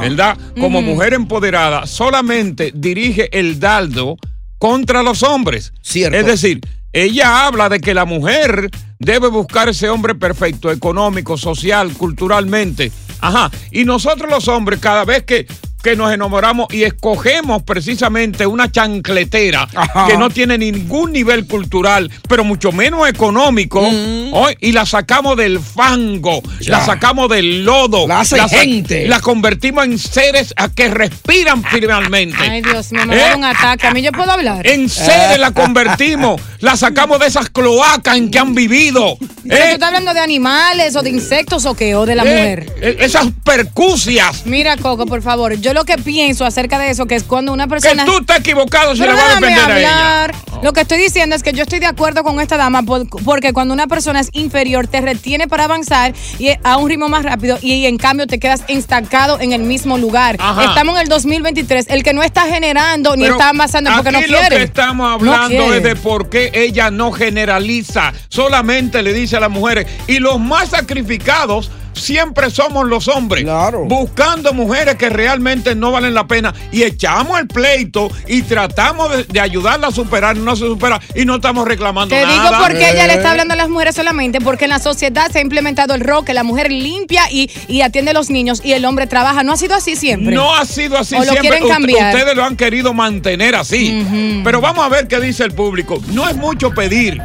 ¿verdad? 0.00 0.36
Como 0.58 0.82
mujer 0.82 1.14
empoderada, 1.14 1.86
solamente 1.86 2.72
dirige 2.74 3.28
el 3.38 3.60
dardo 3.60 4.16
contra 4.58 5.02
los 5.02 5.22
hombres. 5.22 5.72
Es 5.82 6.26
decir, 6.26 6.60
ella 6.92 7.46
habla 7.46 7.68
de 7.68 7.80
que 7.80 7.94
la 7.94 8.04
mujer 8.04 8.70
debe 8.98 9.28
buscar 9.28 9.68
ese 9.68 9.88
hombre 9.88 10.14
perfecto, 10.14 10.70
económico, 10.70 11.36
social, 11.36 11.92
culturalmente. 11.94 12.90
Ajá. 13.20 13.50
Y 13.70 13.84
nosotros 13.84 14.30
los 14.30 14.48
hombres, 14.48 14.80
cada 14.80 15.04
vez 15.04 15.22
que, 15.22 15.46
que 15.82 15.96
nos 15.96 16.12
enamoramos 16.12 16.72
y 16.72 16.82
escogemos 16.84 17.62
precisamente 17.62 18.46
una 18.46 18.70
chancletera 18.70 19.68
que 20.08 20.16
no 20.16 20.28
tiene 20.30 20.58
ningún 20.58 21.12
nivel 21.12 21.46
cultural, 21.46 22.10
pero 22.28 22.44
mucho 22.44 22.72
menos 22.72 23.08
económico, 23.08 23.80
hoy, 24.32 24.56
y 24.60 24.72
la 24.72 24.84
sacamos 24.86 25.36
del 25.36 25.58
fango, 25.60 26.42
la 26.66 26.84
sacamos 26.84 27.28
del 27.30 27.64
lodo, 27.64 28.06
La 28.06 28.20
hace 28.20 28.38
gente. 28.48 29.06
la 29.08 29.20
convertimos 29.20 29.84
en 29.84 29.98
seres 29.98 30.52
a 30.56 30.68
que 30.68 30.88
respiran 30.88 31.62
finalmente. 31.64 32.36
Ay, 32.38 32.62
Dios 32.62 32.92
me 32.92 33.02
¿Eh? 33.02 33.18
da 33.18 33.36
un 33.36 33.44
ataque. 33.44 33.86
A 33.86 33.92
mí 33.94 34.02
yo 34.02 34.12
puedo 34.12 34.30
hablar. 34.30 34.66
En 34.66 34.88
seres 34.88 35.38
la 35.38 35.52
convertimos, 35.52 36.40
la 36.60 36.76
sacamos 36.76 37.18
de 37.20 37.26
esas 37.26 37.48
cloacas 37.50 38.16
en 38.16 38.30
que 38.30 38.38
han 38.38 38.54
vivido. 38.54 39.16
¿Pero 39.48 39.56
¿eh? 39.56 39.68
tú 39.68 39.74
estás 39.74 39.88
hablando 39.88 40.12
de 40.14 40.20
animales 40.20 40.94
o 40.96 41.02
de 41.02 41.10
insectos 41.10 41.64
o 41.66 41.74
qué? 41.74 41.94
¿O 41.94 42.04
de 42.06 42.14
la 42.14 42.24
Eh, 42.24 42.26
mujer? 42.26 42.72
eh, 42.82 42.96
Esas 43.00 43.26
percusias. 43.44 44.46
Mira, 44.46 44.76
Coco, 44.76 45.06
por 45.06 45.22
favor. 45.22 45.54
Yo 45.60 45.69
lo 45.74 45.84
que 45.84 45.96
pienso 45.96 46.44
acerca 46.44 46.78
de 46.78 46.90
eso, 46.90 47.06
que 47.06 47.14
es 47.16 47.22
cuando 47.24 47.52
una 47.52 47.66
persona. 47.66 48.04
Que 48.04 48.10
tú 48.10 48.18
estás 48.18 48.40
equivocado 48.40 48.94
si 48.94 49.00
Pero 49.00 49.12
le 49.12 49.18
vas 49.18 49.24
a 49.24 49.28
déjame 49.40 49.46
defender 49.48 49.74
a 49.76 49.78
ella. 49.78 50.20
hablar. 50.22 50.34
Lo 50.62 50.72
que 50.72 50.82
estoy 50.82 50.98
diciendo 50.98 51.34
es 51.36 51.42
que 51.42 51.52
yo 51.52 51.62
estoy 51.62 51.78
de 51.78 51.86
acuerdo 51.86 52.22
con 52.22 52.38
esta 52.40 52.56
dama 52.58 52.82
por- 52.82 53.08
porque 53.24 53.52
cuando 53.52 53.72
una 53.72 53.86
persona 53.86 54.20
es 54.20 54.28
inferior 54.32 54.86
te 54.88 55.00
retiene 55.00 55.48
para 55.48 55.64
avanzar 55.64 56.12
y 56.38 56.50
a 56.62 56.76
un 56.76 56.88
ritmo 56.88 57.08
más 57.08 57.24
rápido 57.24 57.58
y, 57.62 57.86
en 57.86 57.96
cambio 57.96 58.26
te 58.26 58.38
quedas 58.38 58.62
estancado 58.68 59.40
en 59.40 59.52
el 59.52 59.62
mismo 59.62 59.96
lugar. 59.96 60.36
Ajá. 60.38 60.64
Estamos 60.64 60.96
en 60.96 61.02
el 61.02 61.08
2023. 61.08 61.86
El 61.88 62.02
que 62.02 62.12
no 62.12 62.22
está 62.22 62.42
generando 62.42 63.16
ni 63.16 63.22
Pero 63.22 63.34
está 63.36 63.48
avanzando 63.50 63.90
porque 63.94 64.12
no 64.12 64.18
quiere. 64.20 64.42
lo 64.50 64.56
que 64.56 64.62
estamos 64.64 65.10
hablando 65.12 65.72
es 65.74 65.82
de 65.82 65.96
por 65.96 66.28
qué 66.28 66.50
ella 66.54 66.90
no 66.90 67.10
generaliza, 67.12 68.12
solamente 68.28 69.02
le 69.02 69.12
dice 69.14 69.36
a 69.36 69.40
las 69.40 69.50
mujeres. 69.50 69.86
Y 70.06 70.18
los 70.18 70.38
más 70.38 70.70
sacrificados 70.70 71.70
siempre 71.92 72.50
somos 72.50 72.86
los 72.86 73.08
hombres. 73.08 73.44
Buscando 73.86 74.52
mujeres 74.52 74.96
que 74.96 75.08
realmente 75.10 75.74
no 75.74 75.92
valen 75.92 76.14
la 76.14 76.26
pena 76.26 76.54
y 76.72 76.82
echamos 76.82 77.38
el 77.40 77.46
pleito 77.46 78.10
y 78.26 78.42
tratamos 78.42 79.10
de, 79.16 79.24
de 79.24 79.40
ayudarla 79.40 79.88
a 79.88 79.92
superar, 79.92 80.36
no 80.36 80.56
se 80.56 80.66
supera 80.66 81.00
y 81.14 81.24
no 81.24 81.36
estamos 81.36 81.66
reclamando 81.66 82.14
Te 82.14 82.20
digo 82.26 82.42
nada. 82.44 82.58
por 82.58 82.72
qué 82.72 82.90
ella 82.90 83.06
le 83.06 83.14
está 83.14 83.28
Eh. 83.28 83.30
hablando 83.32 83.54
a 83.54 83.56
las 83.56 83.68
mujeres 83.68 83.94
solamente, 83.94 84.40
porque 84.40 84.64
en 84.64 84.70
la 84.70 84.78
sociedad 84.78 85.30
se 85.30 85.38
ha 85.38 85.42
implementado 85.42 85.94
el 85.94 86.00
rol 86.00 86.24
que 86.24 86.34
la 86.34 86.42
mujer 86.42 86.70
limpia 86.70 87.22
y, 87.30 87.50
y 87.68 87.82
atiende 87.82 88.10
a 88.12 88.14
los 88.14 88.30
niños 88.30 88.60
y 88.64 88.72
el 88.72 88.84
hombre 88.84 89.06
trabaja. 89.06 89.42
¿No 89.42 89.52
ha 89.52 89.56
sido 89.56 89.74
así 89.74 89.96
siempre? 89.96 90.34
No 90.34 90.54
ha 90.54 90.64
sido 90.64 90.98
así 90.98 91.14
¿O 91.14 91.18
lo 91.18 91.24
siempre. 91.24 91.42
quieren 91.48 91.64
Ust- 91.64 91.72
cambiar? 91.72 92.14
Ustedes 92.14 92.36
lo 92.36 92.44
han 92.44 92.56
querido 92.56 92.94
mantener 92.94 93.54
así. 93.54 94.40
Pero 94.44 94.60
vamos 94.60 94.84
a 94.84 94.88
ver 94.88 95.08
qué 95.08 95.20
dice 95.20 95.44
el 95.44 95.52
público. 95.52 96.00
No 96.12 96.28
es 96.28 96.36
mucho 96.36 96.70
pedir 96.70 97.20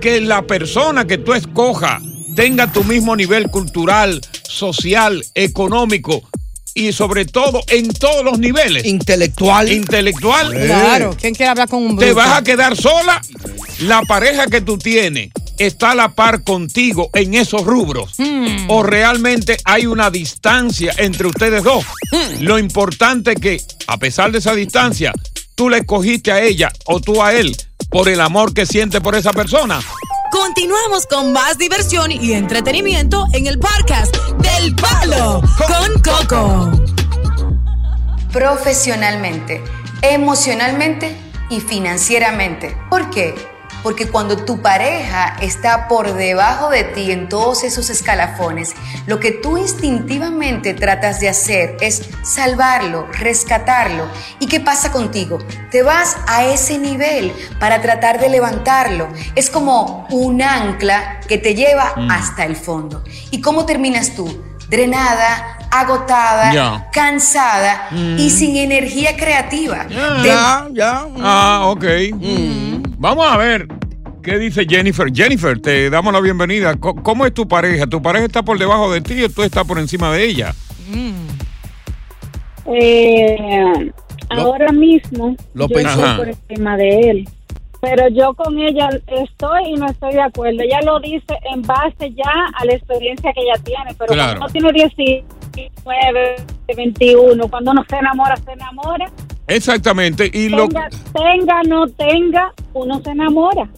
que 0.00 0.20
la 0.20 0.42
persona 0.42 1.06
que 1.06 1.18
tú 1.18 1.34
escojas 1.34 2.02
tenga 2.38 2.70
tu 2.70 2.84
mismo 2.84 3.16
nivel 3.16 3.50
cultural, 3.50 4.20
social, 4.48 5.24
económico 5.34 6.22
y 6.72 6.92
sobre 6.92 7.24
todo 7.24 7.62
en 7.66 7.88
todos 7.88 8.24
los 8.24 8.38
niveles. 8.38 8.84
Intelectual. 8.84 9.72
Intelectual. 9.72 10.52
Claro, 10.52 11.16
¿quién 11.20 11.34
quiere 11.34 11.50
hablar 11.50 11.68
con 11.68 11.82
un 11.82 11.96
bruto? 11.96 12.06
¿Te 12.06 12.12
vas 12.12 12.38
a 12.38 12.44
quedar 12.44 12.76
sola 12.76 13.20
la 13.80 14.02
pareja 14.02 14.46
que 14.46 14.60
tú 14.60 14.78
tienes 14.78 15.30
está 15.58 15.90
a 15.90 15.94
la 15.96 16.10
par 16.10 16.44
contigo 16.44 17.10
en 17.12 17.34
esos 17.34 17.64
rubros 17.64 18.14
o 18.68 18.84
realmente 18.84 19.56
hay 19.64 19.86
una 19.86 20.08
distancia 20.08 20.94
entre 20.96 21.26
ustedes 21.26 21.64
dos. 21.64 21.84
Lo 22.38 22.60
importante 22.60 23.32
es 23.32 23.40
que, 23.40 23.60
a 23.88 23.96
pesar 23.96 24.30
de 24.30 24.38
esa 24.38 24.54
distancia, 24.54 25.12
tú 25.56 25.68
le 25.68 25.78
escogiste 25.78 26.30
a 26.30 26.40
ella 26.40 26.70
o 26.84 27.00
tú 27.00 27.20
a 27.20 27.34
él 27.34 27.56
por 27.90 28.08
el 28.08 28.20
amor 28.20 28.54
que 28.54 28.64
siente 28.64 29.00
por 29.00 29.16
esa 29.16 29.32
persona. 29.32 29.80
Continuamos 30.30 31.06
con 31.06 31.32
más 31.32 31.58
diversión 31.58 32.12
y 32.12 32.32
entretenimiento 32.32 33.26
en 33.32 33.46
el 33.46 33.58
podcast 33.58 34.14
del 34.38 34.74
Palo 34.74 35.40
con 35.56 36.02
Coco. 36.02 36.70
profesionalmente, 38.32 39.62
emocionalmente 40.02 41.16
y 41.50 41.60
financieramente. 41.60 42.76
¿Por 42.90 43.10
qué? 43.10 43.34
Porque 43.88 44.06
cuando 44.06 44.36
tu 44.44 44.60
pareja 44.60 45.34
está 45.40 45.88
por 45.88 46.12
debajo 46.12 46.68
de 46.68 46.84
ti 46.84 47.10
en 47.10 47.26
todos 47.30 47.64
esos 47.64 47.88
escalafones, 47.88 48.74
lo 49.06 49.18
que 49.18 49.32
tú 49.32 49.56
instintivamente 49.56 50.74
tratas 50.74 51.20
de 51.20 51.30
hacer 51.30 51.74
es 51.80 52.02
salvarlo, 52.22 53.06
rescatarlo. 53.12 54.06
¿Y 54.40 54.46
qué 54.46 54.60
pasa 54.60 54.92
contigo? 54.92 55.38
Te 55.70 55.82
vas 55.82 56.18
a 56.26 56.44
ese 56.44 56.76
nivel 56.76 57.32
para 57.58 57.80
tratar 57.80 58.20
de 58.20 58.28
levantarlo. 58.28 59.08
Es 59.34 59.48
como 59.48 60.06
un 60.10 60.42
ancla 60.42 61.20
que 61.26 61.38
te 61.38 61.54
lleva 61.54 61.94
Mm. 61.96 62.10
hasta 62.10 62.44
el 62.44 62.56
fondo. 62.56 63.02
¿Y 63.30 63.40
cómo 63.40 63.64
terminas 63.64 64.14
tú? 64.14 64.44
Drenada, 64.68 65.56
agotada, 65.70 66.52
Ya. 66.52 66.90
cansada 66.92 67.88
y 67.90 68.26
Mm. 68.26 68.30
sin 68.30 68.56
energía 68.58 69.16
creativa. 69.16 69.86
Ya, 70.22 70.66
ya. 70.72 71.06
Ah, 71.22 71.62
ok. 71.68 71.84
Vamos 73.00 73.26
a 73.32 73.36
ver 73.36 73.68
qué 74.22 74.38
dice 74.38 74.64
Jennifer. 74.68 75.08
Jennifer, 75.12 75.58
te 75.60 75.90
damos 75.90 76.12
la 76.12 76.20
bienvenida. 76.20 76.76
Co- 76.76 76.94
¿Cómo 76.96 77.26
es 77.26 77.34
tu 77.34 77.46
pareja? 77.48 77.86
¿Tu 77.86 78.00
pareja 78.02 78.26
está 78.26 78.42
por 78.42 78.58
debajo 78.58 78.90
de 78.92 79.00
ti 79.00 79.22
o 79.24 79.28
tú 79.28 79.42
estás 79.42 79.64
por 79.66 79.78
encima 79.78 80.12
de 80.12 80.24
ella? 80.24 80.54
Eh, 82.66 83.90
Lo- 84.30 84.40
ahora 84.42 84.72
mismo 84.72 85.34
lo 85.54 85.68
yo 85.68 85.74
pensé. 85.74 85.90
estoy 85.90 86.04
Ajá. 86.04 86.16
por 86.18 86.28
encima 86.28 86.76
de 86.76 87.00
él. 87.10 87.28
Pero 87.80 88.08
yo 88.08 88.34
con 88.34 88.58
ella 88.58 88.88
estoy 89.06 89.68
y 89.68 89.74
no 89.76 89.86
estoy 89.86 90.12
de 90.12 90.20
acuerdo. 90.22 90.62
Ella 90.62 90.80
lo 90.84 90.98
dice 90.98 91.34
en 91.54 91.62
base 91.62 92.12
ya 92.12 92.30
a 92.58 92.64
la 92.64 92.72
experiencia 92.74 93.32
que 93.32 93.40
ella 93.40 93.62
tiene. 93.62 93.94
Pero 93.96 94.12
Claro. 94.14 94.40
cuando 94.40 94.58
uno 94.58 94.70
tiene 94.72 94.92
19, 95.54 96.36
21, 96.76 97.48
cuando 97.48 97.70
uno 97.70 97.84
se 97.88 97.96
enamora, 97.96 98.36
se 98.36 98.52
enamora. 98.52 99.06
Exactamente. 99.46 100.28
Y 100.34 100.48
lo 100.48 100.66
Tenga, 100.68 100.88
tenga, 101.14 101.62
no 101.62 101.86
tenga, 101.86 102.52
uno 102.74 103.00
se 103.02 103.10
enamora. 103.10 103.68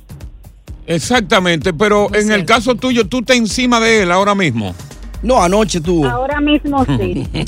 Exactamente, 0.87 1.73
pero 1.73 2.13
en 2.15 2.31
el 2.33 2.45
caso 2.45 2.75
tuyo 2.75 3.07
tú 3.07 3.19
estás 3.21 3.37
encima 3.37 3.81
de 3.81 4.03
él 4.03 4.13
ahora 4.13 4.35
mismo. 4.35 4.75
No, 5.23 5.43
anoche 5.43 5.81
tú. 5.81 6.07
Ahora 6.07 6.41
mismo 6.41 6.85
sí. 6.87 7.29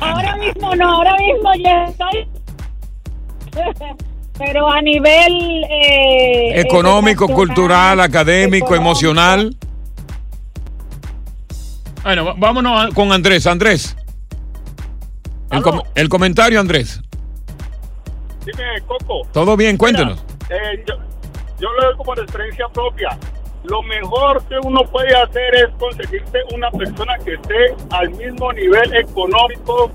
ahora 0.00 0.36
mismo 0.36 0.74
no, 0.76 0.90
ahora 0.96 1.14
mismo 1.18 1.50
ya 1.62 1.84
estoy. 1.84 2.28
Pero 4.38 4.70
a 4.70 4.80
nivel 4.80 5.64
eh, 5.70 6.58
Económico, 6.60 7.28
cultural, 7.28 8.00
académico, 8.00 8.66
económico, 8.66 8.74
emocional. 8.74 9.56
Bueno, 12.02 12.34
vámonos 12.38 12.94
con 12.94 13.12
Andrés. 13.12 13.46
Andrés. 13.46 13.94
El, 15.50 15.62
com- 15.62 15.82
el 15.94 16.08
comentario, 16.08 16.58
Andrés. 16.58 17.00
Dime, 18.46 18.64
Coco. 18.86 19.26
Todo 19.32 19.56
bien, 19.56 19.76
cuéntenos. 19.76 20.18
Eh, 20.48 20.82
yo, 20.88 20.94
yo 21.62 21.68
lo 21.72 21.96
como 21.96 22.14
de 22.16 22.22
experiencia 22.22 22.68
propia. 22.68 23.16
Lo 23.64 23.80
mejor 23.82 24.44
que 24.48 24.56
uno 24.64 24.82
puede 24.90 25.14
hacer 25.14 25.54
es 25.54 25.68
conseguirse 25.78 26.38
una 26.52 26.68
persona 26.72 27.16
que 27.24 27.34
esté 27.34 27.74
al 27.90 28.10
mismo 28.10 28.52
nivel 28.52 28.96
económico, 28.96 29.92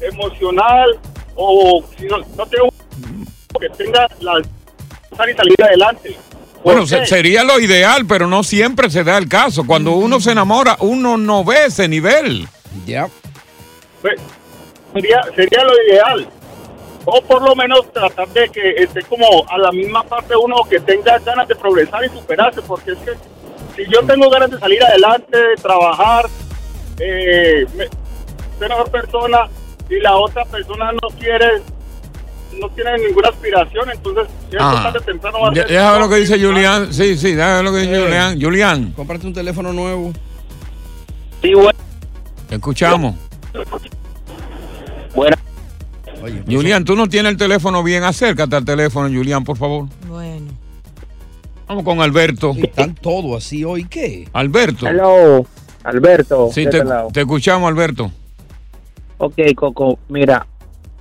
emocional, 0.00 0.98
o 1.36 1.84
si 1.98 2.06
no, 2.06 2.16
no 2.36 2.46
tengo 2.46 2.68
que 3.60 3.68
tenga 3.68 4.08
la 4.20 4.40
y 4.40 5.34
salir 5.34 5.62
adelante. 5.62 6.16
Bueno, 6.64 6.80
¿Por 6.80 6.88
qué? 7.00 7.06
sería 7.06 7.44
lo 7.44 7.60
ideal, 7.60 8.06
pero 8.06 8.26
no 8.26 8.42
siempre 8.42 8.88
se 8.88 9.04
da 9.04 9.18
el 9.18 9.28
caso. 9.28 9.66
Cuando 9.66 9.92
uno 9.92 10.20
se 10.20 10.32
enamora, 10.32 10.76
uno 10.80 11.18
no 11.18 11.44
ve 11.44 11.66
ese 11.66 11.86
nivel. 11.86 12.48
Ya. 12.86 13.08
Pues, 14.00 14.18
sería, 14.94 15.20
sería 15.36 15.64
lo 15.64 15.72
ideal. 15.86 16.28
O 17.04 17.20
por 17.22 17.42
lo 17.42 17.54
menos 17.56 17.92
tratar 17.92 18.28
de 18.28 18.48
que 18.48 18.70
esté 18.78 19.02
como 19.02 19.26
a 19.48 19.58
la 19.58 19.72
misma 19.72 20.02
parte 20.04 20.36
uno 20.36 20.56
que 20.68 20.78
tenga 20.80 21.18
ganas 21.18 21.48
de 21.48 21.56
progresar 21.56 22.04
y 22.04 22.08
superarse, 22.08 22.62
porque 22.62 22.92
es 22.92 22.98
que 22.98 23.12
si 23.76 23.90
yo 23.90 24.02
tengo 24.06 24.30
ganas 24.30 24.50
de 24.50 24.58
salir 24.58 24.82
adelante, 24.84 25.36
de 25.36 25.56
trabajar, 25.56 26.26
eh, 27.00 27.66
me- 27.76 27.88
ser 28.58 28.68
mejor 28.68 28.90
persona 28.90 29.48
y 29.90 29.98
la 29.98 30.16
otra 30.16 30.44
persona 30.44 30.92
no 30.92 31.08
quiere, 31.18 31.60
no 32.60 32.68
tiene 32.70 32.96
ninguna 32.98 33.30
aspiración, 33.30 33.90
entonces 33.90 34.28
Ah. 34.60 34.80
tarde 34.92 35.00
temprano 35.04 35.40
va 35.40 35.48
a 35.48 35.54
Ya- 35.54 35.62
ser- 35.62 35.70
Déjame 35.72 35.90
ver 35.92 36.00
lo 36.00 36.08
que 36.08 36.16
dice 36.16 36.38
Julián. 36.40 36.92
Sí, 36.92 37.16
sí, 37.16 37.34
déjame 37.34 37.54
ver 37.56 37.64
lo 37.64 37.72
que 37.72 37.78
dice 37.78 38.00
Julián. 38.00 38.40
Julián, 38.40 38.92
Cómprate 38.94 39.26
un 39.26 39.34
teléfono 39.34 39.72
nuevo. 39.72 40.12
Sí, 41.42 41.52
bueno. 41.54 41.76
te 42.48 42.54
escuchamos. 42.54 43.16
Bueno. 46.22 46.42
Julián, 46.48 46.84
tú 46.84 46.94
no 46.96 47.08
tienes 47.08 47.32
el 47.32 47.36
teléfono 47.38 47.82
bien. 47.82 48.04
Acércate 48.04 48.56
al 48.56 48.64
teléfono, 48.64 49.08
Julián, 49.14 49.42
por 49.44 49.56
favor. 49.56 49.86
Bueno. 50.08 50.46
Vamos 51.66 51.84
con 51.84 52.00
Alberto. 52.00 52.54
Están 52.56 52.94
todos 52.94 53.44
así 53.44 53.64
hoy, 53.64 53.84
¿qué? 53.84 54.28
Alberto. 54.32 54.86
Hello, 54.86 55.44
Alberto. 55.84 56.50
Sí, 56.52 56.66
te, 56.68 56.84
lado. 56.84 57.08
te 57.12 57.20
escuchamos, 57.20 57.68
Alberto. 57.68 58.10
Ok, 59.18 59.34
Coco, 59.56 59.98
mira, 60.08 60.46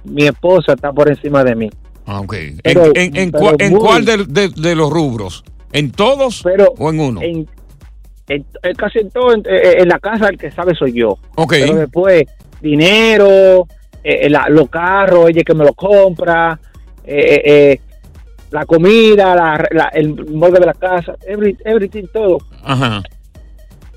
mi 0.03 0.26
esposa 0.28 0.74
está 0.74 0.91
por 0.91 1.09
encima 1.09 1.43
de 1.43 1.55
mí. 1.55 1.69
Ah, 2.05 2.19
ok. 2.22 2.34
¿En, 2.34 2.55
Pero- 2.63 2.86
en- 2.95 3.15
en 3.15 3.32
pero 3.32 3.43
cua- 3.43 3.55
en 3.59 3.72
muy- 3.74 3.80
cuál 3.80 4.05
de, 4.05 4.17
de- 4.26 4.49
de 4.49 4.76
los 4.76 4.89
rubros? 4.89 5.43
¿En 5.72 5.91
todos 5.91 6.43
o 6.78 6.89
en 6.89 6.99
uno? 6.99 7.22
En, 7.22 7.47
en- 8.28 8.45
en 8.63 8.76
casi 8.76 8.99
en 8.99 9.11
todo, 9.11 9.34
en, 9.34 9.43
en 9.45 9.88
la 9.88 9.99
casa 9.99 10.30
el 10.30 10.38
que 10.38 10.51
sabe 10.51 10.74
soy 10.76 10.93
yo. 10.93 11.17
Ok. 11.36 11.51
Pero 11.59 11.76
después, 11.76 12.24
dinero, 12.61 13.67
eh, 14.04 14.30
la- 14.30 14.47
los 14.49 14.70
carros, 14.70 15.30
ella 15.30 15.43
que 15.43 15.54
me 15.54 15.64
los 15.66 15.76
compra, 15.76 16.60
eh, 17.04 17.16
eh, 17.16 17.41
eh, 17.45 17.82
la 18.52 18.66
comida, 18.66 19.36
la, 19.36 19.68
la- 19.72 19.89
el 19.93 20.14
molde 20.30 20.60
de 20.60 20.66
la 20.66 20.74
casa, 20.74 21.16
every- 21.28 21.58
everything, 21.66 22.04
todo. 22.14 22.38
Ajá. 22.64 23.02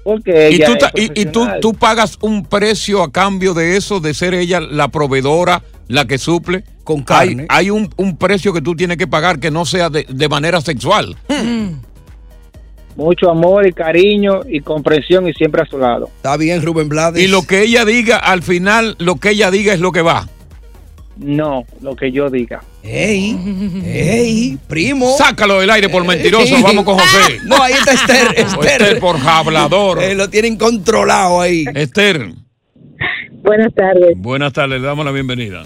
Porque 0.05 0.51
¿Y, 0.51 0.57
ella 0.57 0.67
tú, 0.67 0.73
es 0.73 0.79
ta- 0.79 0.91
y, 0.95 1.21
y 1.23 1.25
tú, 1.27 1.47
tú 1.63 1.73
pagas 1.73 2.19
un 2.21 2.45
precio 2.45 3.03
a 3.03 3.11
cambio 3.11 3.55
de 3.55 3.77
eso, 3.79 4.01
de 4.01 4.13
ser 4.13 4.35
ella 4.35 4.61
la 4.61 4.89
proveedora, 4.89 5.63
la 5.89 6.05
que 6.07 6.19
suple? 6.19 6.63
Con 6.85 7.03
carne. 7.03 7.47
hay 7.49 7.71
un, 7.71 7.89
un 7.97 8.19
precio 8.19 8.53
que 8.53 8.61
tú 8.61 8.77
tienes 8.77 8.99
que 8.99 9.07
pagar 9.07 9.41
que 9.41 9.51
no 9.51 9.65
sea 9.65 9.89
de, 9.89 10.05
de 10.07 10.29
manera 10.29 10.61
sexual. 10.61 11.17
Mucho 12.97 13.31
amor 13.31 13.67
y 13.67 13.73
cariño 13.73 14.41
y 14.49 14.61
comprensión 14.61 15.29
y 15.29 15.33
siempre 15.33 15.63
a 15.63 15.67
su 15.67 15.79
lado. 15.79 16.09
Está 16.17 16.37
bien, 16.37 16.63
Rubén 16.63 16.89
Blades. 16.89 17.23
Y 17.23 17.27
lo 17.29 17.43
que 17.43 17.63
ella 17.63 17.85
diga, 17.85 18.17
al 18.19 18.43
final, 18.43 18.95
lo 18.99 19.17
que 19.17 19.31
ella 19.31 19.51
diga 19.51 19.75
es 19.75 19.81
lo 19.81 19.91
que 19.93 20.03
va. 20.03 20.29
No, 21.17 21.65
lo 21.81 21.95
que 21.95 22.11
yo 22.11 22.29
diga. 22.29 22.63
¡Ey! 22.83 23.37
¡Ey! 23.85 24.59
¡Primo! 24.69 25.17
Sácalo 25.17 25.61
del 25.61 25.71
aire 25.71 25.89
por 25.89 26.05
mentiroso. 26.05 26.55
Vamos 26.63 26.85
con 26.85 26.95
José. 26.99 27.39
No, 27.45 27.61
ahí 27.63 27.73
está 27.73 27.93
Esther. 27.95 28.35
Esther 28.37 28.99
por 29.01 29.17
hablador. 29.17 30.03
Eh, 30.03 30.15
lo 30.15 30.29
tienen 30.29 30.57
controlado 30.57 31.41
ahí. 31.41 31.65
Esther, 31.75 32.33
Buenas 33.43 33.75
tardes. 33.75 34.15
buenas 34.17 34.53
tardes, 34.53 34.81
le 34.81 34.87
damos 34.87 35.05
la 35.05 35.11
bienvenida. 35.13 35.65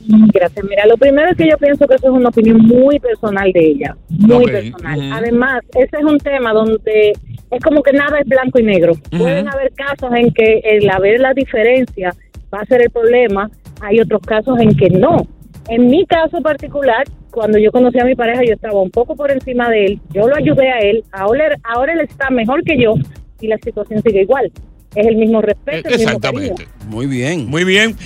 Gracias. 0.00 0.64
Mira, 0.64 0.86
lo 0.86 0.96
primero 0.96 1.30
es 1.30 1.36
que 1.36 1.48
yo 1.48 1.56
pienso 1.58 1.86
que 1.86 1.94
eso 1.94 2.06
es 2.06 2.12
una 2.12 2.28
opinión 2.28 2.58
muy 2.58 2.98
personal 2.98 3.52
de 3.52 3.66
ella, 3.66 3.96
muy 4.08 4.46
personal. 4.46 5.12
Además, 5.12 5.62
ese 5.74 5.96
es 5.98 6.04
un 6.04 6.18
tema 6.18 6.52
donde 6.52 7.12
es 7.50 7.62
como 7.62 7.82
que 7.82 7.92
nada 7.92 8.18
es 8.18 8.26
blanco 8.26 8.58
y 8.58 8.62
negro. 8.62 8.92
Pueden 9.10 9.48
haber 9.48 9.72
casos 9.72 10.10
en 10.14 10.32
que 10.32 10.60
el 10.64 10.88
haber 10.90 11.20
la 11.20 11.32
diferencia 11.32 12.14
va 12.52 12.60
a 12.60 12.66
ser 12.66 12.82
el 12.82 12.90
problema, 12.90 13.50
hay 13.80 14.00
otros 14.00 14.20
casos 14.22 14.58
en 14.60 14.76
que 14.76 14.90
no. 14.90 15.26
En 15.68 15.88
mi 15.88 16.06
caso 16.06 16.40
particular, 16.42 17.04
cuando 17.30 17.58
yo 17.58 17.72
conocí 17.72 17.98
a 17.98 18.04
mi 18.04 18.14
pareja, 18.14 18.42
yo 18.44 18.54
estaba 18.54 18.80
un 18.80 18.90
poco 18.90 19.16
por 19.16 19.30
encima 19.30 19.68
de 19.68 19.84
él, 19.84 20.00
yo 20.12 20.28
lo 20.28 20.36
ayudé 20.36 20.70
a 20.70 20.78
él, 20.78 21.04
ahora, 21.12 21.56
ahora 21.64 21.92
él 21.92 22.00
está 22.00 22.30
mejor 22.30 22.62
que 22.62 22.80
yo 22.80 22.94
y 23.40 23.48
la 23.48 23.58
situación 23.58 24.00
sigue 24.02 24.22
igual. 24.22 24.50
Es 24.96 25.06
el 25.06 25.16
mismo 25.16 25.40
respeto. 25.42 25.88
el 25.88 25.94
mismo 25.98 26.02
Exactamente. 26.12 26.68
Muy 26.88 27.06
bien. 27.06 27.48
Muy 27.50 27.64
bien. 27.64 27.96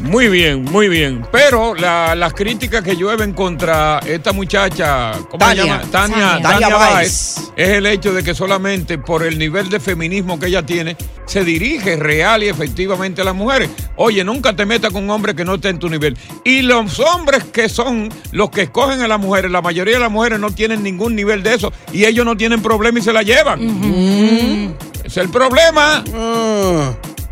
Muy 0.00 0.28
bien, 0.28 0.62
muy 0.64 0.88
bien. 0.88 1.24
Pero 1.30 1.74
la- 1.74 2.14
las 2.14 2.32
críticas 2.32 2.82
que 2.82 2.96
llueven 2.96 3.32
contra 3.34 4.00
esta 4.06 4.32
muchacha, 4.32 5.12
¿cómo 5.30 5.38
Tania. 5.38 5.62
se 5.62 5.68
llama? 5.68 5.80
Tania, 5.90 6.16
Tania. 6.42 6.48
Tania 6.60 6.76
Báez. 6.76 7.36
es 7.54 7.68
el 7.68 7.86
hecho 7.86 8.12
de 8.14 8.22
que 8.22 8.34
solamente 8.34 8.96
por 8.98 9.22
el 9.24 9.38
nivel 9.38 9.68
de 9.68 9.78
feminismo 9.78 10.38
que 10.38 10.46
ella 10.46 10.62
tiene, 10.64 10.96
se 11.26 11.44
dirige 11.44 11.96
real 11.96 12.42
y 12.42 12.48
efectivamente 12.48 13.20
a 13.20 13.24
las 13.24 13.34
mujeres. 13.34 13.68
Oye, 13.96 14.24
nunca 14.24 14.56
te 14.56 14.64
metas 14.64 14.90
con 14.92 15.04
un 15.04 15.10
hombre 15.10 15.34
que 15.34 15.44
no 15.44 15.54
esté 15.56 15.68
en 15.68 15.78
tu 15.78 15.88
nivel. 15.90 16.16
Y 16.44 16.62
los 16.62 16.98
hombres 17.00 17.44
que 17.44 17.68
son 17.68 18.08
los 18.32 18.48
que 18.50 18.62
escogen 18.62 19.02
a 19.02 19.08
las 19.08 19.20
mujeres, 19.20 19.50
la 19.50 19.60
mayoría 19.60 19.94
de 19.94 20.00
las 20.00 20.10
mujeres 20.10 20.38
no 20.40 20.50
tienen 20.50 20.82
ningún 20.82 21.14
nivel 21.14 21.42
de 21.42 21.54
eso 21.54 21.72
y 21.92 22.06
ellos 22.06 22.24
no 22.24 22.36
tienen 22.36 22.62
problema 22.62 22.98
y 22.98 23.02
se 23.02 23.12
la 23.12 23.22
llevan. 23.22 23.60
Ese 23.62 24.93
es 25.04 25.16
el 25.18 25.28
problema. 25.28 26.02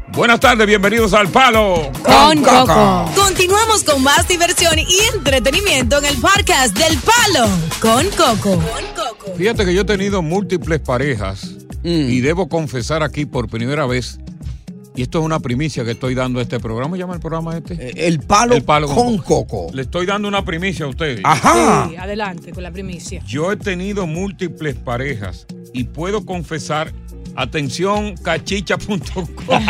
Buenas 0.09 0.41
tardes, 0.41 0.67
bienvenidos 0.67 1.15
al 1.15 1.29
Palo 1.29 1.91
Con 2.03 2.43
Coco. 2.43 3.11
Continuamos 3.17 3.83
con 3.83 4.03
más 4.03 4.29
diversión 4.29 4.79
y 4.79 4.87
entretenimiento 5.15 5.99
en 5.99 6.05
el 6.05 6.17
podcast 6.19 6.77
del 6.77 6.99
Palo 6.99 7.49
con 7.81 8.07
Coco. 8.11 8.63
Fíjate 9.39 9.65
que 9.65 9.75
yo 9.75 9.81
he 9.81 9.87
tenido 9.87 10.21
múltiples 10.21 10.81
parejas 10.81 11.57
y 11.83 12.21
debo 12.21 12.49
confesar 12.49 13.03
aquí 13.03 13.25
por 13.25 13.49
primera 13.49 13.87
vez, 13.87 14.19
y 14.95 15.01
esto 15.01 15.21
es 15.21 15.25
una 15.25 15.41
primicia 15.41 15.85
que 15.85 15.93
estoy 15.93 16.15
dando 16.15 16.41
a 16.41 16.43
este 16.43 16.61
programa, 16.61 16.85
¿cómo 16.85 16.97
se 16.97 17.01
llama 17.01 17.15
el 17.15 17.21
programa 17.21 17.57
este? 17.57 18.07
El 18.07 18.21
palo, 18.21 18.63
con 18.95 19.17
coco. 19.17 19.69
Le 19.73 19.83
estoy 19.83 20.05
dando 20.05 20.29
una 20.29 20.45
primicia 20.45 20.85
a 20.85 20.89
ustedes. 20.89 21.23
Sí, 21.43 21.97
adelante 21.97 22.53
con 22.53 22.63
la 22.63 22.71
primicia. 22.71 23.23
Yo 23.27 23.51
he 23.51 23.57
tenido 23.57 24.07
múltiples 24.07 24.77
parejas 24.77 25.47
y 25.73 25.85
puedo 25.85 26.27
confesar, 26.27 26.93
atención, 27.37 28.15
cachicha.com. 28.17 29.27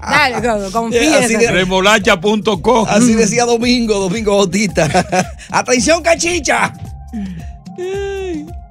Dale, 0.00 0.70
confía. 0.72 1.50
Remolacha.com. 1.50 2.86
Así 2.88 3.14
decía 3.14 3.44
Domingo, 3.44 3.98
Domingo 3.98 4.36
Bautista. 4.36 4.88
Atención, 5.50 6.02
cachicha. 6.02 6.72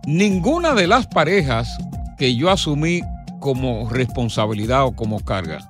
Ninguna 0.06 0.74
de 0.74 0.88
las 0.88 1.08
parejas 1.08 1.78
que 2.18 2.36
yo 2.36 2.50
asumí 2.50 3.02
como 3.40 3.90
responsabilidad 3.90 4.86
o 4.86 4.96
como 4.96 5.20
carga 5.20 5.68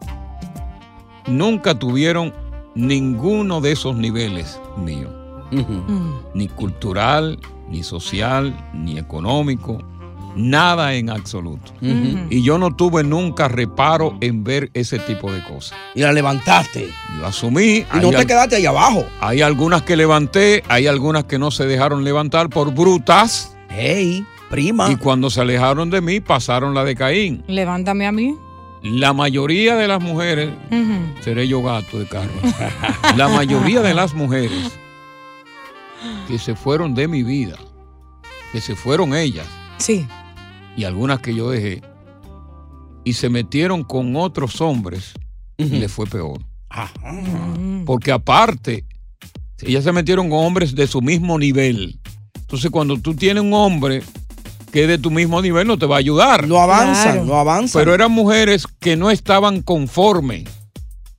nunca 1.27 1.77
tuvieron 1.77 2.33
ninguno 2.75 3.61
de 3.61 3.71
esos 3.71 3.95
niveles 3.95 4.59
míos. 4.77 5.11
Ni 6.33 6.47
cultural, 6.47 7.37
ni 7.69 7.83
social, 7.83 8.55
ni 8.73 8.97
económico. 8.97 9.79
Nada 10.35 10.93
en 10.93 11.09
absoluto. 11.09 11.73
Y 11.81 12.43
yo 12.43 12.57
no 12.57 12.75
tuve 12.75 13.03
nunca 13.03 13.47
reparo 13.47 14.17
en 14.21 14.43
ver 14.43 14.71
ese 14.73 14.99
tipo 14.99 15.31
de 15.31 15.43
cosas. 15.43 15.77
Y 15.95 16.01
la 16.01 16.13
levantaste. 16.13 16.89
Lo 17.19 17.27
asumí. 17.27 17.85
Y 17.93 17.99
no 18.01 18.09
te 18.11 18.25
quedaste 18.25 18.55
ahí 18.57 18.65
abajo. 18.65 19.05
Hay 19.19 19.41
algunas 19.41 19.81
que 19.81 19.95
levanté, 19.95 20.63
hay 20.67 20.87
algunas 20.87 21.25
que 21.25 21.37
no 21.39 21.51
se 21.51 21.65
dejaron 21.65 22.03
levantar 22.03 22.49
por 22.49 22.73
brutas. 22.73 23.55
Hey, 23.69 24.25
prima. 24.49 24.89
Y 24.91 24.95
cuando 24.95 25.29
se 25.29 25.41
alejaron 25.41 25.89
de 25.89 26.01
mí, 26.01 26.19
pasaron 26.19 26.73
la 26.73 26.83
de 26.83 26.95
Caín. 26.95 27.43
Levántame 27.47 28.05
a 28.07 28.11
mí. 28.11 28.35
La 28.83 29.13
mayoría 29.13 29.75
de 29.75 29.87
las 29.87 30.01
mujeres, 30.01 30.49
seré 31.19 31.47
yo 31.47 31.61
gato 31.61 31.99
de 31.99 32.07
carro, 32.07 32.31
la 33.15 33.27
mayoría 33.27 33.81
de 33.81 33.93
las 33.93 34.15
mujeres 34.15 34.71
que 36.27 36.39
se 36.39 36.55
fueron 36.55 36.95
de 36.95 37.07
mi 37.07 37.21
vida, 37.21 37.57
que 38.51 38.59
se 38.59 38.75
fueron 38.75 39.13
ellas, 39.15 39.45
Sí. 39.77 40.07
Y 40.77 40.83
algunas 40.85 41.19
que 41.19 41.33
yo 41.35 41.49
dejé, 41.49 41.81
y 43.03 43.13
se 43.13 43.29
metieron 43.29 43.83
con 43.83 44.15
otros 44.15 44.61
hombres, 44.61 45.13
y 45.57 45.65
les 45.65 45.91
fue 45.91 46.05
peor. 46.07 46.39
Porque 47.85 48.11
aparte, 48.11 48.85
ellas 49.61 49.83
se 49.83 49.91
metieron 49.91 50.29
con 50.29 50.39
hombres 50.45 50.73
de 50.75 50.87
su 50.87 51.01
mismo 51.01 51.37
nivel. 51.37 51.99
Entonces, 52.35 52.69
cuando 52.71 52.97
tú 52.97 53.13
tienes 53.13 53.43
un 53.43 53.53
hombre 53.53 54.01
que 54.71 54.83
es 54.83 54.87
de 54.87 54.97
tu 54.97 55.11
mismo 55.11 55.41
nivel, 55.41 55.67
no 55.67 55.77
te 55.77 55.85
va 55.85 55.95
a 55.95 55.99
ayudar. 55.99 56.47
No 56.47 56.59
avanzan, 56.59 57.11
Claro. 57.13 57.25
no 57.25 57.35
avanzan. 57.35 57.79
Pero 57.81 57.93
eran 57.93 58.11
mujeres 58.11 58.65
que 58.79 58.95
no 58.95 59.11
estaban 59.11 59.61
conformes 59.61 60.45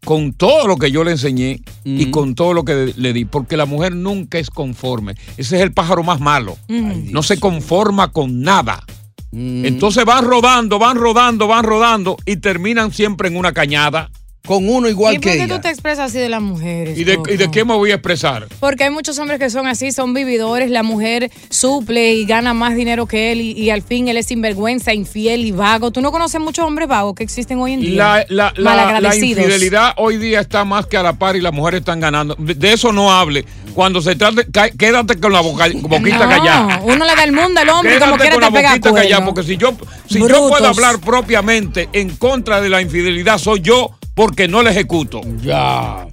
con 0.05 0.33
todo 0.33 0.67
lo 0.67 0.77
que 0.79 0.91
yo 0.91 1.05
le 1.05 1.13
enseñé 1.13 1.61
y 1.85 2.11
con 2.11 2.35
todo 2.35 2.55
lo 2.55 2.65
que 2.65 2.93
le 2.97 3.13
di, 3.13 3.25
porque 3.25 3.57
la 3.57 3.67
mujer 3.67 3.95
nunca 3.95 4.39
es 4.39 4.51
conforme. 4.51 5.13
Ese 5.37 5.57
es 5.57 5.63
el 5.63 5.73
pájaro 5.73 6.03
más 6.03 6.19
malo. 6.21 6.57
no 6.69 7.23
se 7.23 7.39
conforma 7.39 8.09
con 8.11 8.41
nada. 8.41 8.85
Entonces 9.35 10.05
van 10.05 10.27
rodando, 10.27 10.79
van 10.79 10.99
rodando, 10.99 11.47
van 11.47 11.65
rodando 11.65 12.17
y 12.27 12.37
terminan 12.37 12.93
siempre 12.93 13.29
en 13.29 13.37
una 13.37 13.53
cañada. 13.53 14.11
Con 14.45 14.69
uno 14.69 14.89
¿Y 14.89 14.95
por 14.95 15.21
qué 15.21 15.47
tú 15.47 15.61
te 15.61 15.69
expresas 15.69 16.11
así 16.11 16.19
de 16.19 16.29
las 16.29 16.43
mujeres? 16.43 16.99
¿Y 16.99 17.05
de, 17.05 17.15
Coco? 17.15 17.33
y 17.33 17.37
de 17.37 17.49
qué 17.49 17.65
me 17.65 17.75
voy 17.75 17.93
a 17.93 17.95
expresar? 17.95 18.49
Porque 18.59 18.83
hay 18.83 18.91
muchos 18.91 19.17
hombres 19.21 19.39
que 19.39 19.49
son 19.51 19.69
así, 19.69 19.93
son 19.93 20.15
vividores, 20.15 20.69
la 20.69 20.83
mujer 20.83 21.31
suple 21.49 22.15
y 22.15 22.25
gana 22.25 22.53
más 22.53 22.75
dinero 22.75 23.07
que 23.07 23.31
él 23.31 23.41
y, 23.41 23.53
y 23.53 23.71
al 23.71 23.83
fin 23.83 24.09
él 24.09 24.17
es 24.17 24.27
sinvergüenza, 24.27 24.93
infiel 24.95 25.45
y 25.45 25.53
vago. 25.53 25.93
¿Tú 25.93 26.01
no 26.01 26.11
conoces 26.11 26.41
muchos 26.41 26.65
hombres 26.65 26.89
vagos 26.89 27.15
que 27.15 27.23
existen 27.23 27.61
hoy 27.61 27.75
en 27.75 27.81
día? 27.83 28.27
La, 28.29 28.53
la, 28.57 29.01
la, 29.01 29.15
infidelidad 29.15 29.95
hoy 29.97 30.17
día 30.17 30.41
está 30.41 30.65
más 30.65 30.87
que 30.87 30.97
a 30.97 31.05
la 31.05 31.13
par 31.13 31.37
y 31.37 31.41
las 31.41 31.53
mujeres 31.53 31.79
están 31.81 32.01
ganando. 32.01 32.35
De 32.37 32.73
eso 32.73 32.93
no 32.93 33.13
hable. 33.13 33.45
Cuando 33.75 34.03
se 34.03 34.17
trate, 34.17 34.45
quédate 34.77 35.21
con 35.21 35.33
la 35.33 35.41
boca, 35.41 35.69
boquita 35.73 36.27
No, 36.27 36.29
callada. 36.29 36.81
uno 36.83 37.05
le 37.05 37.15
da 37.15 37.23
el 37.23 37.33
mundo 37.33 37.61
al 37.61 37.69
hombre 37.69 37.99
como 38.01 38.17
Quédate 38.17 38.23
quiera 38.23 38.35
con 38.35 38.41
te 38.41 38.47
la 38.47 38.53
pega 38.53 38.71
boquita 38.71 38.93
callada, 38.93 39.25
porque 39.25 39.43
si 39.45 39.57
yo, 39.57 39.73
si 40.09 40.19
yo 40.19 40.49
puedo 40.49 40.67
hablar 40.67 40.99
propiamente 40.99 41.89
en 41.93 42.17
contra 42.17 42.61
de 42.61 42.69
la 42.69 42.83
infidelidad, 42.83 43.39
soy 43.39 43.61
yo 43.61 43.93
porque 44.15 44.49
no 44.49 44.63
la 44.63 44.71
ejecuto. 44.71 45.21
Ya. 45.43 46.07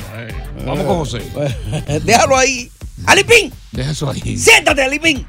Vamos 0.65 0.85
con 0.85 0.97
José. 0.99 1.21
Déjalo 2.03 2.37
ahí. 2.37 2.69
Alipín. 3.05 3.51
Deja 3.71 3.91
eso 3.91 4.09
ahí. 4.09 4.37
Siéntate, 4.37 4.83
Alipín. 4.83 5.25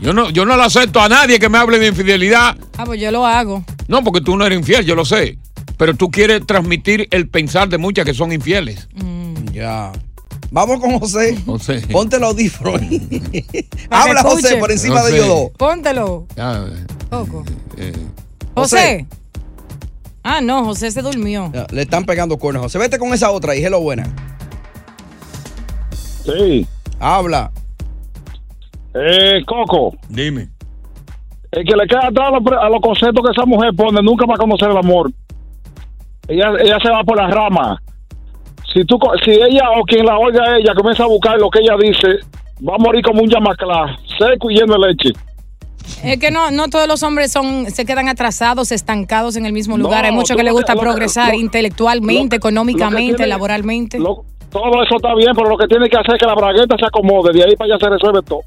Yo 0.00 0.12
no, 0.12 0.30
yo 0.30 0.44
no 0.44 0.56
le 0.56 0.62
acepto 0.64 1.00
a 1.00 1.08
nadie 1.08 1.38
que 1.38 1.48
me 1.48 1.58
hable 1.58 1.78
de 1.78 1.88
infidelidad. 1.88 2.56
Ah, 2.76 2.84
pues 2.84 3.00
yo 3.00 3.10
lo 3.10 3.26
hago. 3.26 3.64
No, 3.88 4.02
porque 4.02 4.20
tú 4.20 4.36
no 4.36 4.44
eres 4.46 4.58
infiel, 4.58 4.84
yo 4.84 4.94
lo 4.94 5.04
sé. 5.04 5.38
Pero 5.76 5.94
tú 5.94 6.10
quieres 6.10 6.46
transmitir 6.46 7.08
el 7.10 7.28
pensar 7.28 7.68
de 7.68 7.78
muchas 7.78 8.04
que 8.04 8.14
son 8.14 8.32
infieles. 8.32 8.88
Ya. 9.52 9.92
Vamos 10.50 10.80
con 10.80 10.98
José. 10.98 11.36
José. 11.46 11.82
Ponte 11.90 12.16
el 12.16 12.24
audífono. 12.24 12.72
Habla 13.90 14.22
José 14.22 14.56
por 14.56 14.70
encima 14.70 15.02
de 15.02 15.14
ellos 15.16 15.26
dos. 15.26 15.50
Póntelo. 15.56 16.26
Ya, 16.36 16.64
Coco. 17.10 17.44
eh, 17.76 17.92
José. 18.54 19.06
Ah, 20.24 20.40
no, 20.40 20.64
José 20.64 20.90
se 20.90 21.02
durmió. 21.02 21.52
Le 21.70 21.82
están 21.82 22.04
pegando 22.04 22.38
cuernos. 22.38 22.62
José, 22.62 22.78
vete 22.78 22.98
con 22.98 23.12
esa 23.12 23.30
otra 23.30 23.54
y 23.54 23.62
hello 23.62 23.78
buena. 23.80 24.04
Sí. 26.24 26.66
Habla. 26.98 27.50
Eh, 28.94 29.42
Coco. 29.46 29.94
Dime. 30.08 30.48
El 31.52 31.64
que 31.64 31.76
le 31.76 31.86
queda 31.86 32.06
atrás 32.08 32.28
a 32.28 32.30
los, 32.30 32.42
pre- 32.42 32.56
a 32.56 32.68
los 32.68 32.80
conceptos 32.80 33.22
que 33.24 33.30
esa 33.32 33.44
mujer 33.46 33.70
pone 33.76 34.00
nunca 34.02 34.24
va 34.26 34.34
a 34.34 34.38
conocer 34.38 34.70
el 34.70 34.76
amor. 34.76 35.10
Ella, 36.26 36.52
ella 36.58 36.78
se 36.82 36.90
va 36.90 37.04
por 37.04 37.16
las 37.16 37.30
ramas. 37.30 37.78
Si, 38.72 38.84
tú, 38.86 38.98
si 39.24 39.30
ella 39.32 39.70
o 39.78 39.84
quien 39.84 40.06
la 40.06 40.16
oiga 40.18 40.42
a 40.42 40.56
ella 40.58 40.74
comienza 40.74 41.04
a 41.04 41.06
buscar 41.06 41.38
lo 41.38 41.50
que 41.50 41.60
ella 41.60 41.76
dice, 41.78 42.08
va 42.66 42.74
a 42.76 42.78
morir 42.78 43.04
como 43.04 43.22
un 43.22 43.28
llamaclá, 43.28 43.94
seco 44.18 44.50
y 44.50 44.54
lleno 44.56 44.74
de 44.78 44.88
leche. 44.88 45.10
Es 46.02 46.18
que 46.18 46.30
no, 46.30 46.50
no 46.50 46.68
todos 46.68 46.88
los 46.88 47.02
hombres 47.02 47.30
son, 47.32 47.70
se 47.70 47.84
quedan 47.84 48.08
atrasados, 48.08 48.72
estancados 48.72 49.36
en 49.36 49.46
el 49.46 49.52
mismo 49.52 49.76
lugar. 49.78 50.02
No, 50.02 50.08
Hay 50.08 50.12
muchos 50.14 50.36
que 50.36 50.42
les 50.42 50.52
gusta 50.52 50.74
lo 50.74 50.80
progresar 50.80 51.32
lo- 51.34 51.40
intelectualmente, 51.40 52.36
económicamente, 52.36 53.16
tiene- 53.16 53.28
laboralmente. 53.28 53.98
Todo 53.98 54.82
eso 54.84 54.96
está 54.96 55.14
bien, 55.14 55.32
pero 55.34 55.48
lo 55.48 55.58
que 55.58 55.66
tiene 55.66 55.88
que 55.88 55.96
hacer 55.96 56.14
es 56.14 56.20
que 56.20 56.26
la 56.26 56.34
bragueta 56.34 56.76
se 56.78 56.86
acomode. 56.86 57.32
De 57.32 57.42
ahí 57.44 57.56
para 57.56 57.74
allá 57.74 57.84
se 57.84 57.90
resuelve 57.90 58.22
todo. 58.22 58.40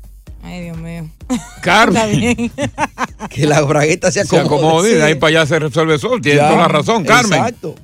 Ay, 0.44 0.62
Dios 0.64 0.78
mío. 0.78 1.10
Carmen. 1.62 2.52
Que 3.30 3.46
la 3.46 3.62
bragueta 3.62 4.12
se 4.12 4.24
Se 4.26 4.38
acomode. 4.40 4.58
acomode, 4.58 4.96
de 4.96 5.04
ahí 5.04 5.14
Sí. 5.14 5.20
para 5.20 5.30
allá 5.40 5.46
se 5.46 5.60
resuelve 5.60 5.96
eso. 5.96 6.10
Tienes 6.22 6.42
toda 6.48 6.56
la 6.62 6.68
razón, 6.70 7.04
Carmen. 7.04 7.40
Exacto. 7.40 7.76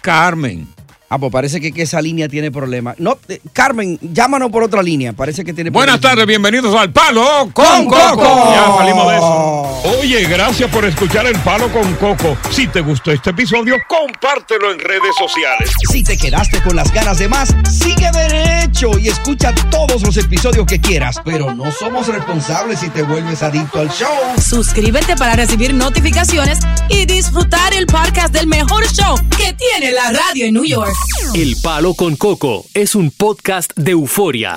Carmen. 0.00 0.66
Ah, 1.12 1.18
pues 1.18 1.32
parece 1.32 1.60
que, 1.60 1.72
que 1.72 1.82
esa 1.82 2.00
línea 2.00 2.28
tiene 2.28 2.52
problemas. 2.52 2.94
No, 3.00 3.18
eh, 3.28 3.40
Carmen, 3.52 3.98
llámanos 4.00 4.48
por 4.52 4.62
otra 4.62 4.80
línea. 4.80 5.12
Parece 5.12 5.44
que 5.44 5.52
tiene 5.52 5.70
Buenas 5.70 5.96
problemas. 5.98 6.12
tardes, 6.12 6.26
bienvenidos 6.28 6.72
al 6.76 6.92
Palo 6.92 7.50
con, 7.52 7.64
Con 7.64 7.86
Coco. 7.86 8.16
Coco. 8.16 8.52
Ya 8.54 8.76
salimos 8.78 9.10
de 9.10 9.16
eso. 9.16 9.98
Oye, 9.98 10.24
gracias 10.28 10.70
por 10.70 10.84
escuchar 10.84 11.26
el 11.26 11.36
Palo 11.40 11.68
con 11.72 11.92
Coco. 11.94 12.36
Si 12.52 12.68
te 12.68 12.80
gustó 12.80 13.10
este 13.10 13.30
episodio, 13.30 13.74
compártelo 13.88 14.70
en 14.70 14.78
redes 14.78 15.16
sociales. 15.18 15.72
Si 15.90 16.04
te 16.04 16.16
quedaste 16.16 16.62
con 16.62 16.76
las 16.76 16.92
ganas 16.92 17.18
de 17.18 17.26
más, 17.28 17.56
sigue 17.68 18.08
derecho 18.12 18.96
y 18.96 19.08
escucha 19.08 19.52
todos 19.68 20.02
los 20.02 20.16
episodios 20.16 20.64
que 20.64 20.80
quieras. 20.80 21.16
Pero 21.24 21.52
no 21.52 21.72
somos 21.72 22.06
responsables 22.06 22.78
si 22.78 22.88
te 22.88 23.02
vuelves 23.02 23.42
adicto 23.42 23.80
al 23.80 23.90
show. 23.90 24.08
Suscríbete 24.40 25.16
para 25.16 25.34
recibir 25.34 25.74
notificaciones 25.74 26.60
y 26.88 27.04
disfrutar 27.06 27.74
el 27.74 27.86
podcast 27.86 28.32
del 28.32 28.46
mejor 28.46 28.86
show 28.92 29.16
que 29.36 29.52
tiene 29.54 29.90
la 29.90 30.12
radio 30.12 30.46
en 30.46 30.54
New 30.54 30.64
York. 30.64 30.92
El 31.34 31.56
Palo 31.62 31.94
con 31.94 32.16
Coco 32.16 32.64
es 32.74 32.94
un 32.94 33.10
podcast 33.10 33.72
de 33.76 33.92
euforia. 33.92 34.56